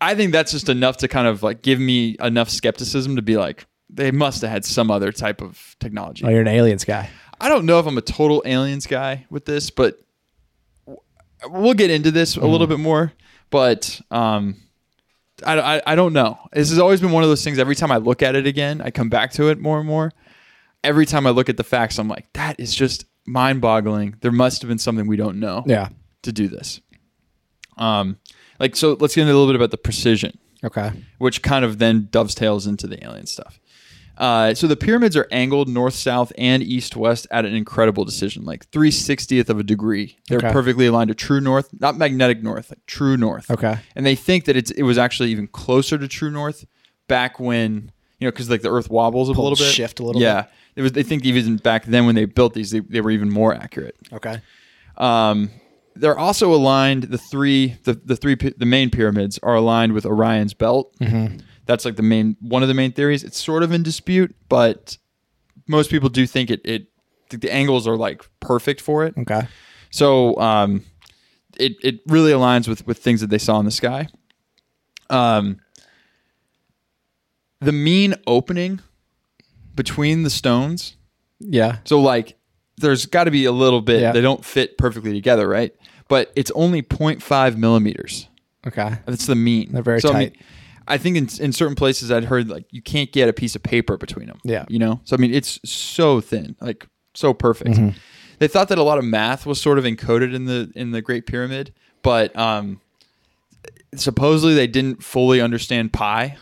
I 0.00 0.14
think 0.14 0.32
that's 0.32 0.52
just 0.52 0.68
enough 0.68 0.98
to 0.98 1.08
kind 1.08 1.26
of 1.26 1.42
like 1.42 1.62
give 1.62 1.78
me 1.80 2.16
enough 2.20 2.50
skepticism 2.50 3.16
to 3.16 3.22
be 3.22 3.36
like 3.36 3.66
they 3.88 4.10
must 4.10 4.42
have 4.42 4.50
had 4.50 4.64
some 4.64 4.90
other 4.90 5.12
type 5.12 5.40
of 5.40 5.76
technology. 5.80 6.24
Oh, 6.24 6.28
you're 6.28 6.40
an 6.40 6.48
aliens 6.48 6.84
guy. 6.84 7.10
I 7.40 7.48
don't 7.48 7.64
know 7.66 7.78
if 7.78 7.86
I'm 7.86 7.98
a 7.98 8.02
total 8.02 8.42
aliens 8.44 8.86
guy 8.86 9.26
with 9.30 9.44
this, 9.44 9.70
but 9.70 9.98
we'll 11.46 11.74
get 11.74 11.90
into 11.90 12.10
this 12.10 12.36
a 12.36 12.46
little 12.46 12.66
bit 12.66 12.78
more. 12.80 13.12
But 13.50 14.00
um, 14.10 14.56
I, 15.44 15.58
I, 15.76 15.82
I 15.86 15.94
don't 15.94 16.12
know. 16.12 16.38
This 16.52 16.70
has 16.70 16.78
always 16.78 17.00
been 17.00 17.12
one 17.12 17.22
of 17.22 17.28
those 17.28 17.44
things. 17.44 17.58
Every 17.58 17.74
time 17.74 17.92
I 17.92 17.98
look 17.98 18.22
at 18.22 18.34
it 18.34 18.46
again, 18.46 18.80
I 18.80 18.90
come 18.90 19.08
back 19.08 19.32
to 19.32 19.48
it 19.48 19.58
more 19.58 19.78
and 19.78 19.86
more. 19.86 20.12
Every 20.82 21.06
time 21.06 21.26
I 21.26 21.30
look 21.30 21.48
at 21.48 21.56
the 21.56 21.64
facts, 21.64 21.98
I'm 21.98 22.08
like, 22.08 22.32
that 22.34 22.58
is 22.58 22.74
just 22.74 23.04
mind 23.26 23.60
boggling. 23.60 24.16
There 24.20 24.32
must 24.32 24.62
have 24.62 24.68
been 24.68 24.78
something 24.78 25.06
we 25.06 25.16
don't 25.16 25.38
know 25.40 25.62
Yeah. 25.66 25.88
to 26.22 26.32
do 26.32 26.48
this. 26.48 26.80
Um, 27.76 28.18
like 28.60 28.76
so, 28.76 28.96
let's 29.00 29.14
get 29.14 29.22
into 29.22 29.32
a 29.32 29.36
little 29.36 29.48
bit 29.52 29.56
about 29.56 29.70
the 29.70 29.78
precision 29.78 30.38
Okay. 30.62 30.92
which 31.18 31.42
kind 31.42 31.64
of 31.64 31.78
then 31.78 32.08
dovetails 32.10 32.66
into 32.66 32.86
the 32.86 33.02
alien 33.04 33.26
stuff. 33.26 33.60
Uh, 34.16 34.54
so 34.54 34.68
the 34.68 34.76
pyramids 34.76 35.16
are 35.16 35.26
angled 35.32 35.68
north, 35.68 35.94
south, 35.94 36.32
and 36.38 36.62
east, 36.62 36.94
west 36.96 37.26
at 37.32 37.44
an 37.44 37.52
incredible 37.54 38.04
decision, 38.04 38.44
like 38.44 38.64
three 38.68 38.90
sixtieth 38.92 39.50
of 39.50 39.58
a 39.58 39.64
degree. 39.64 40.16
They're 40.28 40.38
Okay. 40.38 40.52
perfectly 40.52 40.86
aligned 40.86 41.08
to 41.08 41.14
true 41.16 41.40
north, 41.40 41.68
not 41.80 41.98
magnetic 41.98 42.40
north, 42.42 42.70
like 42.70 42.86
true 42.86 43.16
north. 43.16 43.50
Okay. 43.50 43.76
And 43.96 44.06
they 44.06 44.14
think 44.14 44.44
that 44.44 44.56
it's 44.56 44.70
it 44.70 44.84
was 44.84 44.98
actually 44.98 45.30
even 45.32 45.48
closer 45.48 45.98
to 45.98 46.06
true 46.06 46.30
north 46.30 46.64
back 47.08 47.40
when 47.40 47.90
you 48.20 48.26
know 48.26 48.30
because 48.30 48.48
like 48.48 48.62
the 48.62 48.70
Earth 48.72 48.88
wobbles 48.88 49.28
a 49.28 49.32
little 49.32 49.50
bit, 49.56 49.72
shift 49.74 49.98
a 49.98 50.04
little 50.04 50.22
Yeah, 50.22 50.44
it 50.76 50.82
was. 50.82 50.92
They 50.92 51.02
think 51.02 51.24
even 51.24 51.56
back 51.56 51.84
then 51.86 52.06
when 52.06 52.14
they 52.14 52.24
built 52.24 52.54
these, 52.54 52.70
they, 52.70 52.78
they 52.80 53.00
were 53.00 53.10
even 53.10 53.30
more 53.30 53.52
accurate. 53.52 53.96
Okay. 54.12 54.40
Um, 54.96 55.50
they're 55.96 56.18
also 56.18 56.52
aligned. 56.54 57.04
The 57.04 57.18
three, 57.18 57.76
the, 57.84 57.94
the 57.94 58.16
three, 58.16 58.34
the 58.34 58.66
main 58.66 58.90
pyramids 58.90 59.38
are 59.42 59.54
aligned 59.54 59.92
with 59.92 60.04
Orion's 60.06 60.54
belt. 60.54 60.94
That's 61.66 61.84
like 61.84 61.96
the 61.96 62.02
main 62.02 62.36
one 62.40 62.62
of 62.62 62.68
the 62.68 62.74
main 62.74 62.92
theories. 62.92 63.24
It's 63.24 63.38
sort 63.42 63.62
of 63.62 63.72
in 63.72 63.82
dispute, 63.82 64.34
but 64.48 64.98
most 65.66 65.90
people 65.90 66.08
do 66.10 66.26
think 66.26 66.50
it. 66.50 66.60
It 66.64 66.88
think 67.30 67.42
the 67.42 67.52
angles 67.52 67.88
are 67.88 67.96
like 67.96 68.22
perfect 68.40 68.80
for 68.82 69.04
it. 69.06 69.14
Okay. 69.16 69.48
So 69.90 70.36
um, 70.38 70.84
it 71.58 71.72
it 71.82 72.00
really 72.06 72.32
aligns 72.32 72.68
with 72.68 72.86
with 72.86 72.98
things 72.98 73.20
that 73.22 73.30
they 73.30 73.38
saw 73.38 73.58
in 73.60 73.64
the 73.64 73.70
sky. 73.70 74.08
Um, 75.08 75.60
the 77.60 77.72
mean 77.72 78.14
opening 78.26 78.80
between 79.74 80.22
the 80.22 80.30
stones 80.30 80.96
Yeah. 81.40 81.78
so 81.84 82.00
like 82.00 82.36
there's 82.76 83.06
got 83.06 83.24
to 83.24 83.30
be 83.30 83.44
a 83.44 83.52
little 83.52 83.80
bit 83.80 84.00
Yeah. 84.02 84.12
they 84.12 84.20
don't 84.20 84.44
fit 84.44 84.76
perfectly 84.78 85.12
together, 85.12 85.48
right? 85.48 85.74
But 86.08 86.32
it's 86.36 86.50
only 86.52 86.82
0.5 86.82 87.56
millimeters. 87.56 88.28
Okay. 88.66 88.92
That's 89.06 89.26
the 89.26 89.34
mean. 89.34 89.72
They're 89.72 89.82
very 89.82 90.00
so, 90.00 90.12
I, 90.12 90.18
mean, 90.18 90.30
tight. 90.30 90.40
I 90.86 90.98
think 90.98 91.16
in, 91.16 91.28
in 91.42 91.52
certain 91.52 91.74
places 91.74 92.10
I'd 92.10 92.24
heard 92.24 92.48
like 92.48 92.66
you 92.70 92.82
can't 92.82 93.10
get 93.12 93.28
a 93.28 93.32
piece 93.32 93.54
of 93.56 93.62
paper 93.62 93.96
between 93.96 94.26
them. 94.26 94.38
Yeah. 94.44 94.64
You 94.68 94.78
know? 94.78 95.00
So 95.04 95.16
I 95.16 95.18
mean 95.18 95.32
it's 95.32 95.58
so 95.64 96.20
thin, 96.20 96.56
like 96.60 96.86
so 97.14 97.32
perfect. 97.34 97.70
Mm-hmm. 97.70 97.96
They 98.38 98.48
thought 98.48 98.68
that 98.68 98.78
a 98.78 98.82
lot 98.82 98.98
of 98.98 99.04
math 99.04 99.46
was 99.46 99.60
sort 99.60 99.78
of 99.78 99.84
encoded 99.84 100.34
in 100.34 100.44
the 100.46 100.70
in 100.74 100.90
the 100.90 101.00
Great 101.00 101.26
Pyramid, 101.26 101.72
but 102.02 102.36
um 102.36 102.80
supposedly 103.94 104.54
they 104.54 104.66
didn't 104.66 105.02
fully 105.02 105.40
understand 105.40 105.92
pi. 105.92 106.36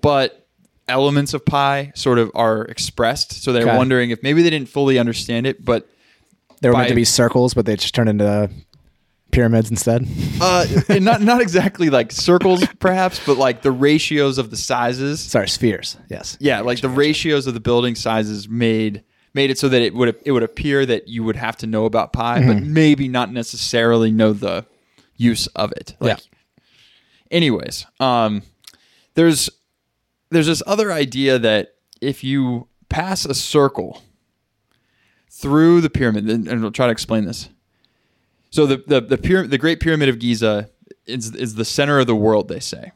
But 0.00 0.46
elements 0.88 1.34
of 1.34 1.44
pi 1.44 1.92
sort 1.94 2.18
of 2.18 2.30
are 2.34 2.62
expressed. 2.64 3.42
So 3.42 3.52
they're 3.52 3.68
Okay. 3.68 3.76
wondering 3.76 4.10
if 4.10 4.22
maybe 4.22 4.42
they 4.42 4.50
didn't 4.50 4.68
fully 4.68 4.98
understand 4.98 5.46
it, 5.46 5.64
but 5.64 5.88
They 6.60 6.68
were 6.68 6.74
By- 6.74 6.80
meant 6.80 6.88
to 6.90 6.94
be 6.96 7.04
circles, 7.04 7.54
but 7.54 7.66
they 7.66 7.76
just 7.76 7.94
turned 7.94 8.08
into 8.08 8.50
pyramids 9.30 9.70
instead. 9.70 10.06
uh, 10.40 10.66
and 10.88 11.04
not 11.04 11.20
not 11.22 11.40
exactly 11.40 11.90
like 11.90 12.10
circles, 12.12 12.64
perhaps, 12.80 13.24
but 13.24 13.36
like 13.36 13.62
the 13.62 13.70
ratios 13.72 14.38
of 14.38 14.50
the 14.50 14.56
sizes. 14.56 15.20
Sorry, 15.20 15.48
spheres. 15.48 15.96
Yes. 16.08 16.36
Yeah, 16.40 16.60
like 16.60 16.80
the 16.80 16.88
ratios 16.88 17.46
of 17.46 17.54
the 17.54 17.60
building 17.60 17.94
sizes 17.94 18.48
made 18.48 19.04
made 19.34 19.50
it 19.50 19.58
so 19.58 19.68
that 19.68 19.82
it 19.82 19.94
would 19.94 20.16
it 20.24 20.32
would 20.32 20.42
appear 20.42 20.84
that 20.86 21.08
you 21.08 21.22
would 21.24 21.36
have 21.36 21.56
to 21.58 21.66
know 21.66 21.84
about 21.84 22.12
pi, 22.12 22.44
but 22.44 22.62
maybe 22.62 23.08
not 23.08 23.32
necessarily 23.32 24.10
know 24.10 24.32
the 24.32 24.64
use 25.16 25.46
of 25.48 25.72
it. 25.72 25.94
Like, 26.00 26.18
anyways, 27.30 27.86
um, 28.00 28.42
there's 29.14 29.50
there's 30.30 30.46
this 30.46 30.62
other 30.66 30.92
idea 30.92 31.38
that 31.38 31.74
if 32.00 32.22
you 32.24 32.68
pass 32.88 33.24
a 33.24 33.34
circle 33.34 34.02
through 35.38 35.80
the 35.80 35.90
pyramid, 35.90 36.28
and 36.28 36.48
I'll 36.64 36.70
try 36.70 36.86
to 36.86 36.92
explain 36.92 37.24
this. 37.24 37.48
So 38.50 38.66
the 38.66 38.82
the 38.86 39.00
the, 39.00 39.18
pyramid, 39.18 39.50
the 39.50 39.58
Great 39.58 39.80
Pyramid 39.80 40.08
of 40.08 40.18
Giza 40.18 40.70
is 41.06 41.34
is 41.34 41.54
the 41.54 41.64
center 41.64 41.98
of 41.98 42.06
the 42.06 42.16
world. 42.16 42.48
They 42.48 42.60
say 42.60 42.92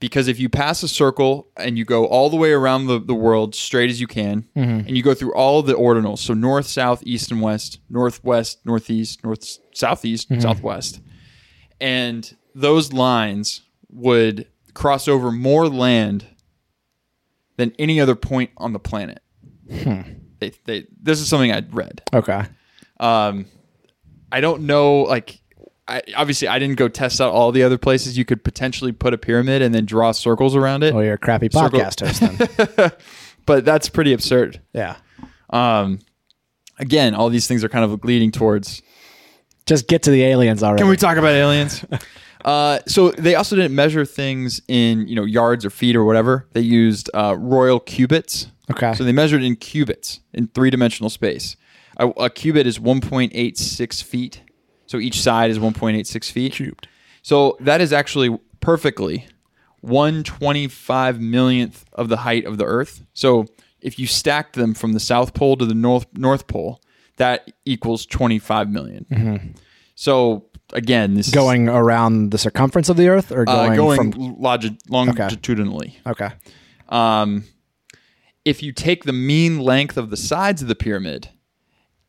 because 0.00 0.28
if 0.28 0.38
you 0.38 0.50
pass 0.50 0.82
a 0.82 0.88
circle 0.88 1.48
and 1.56 1.78
you 1.78 1.84
go 1.86 2.04
all 2.06 2.28
the 2.28 2.36
way 2.36 2.52
around 2.52 2.86
the, 2.88 2.98
the 2.98 3.14
world 3.14 3.54
straight 3.54 3.88
as 3.88 4.00
you 4.02 4.06
can, 4.06 4.42
mm-hmm. 4.54 4.86
and 4.86 4.90
you 4.90 5.02
go 5.02 5.14
through 5.14 5.32
all 5.34 5.60
of 5.60 5.66
the 5.66 5.74
ordinals, 5.74 6.18
so 6.18 6.34
north, 6.34 6.66
south, 6.66 7.02
east, 7.06 7.30
and 7.30 7.40
west, 7.40 7.80
northwest, 7.88 8.58
northeast, 8.66 9.24
north, 9.24 9.58
southeast, 9.72 10.28
mm-hmm. 10.28 10.42
southwest, 10.42 11.00
and 11.80 12.36
those 12.54 12.92
lines 12.92 13.62
would 13.90 14.46
cross 14.74 15.08
over 15.08 15.30
more 15.30 15.68
land 15.68 16.26
than 17.56 17.72
any 17.78 18.00
other 18.00 18.14
point 18.14 18.50
on 18.56 18.72
the 18.72 18.78
planet. 18.78 19.22
Hmm. 19.70 20.02
They, 20.50 20.80
they, 20.80 20.86
this 21.00 21.20
is 21.20 21.28
something 21.28 21.52
I'd 21.52 21.74
read. 21.74 22.02
Okay. 22.12 22.44
Um, 23.00 23.46
I 24.32 24.40
don't 24.40 24.62
know. 24.62 25.02
Like, 25.02 25.40
I, 25.86 26.02
obviously, 26.16 26.48
I 26.48 26.58
didn't 26.58 26.76
go 26.76 26.88
test 26.88 27.20
out 27.20 27.32
all 27.32 27.52
the 27.52 27.62
other 27.62 27.78
places 27.78 28.16
you 28.18 28.24
could 28.24 28.42
potentially 28.44 28.92
put 28.92 29.14
a 29.14 29.18
pyramid 29.18 29.62
and 29.62 29.74
then 29.74 29.84
draw 29.84 30.12
circles 30.12 30.56
around 30.56 30.82
it. 30.82 30.94
Oh, 30.94 31.00
you're 31.00 31.14
a 31.14 31.18
crappy 31.18 31.48
Circle- 31.50 31.78
podcast 31.80 32.06
host 32.06 32.76
then. 32.76 32.90
But 33.46 33.66
that's 33.66 33.90
pretty 33.90 34.14
absurd. 34.14 34.62
yeah. 34.72 34.96
Um, 35.50 35.98
again, 36.78 37.14
all 37.14 37.28
these 37.28 37.46
things 37.46 37.62
are 37.62 37.68
kind 37.68 37.84
of 37.84 38.02
leading 38.02 38.30
towards. 38.32 38.80
Just 39.66 39.86
get 39.86 40.04
to 40.04 40.10
the 40.10 40.22
aliens 40.24 40.62
already. 40.62 40.80
Can 40.80 40.88
we 40.88 40.96
talk 40.96 41.18
about 41.18 41.32
aliens? 41.32 41.84
uh, 42.44 42.80
so 42.86 43.10
they 43.10 43.34
also 43.34 43.56
didn't 43.56 43.74
measure 43.74 44.04
things 44.04 44.60
in 44.68 45.08
you 45.08 45.16
know 45.16 45.24
yards 45.24 45.64
or 45.64 45.70
feet 45.70 45.96
or 45.96 46.04
whatever. 46.04 46.46
They 46.52 46.60
used 46.60 47.10
uh, 47.14 47.36
royal 47.38 47.80
cubits. 47.80 48.48
Okay. 48.70 48.94
So 48.94 49.04
they 49.04 49.12
measured 49.12 49.42
in 49.42 49.56
cubits 49.56 50.20
in 50.32 50.48
three 50.48 50.70
dimensional 50.70 51.10
space. 51.10 51.56
A, 51.98 52.08
a 52.08 52.30
cubit 52.30 52.66
is 52.66 52.78
1.86 52.78 54.02
feet. 54.02 54.42
So 54.86 54.98
each 54.98 55.20
side 55.20 55.50
is 55.50 55.58
1.86 55.58 56.30
feet. 56.30 56.52
Cubed. 56.52 56.88
So 57.22 57.56
that 57.60 57.80
is 57.80 57.92
actually 57.92 58.38
perfectly 58.60 59.26
125 59.82 61.20
millionth 61.20 61.84
of 61.92 62.08
the 62.08 62.18
height 62.18 62.46
of 62.46 62.56
the 62.58 62.64
Earth. 62.64 63.04
So 63.12 63.46
if 63.80 63.98
you 63.98 64.06
stack 64.06 64.54
them 64.54 64.72
from 64.74 64.92
the 64.92 65.00
South 65.00 65.34
Pole 65.34 65.56
to 65.56 65.66
the 65.66 65.74
North 65.74 66.06
North 66.14 66.46
Pole, 66.46 66.80
that 67.16 67.50
equals 67.64 68.06
25 68.06 68.70
million. 68.70 69.06
So 69.94 70.46
again, 70.74 71.14
this 71.14 71.28
is, 71.28 71.34
going 71.34 71.68
around 71.68 72.30
the 72.30 72.38
circumference 72.38 72.88
of 72.88 72.96
the 72.96 73.08
Earth 73.08 73.30
or 73.32 73.42
uh, 73.48 73.74
going, 73.74 73.76
going 73.76 74.12
from? 74.12 74.36
logi- 74.38 74.78
longitudinally. 74.88 75.98
Okay. 76.06 76.30
Um, 76.88 77.44
if 78.44 78.62
you 78.62 78.72
take 78.72 79.04
the 79.04 79.12
mean 79.12 79.58
length 79.60 79.96
of 79.96 80.10
the 80.10 80.16
sides 80.16 80.60
of 80.62 80.68
the 80.68 80.74
pyramid 80.74 81.30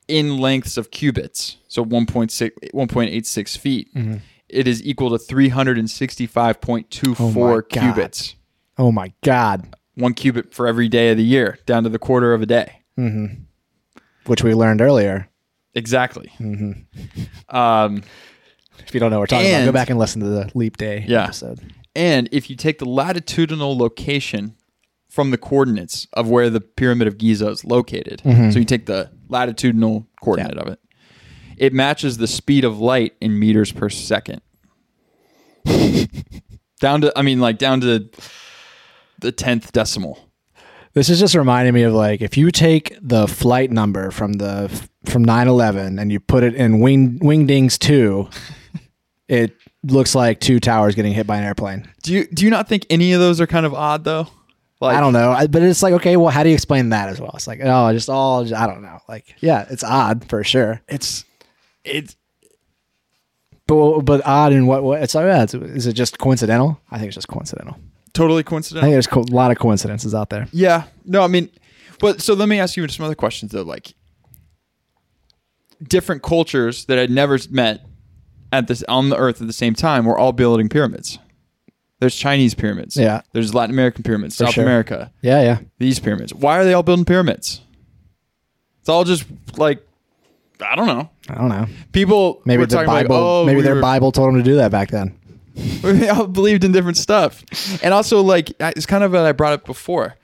in 0.07 0.37
lengths 0.37 0.77
of 0.77 0.91
cubits, 0.91 1.57
so 1.67 1.83
1.6, 1.85 2.51
1.86 2.73 3.57
feet, 3.57 3.93
Mm-hmm. 3.95 4.15
it 4.49 4.67
is 4.67 4.83
equal 4.85 5.17
to 5.17 5.23
365.24 5.33 7.17
Oh 7.19 7.61
cubits. 7.61 8.35
Oh 8.77 8.91
my 8.91 9.13
God. 9.23 9.75
One 9.95 10.13
cubit 10.13 10.53
for 10.53 10.67
every 10.67 10.89
day 10.89 11.11
of 11.11 11.17
the 11.17 11.23
year, 11.23 11.57
down 11.65 11.83
to 11.83 11.89
the 11.89 11.99
quarter 11.99 12.33
of 12.33 12.41
a 12.41 12.45
day. 12.45 12.81
Which 14.25 14.43
we 14.43 14.53
learned 14.53 14.81
earlier. 14.81 15.29
Exactly. 15.73 16.31
Mm-hmm. 16.39 17.55
Um, 17.55 18.03
If 18.87 18.93
you 18.93 18.99
don't 18.99 19.09
know 19.11 19.17
what 19.19 19.31
we're 19.31 19.37
talking 19.37 19.51
about, 19.53 19.65
go 19.65 19.71
back 19.71 19.89
and 19.89 19.99
listen 19.99 20.21
to 20.21 20.27
the 20.27 20.51
Leap 20.55 20.77
Day 20.77 21.05
Yeah. 21.07 21.23
episode. 21.23 21.59
and 21.95 22.27
if 22.31 22.49
you 22.49 22.55
take 22.55 22.79
the 22.79 22.85
latitudinal 22.89 23.77
location 23.77 24.55
from 25.09 25.31
the 25.31 25.37
coordinates 25.37 26.07
of 26.13 26.29
where 26.29 26.49
the 26.49 26.59
pyramid 26.61 27.07
of 27.07 27.17
Giza 27.17 27.47
is 27.49 27.63
located, 27.65 28.21
Mm-hmm. 28.25 28.51
so 28.51 28.59
you 28.59 28.65
take 28.65 28.85
the 28.85 29.09
latitudinal 29.29 30.05
coordinate 30.21 30.57
of 30.57 30.67
it, 30.67 30.79
it 31.57 31.73
matches 31.73 32.17
the 32.17 32.27
speed 32.27 32.63
of 32.65 32.79
light 32.79 33.13
in 33.21 33.39
meters 33.39 33.71
per 33.71 33.89
second. 33.89 34.41
down 36.79 37.01
to, 37.01 37.13
I 37.17 37.21
mean, 37.21 37.39
like 37.39 37.57
down 37.57 37.81
to 37.81 38.09
the 39.19 39.31
tenth 39.31 39.71
decimal. 39.71 40.19
This 40.93 41.09
is 41.09 41.19
just 41.19 41.35
reminding 41.35 41.73
me 41.73 41.83
of 41.83 41.93
like 41.93 42.21
if 42.21 42.37
you 42.37 42.51
take 42.51 42.97
the 43.01 43.27
flight 43.27 43.69
number 43.71 44.11
from 44.11 44.33
the 44.33 44.69
from 45.05 45.25
9/11 45.25 45.99
and 45.99 46.11
you 46.11 46.19
put 46.21 46.43
it 46.43 46.55
in 46.55 46.79
Wing 46.79 47.19
Wingdings 47.19 47.77
2, 47.77 48.29
it 49.27 49.55
looks 49.83 50.13
like 50.15 50.39
two 50.39 50.59
towers 50.59 50.95
getting 50.95 51.13
hit 51.13 51.25
by 51.27 51.37
an 51.37 51.43
airplane. 51.43 51.87
Do 52.03 52.13
you 52.13 52.27
do 52.27 52.45
you 52.45 52.51
not 52.51 52.67
think 52.69 52.85
any 52.89 53.13
of 53.13 53.19
those 53.19 53.41
are 53.41 53.47
kind 53.47 53.65
of 53.65 53.73
odd 53.73 54.03
though? 54.03 54.27
Like 54.81 54.97
I 54.97 54.99
don't 54.99 55.13
know, 55.13 55.31
I, 55.31 55.47
but 55.47 55.61
it's 55.63 55.81
like 55.81 55.93
okay, 55.95 56.17
well, 56.17 56.29
how 56.29 56.43
do 56.43 56.49
you 56.49 56.55
explain 56.55 56.89
that 56.89 57.09
as 57.09 57.19
well? 57.19 57.31
It's 57.35 57.47
like 57.47 57.59
oh, 57.63 57.91
just 57.93 58.09
all 58.09 58.41
I 58.53 58.67
don't 58.67 58.81
know. 58.81 58.99
Like 59.07 59.35
yeah, 59.39 59.65
it's 59.69 59.83
odd 59.83 60.25
for 60.29 60.43
sure. 60.43 60.81
it's 60.87 61.23
it's 61.83 62.15
But 63.67 64.01
but 64.01 64.21
odd 64.25 64.51
in 64.53 64.67
what 64.67 64.83
what? 64.83 65.01
It's 65.01 65.15
like 65.15 65.25
yeah, 65.25 65.43
it's, 65.43 65.53
is 65.53 65.87
it 65.87 65.93
just 65.93 66.19
coincidental? 66.19 66.79
I 66.91 66.97
think 66.97 67.07
it's 67.07 67.15
just 67.15 67.27
coincidental. 67.27 67.77
Totally 68.13 68.43
coincidental. 68.43 68.83
I 68.83 68.87
think 68.91 68.95
there's 68.95 69.07
co- 69.07 69.21
a 69.21 69.35
lot 69.35 69.51
of 69.51 69.57
coincidences 69.57 70.13
out 70.13 70.29
there. 70.29 70.47
Yeah. 70.51 70.83
No, 71.05 71.21
I 71.21 71.27
mean, 71.27 71.49
but 71.99 72.21
so 72.21 72.33
let 72.33 72.47
me 72.47 72.59
ask 72.59 72.77
you 72.77 72.87
some 72.87 73.05
other 73.05 73.15
questions 73.15 73.51
though. 73.51 73.63
Like, 73.63 73.93
different 75.83 76.21
cultures 76.23 76.85
that 76.85 76.97
I'd 76.99 77.09
never 77.09 77.39
met 77.49 77.85
at 78.57 78.67
this 78.67 78.83
on 78.87 79.09
the 79.09 79.17
Earth 79.17 79.41
at 79.41 79.47
the 79.47 79.53
same 79.53 79.73
time 79.73 80.05
were 80.05 80.17
all 80.17 80.31
building 80.31 80.69
pyramids. 80.69 81.19
There's 81.99 82.15
Chinese 82.15 82.53
pyramids. 82.53 82.97
Yeah. 82.97 83.21
There's 83.31 83.53
Latin 83.53 83.73
American 83.73 84.03
pyramids. 84.03 84.35
South 84.35 84.51
sure. 84.53 84.63
America. 84.63 85.11
Yeah, 85.21 85.41
yeah. 85.41 85.59
These 85.79 85.99
pyramids. 85.99 86.33
Why 86.33 86.57
are 86.59 86.65
they 86.65 86.73
all 86.73 86.83
building 86.83 87.05
pyramids? 87.05 87.61
It's 88.81 88.89
all 88.89 89.03
just 89.03 89.25
like 89.57 89.85
I 90.61 90.75
don't 90.75 90.87
know. 90.87 91.09
I 91.29 91.35
don't 91.35 91.49
know. 91.49 91.67
People 91.91 92.41
Maybe 92.45 92.61
were 92.61 92.65
the 92.65 92.75
talking 92.75 92.87
Bible. 92.87 93.15
like, 93.15 93.21
oh, 93.23 93.45
maybe 93.45 93.57
we 93.57 93.61
their 93.63 93.75
were- 93.75 93.81
Bible 93.81 94.11
told 94.11 94.29
them 94.29 94.37
to 94.37 94.43
do 94.43 94.55
that 94.57 94.71
back 94.71 94.89
then. 94.89 95.17
we 95.83 96.07
all 96.09 96.27
believed 96.27 96.63
in 96.63 96.71
different 96.71 96.97
stuff. 96.97 97.43
And 97.83 97.93
also, 97.93 98.21
like, 98.21 98.51
I- 98.61 98.73
it's 98.75 98.85
kind 98.85 99.03
of 99.03 99.11
what 99.11 99.21
I 99.21 99.31
brought 99.31 99.53
up 99.53 99.65
before. 99.65 100.15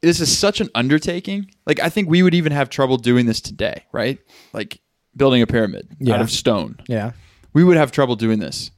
This 0.00 0.20
is 0.20 0.36
such 0.36 0.60
an 0.60 0.68
undertaking. 0.74 1.50
Like, 1.66 1.80
I 1.80 1.88
think 1.88 2.08
we 2.08 2.22
would 2.22 2.34
even 2.34 2.52
have 2.52 2.70
trouble 2.70 2.96
doing 2.98 3.26
this 3.26 3.40
today, 3.40 3.84
right? 3.92 4.18
Like, 4.52 4.80
building 5.16 5.42
a 5.42 5.46
pyramid 5.46 5.88
out 5.92 5.96
Yeah. 6.00 6.20
of 6.20 6.30
stone. 6.30 6.76
Yeah. 6.88 7.12
We 7.52 7.64
would 7.64 7.76
have 7.76 7.90
trouble 7.92 8.16
doing 8.16 8.38
this. 8.38 8.70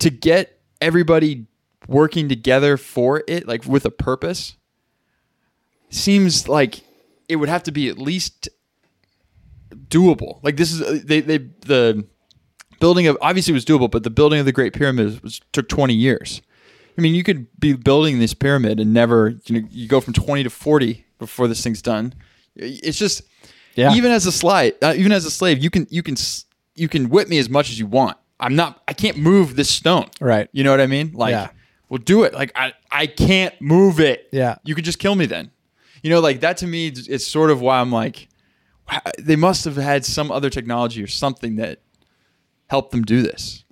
To 0.00 0.10
get 0.10 0.60
everybody 0.80 1.46
working 1.88 2.28
together 2.28 2.76
for 2.76 3.22
it, 3.26 3.46
like 3.48 3.64
with 3.64 3.84
a 3.84 3.90
purpose, 3.90 4.56
seems 5.88 6.48
like 6.48 6.80
it 7.28 7.36
would 7.36 7.48
have 7.48 7.62
to 7.64 7.72
be 7.72 7.88
at 7.88 7.98
least 7.98 8.48
doable. 9.88 10.42
Like, 10.42 10.56
this 10.56 10.72
is, 10.72 11.04
they, 11.04 11.20
they, 11.20 11.38
the, 11.38 12.04
building 12.80 13.06
of 13.06 13.16
obviously 13.20 13.52
it 13.52 13.54
was 13.54 13.64
doable, 13.64 13.90
but 13.90 14.02
the 14.04 14.10
building 14.10 14.40
of 14.40 14.46
the 14.46 14.52
Great 14.52 14.72
Pyramid 14.72 15.22
was, 15.22 15.40
took 15.52 15.68
20 15.68 15.94
years. 15.94 16.40
I 16.96 17.00
mean, 17.02 17.14
you 17.14 17.22
could 17.22 17.46
be 17.58 17.74
building 17.74 18.18
this 18.18 18.34
pyramid 18.34 18.80
and 18.80 18.92
never, 18.92 19.34
you 19.46 19.60
know, 19.60 19.68
you 19.70 19.86
go 19.86 20.00
from 20.00 20.12
20 20.14 20.42
to 20.44 20.50
40 20.50 21.04
before 21.18 21.46
this 21.46 21.62
thing's 21.62 21.82
done. 21.82 22.14
It's 22.56 22.98
just, 22.98 23.22
Yeah. 23.74 23.94
Even 23.94 24.10
as 24.10 24.26
a 24.26 24.32
slave, 24.32 24.74
uh, 24.82 24.94
even 24.96 25.12
as 25.12 25.24
a 25.24 25.30
slave, 25.30 25.62
you 25.62 25.70
can 25.70 25.86
you 25.90 26.02
can 26.02 26.14
s- 26.14 26.44
you 26.80 26.88
can 26.88 27.08
whip 27.10 27.28
me 27.28 27.38
as 27.38 27.48
much 27.48 27.70
as 27.70 27.78
you 27.78 27.86
want. 27.86 28.16
I'm 28.40 28.56
not. 28.56 28.82
I 28.88 28.94
can't 28.94 29.18
move 29.18 29.54
this 29.56 29.68
stone. 29.68 30.06
Right. 30.20 30.48
You 30.52 30.64
know 30.64 30.70
what 30.70 30.80
I 30.80 30.86
mean? 30.86 31.12
Like, 31.12 31.32
Yeah. 31.32 31.50
well, 31.90 31.98
do 31.98 32.24
it. 32.24 32.32
Like, 32.32 32.52
I 32.56 32.72
I 32.90 33.06
can't 33.06 33.54
move 33.60 34.00
it. 34.00 34.28
Yeah. 34.32 34.56
You 34.64 34.74
could 34.74 34.84
just 34.84 34.98
kill 34.98 35.14
me 35.14 35.26
then. 35.26 35.50
You 36.02 36.08
know, 36.10 36.20
like 36.20 36.40
that 36.40 36.56
to 36.58 36.66
me, 36.66 36.86
it's 36.88 37.26
sort 37.26 37.50
of 37.50 37.60
why 37.60 37.80
I'm 37.80 37.92
like, 37.92 38.28
they 39.18 39.36
must 39.36 39.66
have 39.66 39.76
had 39.76 40.04
some 40.06 40.32
other 40.32 40.48
technology 40.48 41.02
or 41.02 41.06
something 41.06 41.56
that 41.56 41.82
helped 42.68 42.92
them 42.92 43.02
do 43.02 43.20
this. 43.22 43.64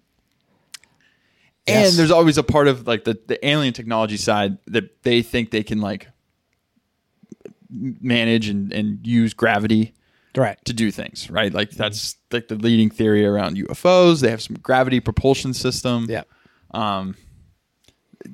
Yes. 1.67 1.91
And 1.91 1.99
there's 1.99 2.11
always 2.11 2.37
a 2.39 2.43
part 2.43 2.69
of 2.69 2.87
like 2.87 3.05
the, 3.05 3.19
the 3.27 3.39
alien 3.47 3.73
technology 3.73 4.17
side 4.19 4.59
that 4.67 5.03
they 5.03 5.23
think 5.23 5.51
they 5.51 5.63
can 5.63 5.81
like 5.81 6.09
manage 7.71 8.49
and, 8.49 8.73
and 8.73 9.07
use 9.07 9.35
gravity 9.35 9.95
Right. 10.37 10.63
to 10.67 10.73
do 10.73 10.91
things, 10.91 11.31
right? 11.31 11.53
Like 11.53 11.71
that's 11.71 12.17
like 12.31 12.49
the 12.49 12.55
leading 12.57 12.91
theory 12.91 13.25
around 13.27 13.57
UFOs. 13.57 14.21
They 14.21 14.31
have 14.31 14.43
some 14.43 14.57
gravity 14.63 15.01
propulsion 15.01 15.53
system. 15.55 16.07
Yeah. 16.09 16.23
Um, 16.73 17.17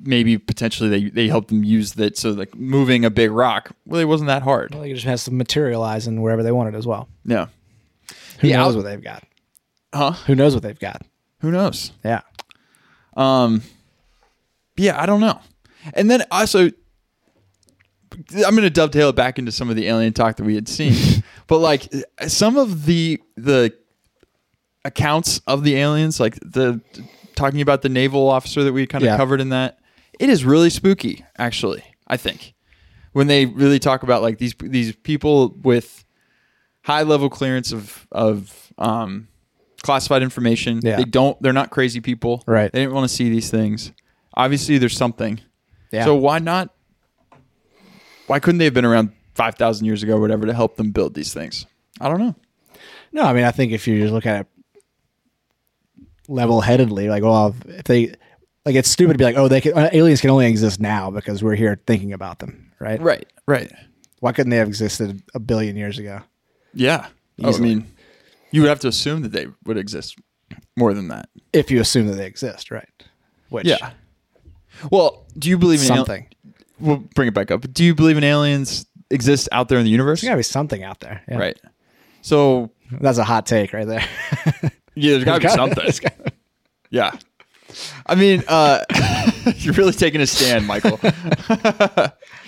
maybe 0.03 0.37
potentially 0.37 0.89
they 0.89 1.09
they 1.09 1.27
help 1.27 1.47
them 1.47 1.63
use 1.63 1.93
that. 1.93 2.17
So 2.17 2.31
like 2.31 2.53
moving 2.55 3.05
a 3.05 3.09
big 3.09 3.31
rock 3.31 3.71
really 3.87 4.05
wasn't 4.05 4.27
that 4.27 4.43
hard. 4.43 4.73
Well, 4.73 4.83
they 4.83 4.93
just 4.93 5.05
has 5.05 5.23
to 5.25 5.31
materialize 5.31 6.07
in 6.07 6.21
wherever 6.21 6.43
they 6.43 6.51
want 6.51 6.73
it 6.73 6.77
as 6.77 6.85
well. 6.85 7.07
Yeah. 7.23 7.47
Who 8.39 8.47
Yeah, 8.49 8.57
knows 8.57 8.75
I'll- 8.75 8.83
what 8.83 8.89
they've 8.89 9.03
got? 9.03 9.23
Huh? 9.93 10.11
Who 10.27 10.35
knows 10.35 10.53
what 10.53 10.61
they've 10.63 10.77
got? 10.77 11.01
Who 11.39 11.51
knows? 11.51 11.91
Yeah. 12.03 12.21
Um, 13.15 13.61
yeah, 14.75 15.01
I 15.01 15.05
don't 15.05 15.21
know. 15.21 15.39
And 15.93 16.11
then 16.11 16.23
also, 16.31 16.69
I'm 18.35 18.51
going 18.55 18.61
to 18.63 18.69
dovetail 18.69 19.09
it 19.09 19.15
back 19.15 19.39
into 19.39 19.51
some 19.51 19.69
of 19.69 19.75
the 19.75 19.87
alien 19.87 20.13
talk 20.13 20.37
that 20.37 20.43
we 20.43 20.55
had 20.55 20.67
seen, 20.67 21.23
but 21.47 21.59
like 21.59 21.87
some 22.27 22.57
of 22.57 22.85
the 22.85 23.21
the 23.35 23.73
accounts 24.83 25.41
of 25.47 25.63
the 25.63 25.75
aliens, 25.75 26.19
like 26.19 26.35
the 26.41 26.81
talking 27.35 27.61
about 27.61 27.81
the 27.81 27.89
naval 27.89 28.29
officer 28.29 28.63
that 28.63 28.73
we 28.73 28.85
kind 28.87 29.03
of 29.03 29.07
Yeah. 29.07 29.17
covered 29.17 29.41
in 29.41 29.49
that, 29.49 29.79
it 30.19 30.29
is 30.29 30.45
really 30.45 30.69
spooky. 30.69 31.25
Actually, 31.37 31.83
I 32.07 32.17
think 32.17 32.53
when 33.13 33.27
they 33.27 33.45
really 33.45 33.79
talk 33.79 34.03
about 34.03 34.21
like 34.21 34.37
these 34.37 34.53
these 34.59 34.95
people 34.95 35.49
with 35.63 36.05
high 36.83 37.03
level 37.03 37.29
clearance 37.29 37.71
of 37.71 38.07
of 38.11 38.71
um, 38.77 39.27
classified 39.83 40.21
information, 40.23 40.79
Yeah. 40.83 40.97
they 40.97 41.03
don't 41.05 41.41
they're 41.41 41.53
not 41.53 41.71
crazy 41.71 41.99
people, 42.01 42.43
Right. 42.45 42.71
They 42.71 42.79
didn't 42.81 42.93
want 42.93 43.09
to 43.09 43.15
see 43.15 43.29
these 43.29 43.49
things. 43.49 43.91
Obviously, 44.35 44.77
there's 44.77 44.97
something. 44.97 45.39
Yeah. 45.91 46.03
So 46.05 46.15
why 46.15 46.39
not? 46.39 46.74
Why 48.27 48.39
couldn't 48.39 48.57
they 48.59 48.65
have 48.65 48.73
been 48.73 48.85
around 48.85 49.11
five 49.33 49.55
thousand 49.55 49.85
years 49.85 50.03
ago, 50.03 50.17
or 50.17 50.21
whatever, 50.21 50.45
to 50.45 50.53
help 50.53 50.75
them 50.77 50.91
build 50.91 51.13
these 51.13 51.33
things? 51.33 51.65
I 52.01 52.09
don't 52.09 52.19
know. 52.19 52.35
No, 53.11 53.23
I 53.23 53.33
mean, 53.33 53.43
I 53.45 53.51
think 53.51 53.71
if 53.71 53.87
you 53.87 53.99
just 54.01 54.13
look 54.13 54.25
at 54.25 54.41
it 54.41 54.47
level 56.27 56.61
headedly, 56.61 57.07
like, 57.07 57.23
well, 57.23 57.55
if 57.67 57.83
they, 57.85 58.07
like, 58.65 58.75
it's 58.75 58.89
stupid 58.89 59.13
to 59.13 59.17
be 59.17 59.23
like, 59.23 59.37
oh, 59.37 59.47
they 59.47 59.61
can, 59.61 59.73
uh, 59.73 59.89
aliens 59.93 60.21
can 60.21 60.29
only 60.31 60.47
exist 60.47 60.79
now 60.79 61.11
because 61.11 61.43
we're 61.43 61.55
here 61.55 61.79
thinking 61.85 62.13
about 62.13 62.39
them, 62.39 62.71
right? 62.79 62.99
Right. 62.99 63.27
Right. 63.47 63.71
Why 64.19 64.31
couldn't 64.31 64.49
they 64.49 64.57
have 64.57 64.67
existed 64.67 65.21
a 65.33 65.39
billion 65.39 65.77
years 65.77 65.99
ago? 65.99 66.21
Yeah. 66.73 67.07
Oh, 67.43 67.53
I 67.53 67.57
mean, 67.59 67.85
you 68.51 68.61
would 68.61 68.69
have 68.69 68.79
to 68.81 68.87
assume 68.87 69.21
that 69.21 69.31
they 69.31 69.47
would 69.65 69.77
exist 69.77 70.17
more 70.75 70.93
than 70.93 71.09
that. 71.09 71.29
If 71.53 71.69
you 71.69 71.79
assume 71.79 72.07
that 72.07 72.13
they 72.15 72.25
exist, 72.25 72.71
right? 72.71 72.89
Which, 73.49 73.67
Yeah. 73.67 73.91
Well, 74.91 75.25
do 75.37 75.49
you 75.49 75.57
believe 75.57 75.79
in 75.79 75.85
something. 75.85 76.27
We'll 76.79 76.97
bring 77.15 77.27
it 77.27 77.33
back 77.33 77.51
up. 77.51 77.71
Do 77.73 77.83
you 77.83 77.95
believe 77.95 78.17
in 78.17 78.23
aliens 78.23 78.85
exist 79.09 79.47
out 79.51 79.69
there 79.69 79.77
in 79.77 79.85
the 79.85 79.91
universe? 79.91 80.21
There's 80.21 80.29
got 80.29 80.33
to 80.35 80.39
be 80.39 80.43
something 80.43 80.83
out 80.83 80.99
there. 80.99 81.21
Yeah. 81.27 81.37
Right. 81.37 81.59
So 82.21 82.71
That's 82.91 83.17
a 83.17 83.23
hot 83.23 83.45
take 83.45 83.73
right 83.73 83.87
there. 83.87 84.03
yeah, 84.95 85.11
there's 85.11 85.23
got 85.23 85.41
to 85.41 85.47
be 85.47 85.53
something. 85.53 85.83
gotta- 86.01 86.33
Yeah. 86.89 87.11
I 88.05 88.15
mean, 88.15 88.43
uh, 88.47 88.83
you're 89.57 89.73
really 89.73 89.91
taking 89.93 90.21
a 90.21 90.27
stand, 90.27 90.65
Michael. 90.65 90.99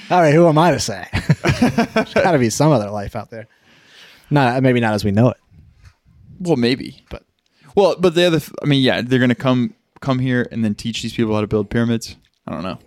All 0.09 0.21
right, 0.21 0.33
who 0.33 0.47
am 0.47 0.57
I 0.57 0.71
to 0.71 0.79
say? 0.79 1.05
There's 1.93 2.13
got 2.13 2.31
to 2.31 2.39
be 2.39 2.49
some 2.49 2.71
other 2.71 2.89
life 2.89 3.15
out 3.15 3.29
there. 3.29 3.47
Not 4.29 4.61
maybe 4.63 4.79
not 4.79 4.93
as 4.93 5.03
we 5.05 5.11
know 5.11 5.29
it, 5.29 5.37
well, 6.39 6.55
maybe. 6.57 7.03
but 7.09 7.23
Well, 7.75 7.95
but 7.99 8.13
the 8.15 8.25
other, 8.27 8.39
th- 8.39 8.51
I 8.61 8.65
mean, 8.65 8.81
yeah, 8.81 9.01
they're 9.01 9.19
gonna 9.19 9.35
come 9.35 9.73
come 10.01 10.19
here 10.19 10.47
and 10.51 10.63
then 10.65 10.75
teach 10.75 11.01
these 11.01 11.13
people 11.13 11.33
how 11.33 11.41
to 11.41 11.47
build 11.47 11.69
pyramids. 11.69 12.15
I 12.45 12.51
don't 12.53 12.63
know, 12.63 12.77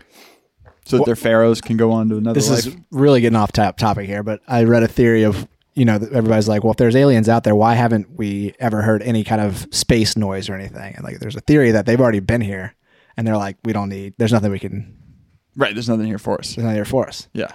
so 0.90 0.98
that 0.98 1.06
their 1.06 1.16
pharaohs 1.16 1.60
can 1.60 1.76
go 1.76 1.92
on 1.92 2.08
to 2.10 2.16
another 2.18 2.34
this 2.38 2.50
life. 2.50 2.66
is 2.66 2.76
really 2.90 3.20
getting 3.20 3.36
off 3.36 3.52
top 3.52 3.76
topic 3.76 4.06
here. 4.06 4.22
But 4.22 4.40
I 4.48 4.64
read 4.64 4.82
a 4.82 4.88
theory 4.88 5.22
of 5.24 5.46
you 5.74 5.84
know 5.84 5.94
everybody's 5.94 6.48
like, 6.48 6.64
well, 6.64 6.72
if 6.72 6.76
there's 6.76 6.96
aliens 6.96 7.28
out 7.28 7.44
there, 7.44 7.54
why 7.54 7.74
haven't 7.74 8.10
we 8.16 8.54
ever 8.58 8.82
heard 8.82 9.02
any 9.02 9.24
kind 9.24 9.40
of 9.40 9.66
space 9.70 10.16
noise 10.16 10.48
or 10.48 10.54
anything? 10.54 10.94
And 10.96 11.04
like, 11.04 11.18
there's 11.20 11.36
a 11.36 11.40
theory 11.40 11.70
that 11.72 11.86
they've 11.86 12.00
already 12.00 12.20
been 12.20 12.40
here, 12.40 12.74
and 13.16 13.26
they're 13.26 13.36
like, 13.36 13.56
we 13.64 13.72
don't 13.72 13.88
need. 13.88 14.14
There's 14.18 14.32
nothing 14.32 14.50
we 14.50 14.58
can. 14.58 14.96
right. 15.56 15.74
There's 15.74 15.88
nothing 15.88 16.06
here 16.06 16.18
for 16.18 16.38
us. 16.38 16.54
There's 16.54 16.64
nothing 16.64 16.76
here 16.76 16.84
for 16.84 17.06
us. 17.08 17.28
Yeah. 17.32 17.52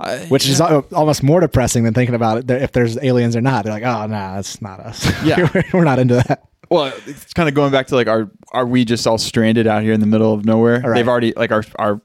I, 0.00 0.18
Which 0.26 0.48
is 0.48 0.60
al- 0.60 0.86
almost 0.92 1.22
more 1.22 1.40
depressing 1.40 1.84
than 1.84 1.94
thinking 1.94 2.14
about 2.16 2.38
it. 2.38 2.50
If 2.50 2.72
there's 2.72 2.98
aliens 2.98 3.36
or 3.36 3.40
not, 3.40 3.64
they're 3.64 3.72
like, 3.72 3.84
oh 3.84 4.06
no, 4.06 4.34
that's 4.34 4.60
not 4.60 4.80
us. 4.80 5.04
Yeah. 5.24 5.48
we're, 5.54 5.62
we're 5.72 5.84
not 5.84 5.98
into 6.00 6.14
that. 6.16 6.42
well, 6.70 6.92
it's 7.06 7.32
kind 7.34 7.48
of 7.48 7.54
going 7.54 7.70
back 7.70 7.86
to 7.88 7.94
like, 7.94 8.08
are 8.08 8.28
are 8.52 8.66
we 8.66 8.84
just 8.84 9.06
all 9.06 9.18
stranded 9.18 9.66
out 9.68 9.82
here 9.82 9.92
in 9.92 10.00
the 10.00 10.06
middle 10.06 10.32
of 10.32 10.44
nowhere? 10.44 10.80
Right. 10.80 10.94
They've 10.96 11.08
already 11.08 11.32
like 11.36 11.52
our 11.52 11.62
our 11.78 12.00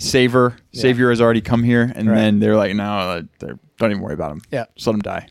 savior 0.00 0.56
savior 0.72 1.10
has 1.10 1.20
already 1.20 1.40
come 1.40 1.62
here, 1.62 1.92
and 1.94 2.08
Right. 2.08 2.16
then 2.16 2.40
they're 2.40 2.56
like, 2.56 2.74
no, 2.74 3.22
they're, 3.38 3.58
don't 3.78 3.90
even 3.90 4.02
worry 4.02 4.14
about 4.14 4.32
him. 4.32 4.42
Yeah. 4.50 4.64
just 4.74 4.86
let 4.86 4.94
him 4.94 5.02
die. 5.02 5.28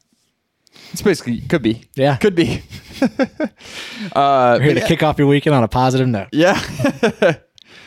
It's 0.93 1.01
basically 1.01 1.41
could 1.41 1.61
be. 1.61 1.83
Yeah. 1.95 2.15
could 2.17 2.35
be. 2.35 2.61
uh, 3.01 4.57
We're 4.59 4.61
here 4.61 4.73
to 4.75 4.79
yeah. 4.81 4.87
kick 4.87 5.03
off 5.03 5.17
your 5.17 5.27
weekend 5.27 5.55
on 5.55 5.63
a 5.63 5.67
positive 5.67 6.07
note. 6.07 6.29
yeah. 6.31 6.59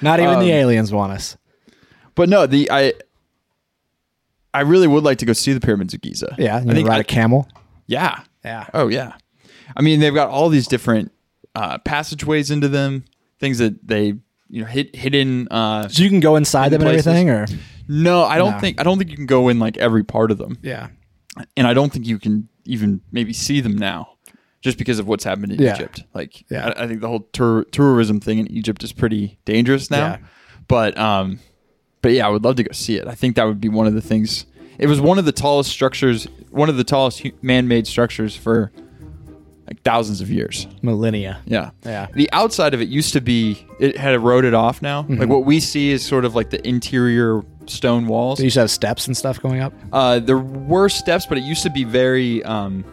Not 0.03 0.19
even 0.21 0.35
Um, 0.35 0.41
the 0.41 0.51
aliens 0.51 0.93
want 0.93 1.13
us. 1.13 1.37
But 2.15 2.29
no, 2.29 2.47
the 2.47 2.71
I 2.71 2.93
I 4.53 4.61
really 4.63 4.87
would 4.89 5.05
like 5.05 5.19
to 5.19 5.25
go 5.25 5.33
see 5.33 5.53
the 5.53 5.61
pyramids 5.61 5.95
of 5.95 6.01
Giza. 6.01 6.35
Yeah, 6.39 6.57
I 6.57 6.61
think 6.65 6.89
ride 6.89 6.97
I- 6.97 7.01
a 7.01 7.05
camel. 7.05 7.49
yeah. 7.87 8.21
Yeah. 8.45 8.67
Oh 8.75 8.89
yeah. 8.89 9.13
I 9.77 9.83
mean, 9.83 10.01
they've 10.01 10.13
got 10.15 10.29
all 10.29 10.49
these 10.49 10.67
different 10.67 11.13
uh, 11.55 11.79
passageways 11.79 12.51
into 12.51 12.69
them, 12.69 13.05
things 13.39 13.59
that 13.59 13.87
they 13.87 14.15
you 14.53 14.61
know 14.61 14.69
hid, 14.69 14.95
hidden. 14.95 15.49
Uh, 15.51 15.89
So 15.89 16.03
you 16.05 16.09
can 16.09 16.21
go 16.21 16.37
inside 16.37 16.69
them 16.71 16.83
and 16.83 16.91
everything, 16.91 17.29
or 17.31 17.47
no, 17.89 18.23
I 18.25 18.39
don't 18.39 18.53
No. 18.53 18.59
think 18.61 18.79
I 18.81 18.85
don't 18.85 18.99
think 18.99 19.11
you 19.11 19.17
can 19.17 19.27
go 19.27 19.49
in 19.49 19.59
like 19.59 19.77
every 19.79 20.05
part 20.05 20.31
of 20.31 20.39
them, 20.39 20.59
yeah, 20.63 20.89
and 21.57 21.67
I 21.67 21.75
don't 21.75 21.93
think 21.93 22.07
you 22.07 22.19
can 22.19 22.49
even 22.65 23.01
maybe 23.11 23.33
see 23.33 23.61
them 23.61 23.77
now. 23.77 24.11
Just 24.61 24.79
because 24.79 25.01
of 25.01 25.09
what's 25.09 25.25
happened 25.25 25.51
in 25.51 25.61
Yeah. 25.61 25.75
Egypt, 25.75 26.05
like 26.15 26.45
Yeah. 26.49 26.69
I, 26.77 26.85
I 26.85 26.87
think 26.87 27.01
the 27.01 27.09
whole 27.09 27.27
tour, 27.33 27.65
tourism 27.73 28.21
thing 28.21 28.39
in 28.39 28.47
Egypt 28.53 28.85
is 28.85 28.93
pretty 28.93 29.41
dangerous 29.45 29.91
now. 29.91 30.07
Yeah. 30.07 30.17
But 30.69 30.97
um, 30.97 31.41
but 32.01 32.13
yeah, 32.13 32.27
I 32.29 32.31
would 32.31 32.45
love 32.45 32.55
to 32.57 32.63
go 32.63 32.71
see 32.73 32.97
it. 32.97 33.09
I 33.09 33.15
think 33.17 33.35
that 33.35 33.45
would 33.45 33.61
be 33.61 33.69
one 33.69 33.89
of 33.89 33.95
the 33.95 34.01
things. 34.01 34.47
It 34.79 34.87
was 34.87 35.01
one 35.01 35.19
of 35.19 35.25
the 35.25 35.33
tallest 35.33 35.69
structures, 35.71 36.29
one 36.53 36.69
of 36.69 36.77
the 36.77 36.85
tallest 36.85 37.25
man-made 37.43 37.89
structures 37.89 38.37
for 38.37 38.71
like 39.67 39.81
thousands 39.83 40.21
of 40.21 40.31
years. 40.31 40.67
Millennia. 40.83 41.41
Yeah. 41.47 41.71
Yeah. 41.85 42.09
The 42.15 42.29
outside 42.33 42.75
of 42.75 42.81
it 42.81 42.89
used 42.89 43.13
to 43.15 43.21
be 43.21 43.65
it 43.79 43.97
had 43.97 44.15
eroded 44.15 44.55
off 44.55 44.83
now. 44.83 45.03
Mm-hmm. 45.03 45.17
Like 45.21 45.29
what 45.29 45.45
we 45.45 45.61
see 45.61 45.91
is 45.91 46.05
sort 46.05 46.25
of 46.25 46.35
like 46.35 46.51
the 46.51 46.67
interior 46.67 47.43
stone 47.67 48.07
walls. 48.07 48.39
They 48.39 48.45
used 48.45 48.55
to 48.55 48.61
have 48.61 48.71
steps 48.71 49.07
and 49.07 49.17
stuff 49.17 49.41
going 49.41 49.61
up. 49.61 49.73
Uh, 49.93 50.19
there 50.19 50.39
were 50.39 50.89
steps, 50.89 51.27
but 51.27 51.39
it 51.39 51.45
used 51.45 51.63
to 51.63 51.71
be 51.71 51.85
very 51.85 52.43
um, 52.45 52.85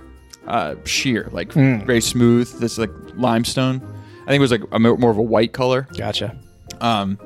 uh, 0.47 0.75
sheer, 0.85 1.27
like 1.31 1.49
Mm. 1.49 1.85
very 1.85 2.01
smooth. 2.01 2.51
This 2.59 2.77
like 2.77 2.91
limestone. 3.15 3.81
I 4.23 4.27
think 4.31 4.39
it 4.39 4.41
was 4.41 4.51
like 4.51 4.61
a, 4.71 4.79
more 4.79 5.09
of 5.09 5.17
a 5.17 5.21
white 5.23 5.53
color. 5.53 5.87
Gotcha. 5.97 6.37
Um, 6.81 7.17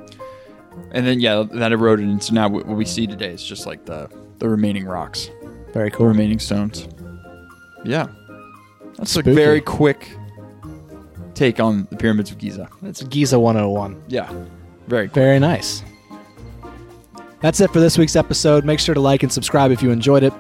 and 0.92 1.06
then 1.06 1.20
yeah, 1.20 1.44
that 1.52 1.72
eroded, 1.74 2.06
and 2.08 2.24
so 2.24 2.34
now 2.34 2.48
what 2.48 2.66
what 2.66 2.78
we 2.78 2.86
see 2.86 3.06
today 3.08 3.32
is 3.34 3.44
just 3.44 3.66
like 3.68 3.86
the 3.86 4.10
the 4.40 4.48
remaining 4.50 4.86
rocks, 4.86 5.30
Very 5.74 5.92
cool. 5.92 6.08
remaining 6.08 6.40
stones. 6.40 6.88
Yeah, 7.84 8.08
that's 8.98 9.12
Spooky. 9.12 9.32
a 9.32 9.34
very 9.34 9.62
quick 9.62 10.16
take 11.34 11.60
on 11.60 11.88
the 11.90 11.98
pyramids 11.98 12.32
of 12.32 12.38
Giza. 12.38 12.70
That's 12.82 13.04
Giza 13.04 13.40
101. 13.40 14.04
Yeah, 14.08 14.32
very 14.88 15.08
quick. 15.08 15.16
Very 15.16 15.40
nice. 15.40 15.84
That's 17.42 17.60
it 17.60 17.72
for 17.72 17.80
this 17.80 17.98
week's 17.98 18.16
episode. 18.16 18.64
Make 18.64 18.80
sure 18.80 18.96
to 18.96 19.02
like 19.02 19.24
and 19.24 19.32
subscribe 19.32 19.72
if 19.72 19.84
you 19.84 19.92
enjoyed 19.92 20.24
it. 20.24 20.34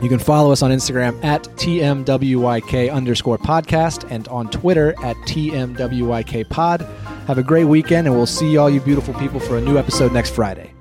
You 0.00 0.08
can 0.08 0.20
follow 0.20 0.52
us 0.52 0.62
on 0.62 0.70
Instagram 0.70 1.22
at 1.24 1.42
TMWYK 1.42 2.92
underscore 2.92 3.36
podcast 3.38 4.08
and 4.12 4.28
on 4.28 4.48
Twitter 4.48 4.90
at 5.02 5.16
TMWYK 5.26 6.48
pod. 6.48 6.82
Have 7.26 7.38
a 7.38 7.42
great 7.42 7.64
weekend, 7.64 8.06
and 8.06 8.14
we'll 8.14 8.26
see 8.26 8.56
all 8.56 8.70
you 8.70 8.80
beautiful 8.80 9.12
people 9.14 9.40
for 9.40 9.58
a 9.58 9.60
new 9.60 9.76
episode 9.76 10.12
next 10.12 10.30
Friday. 10.34 10.72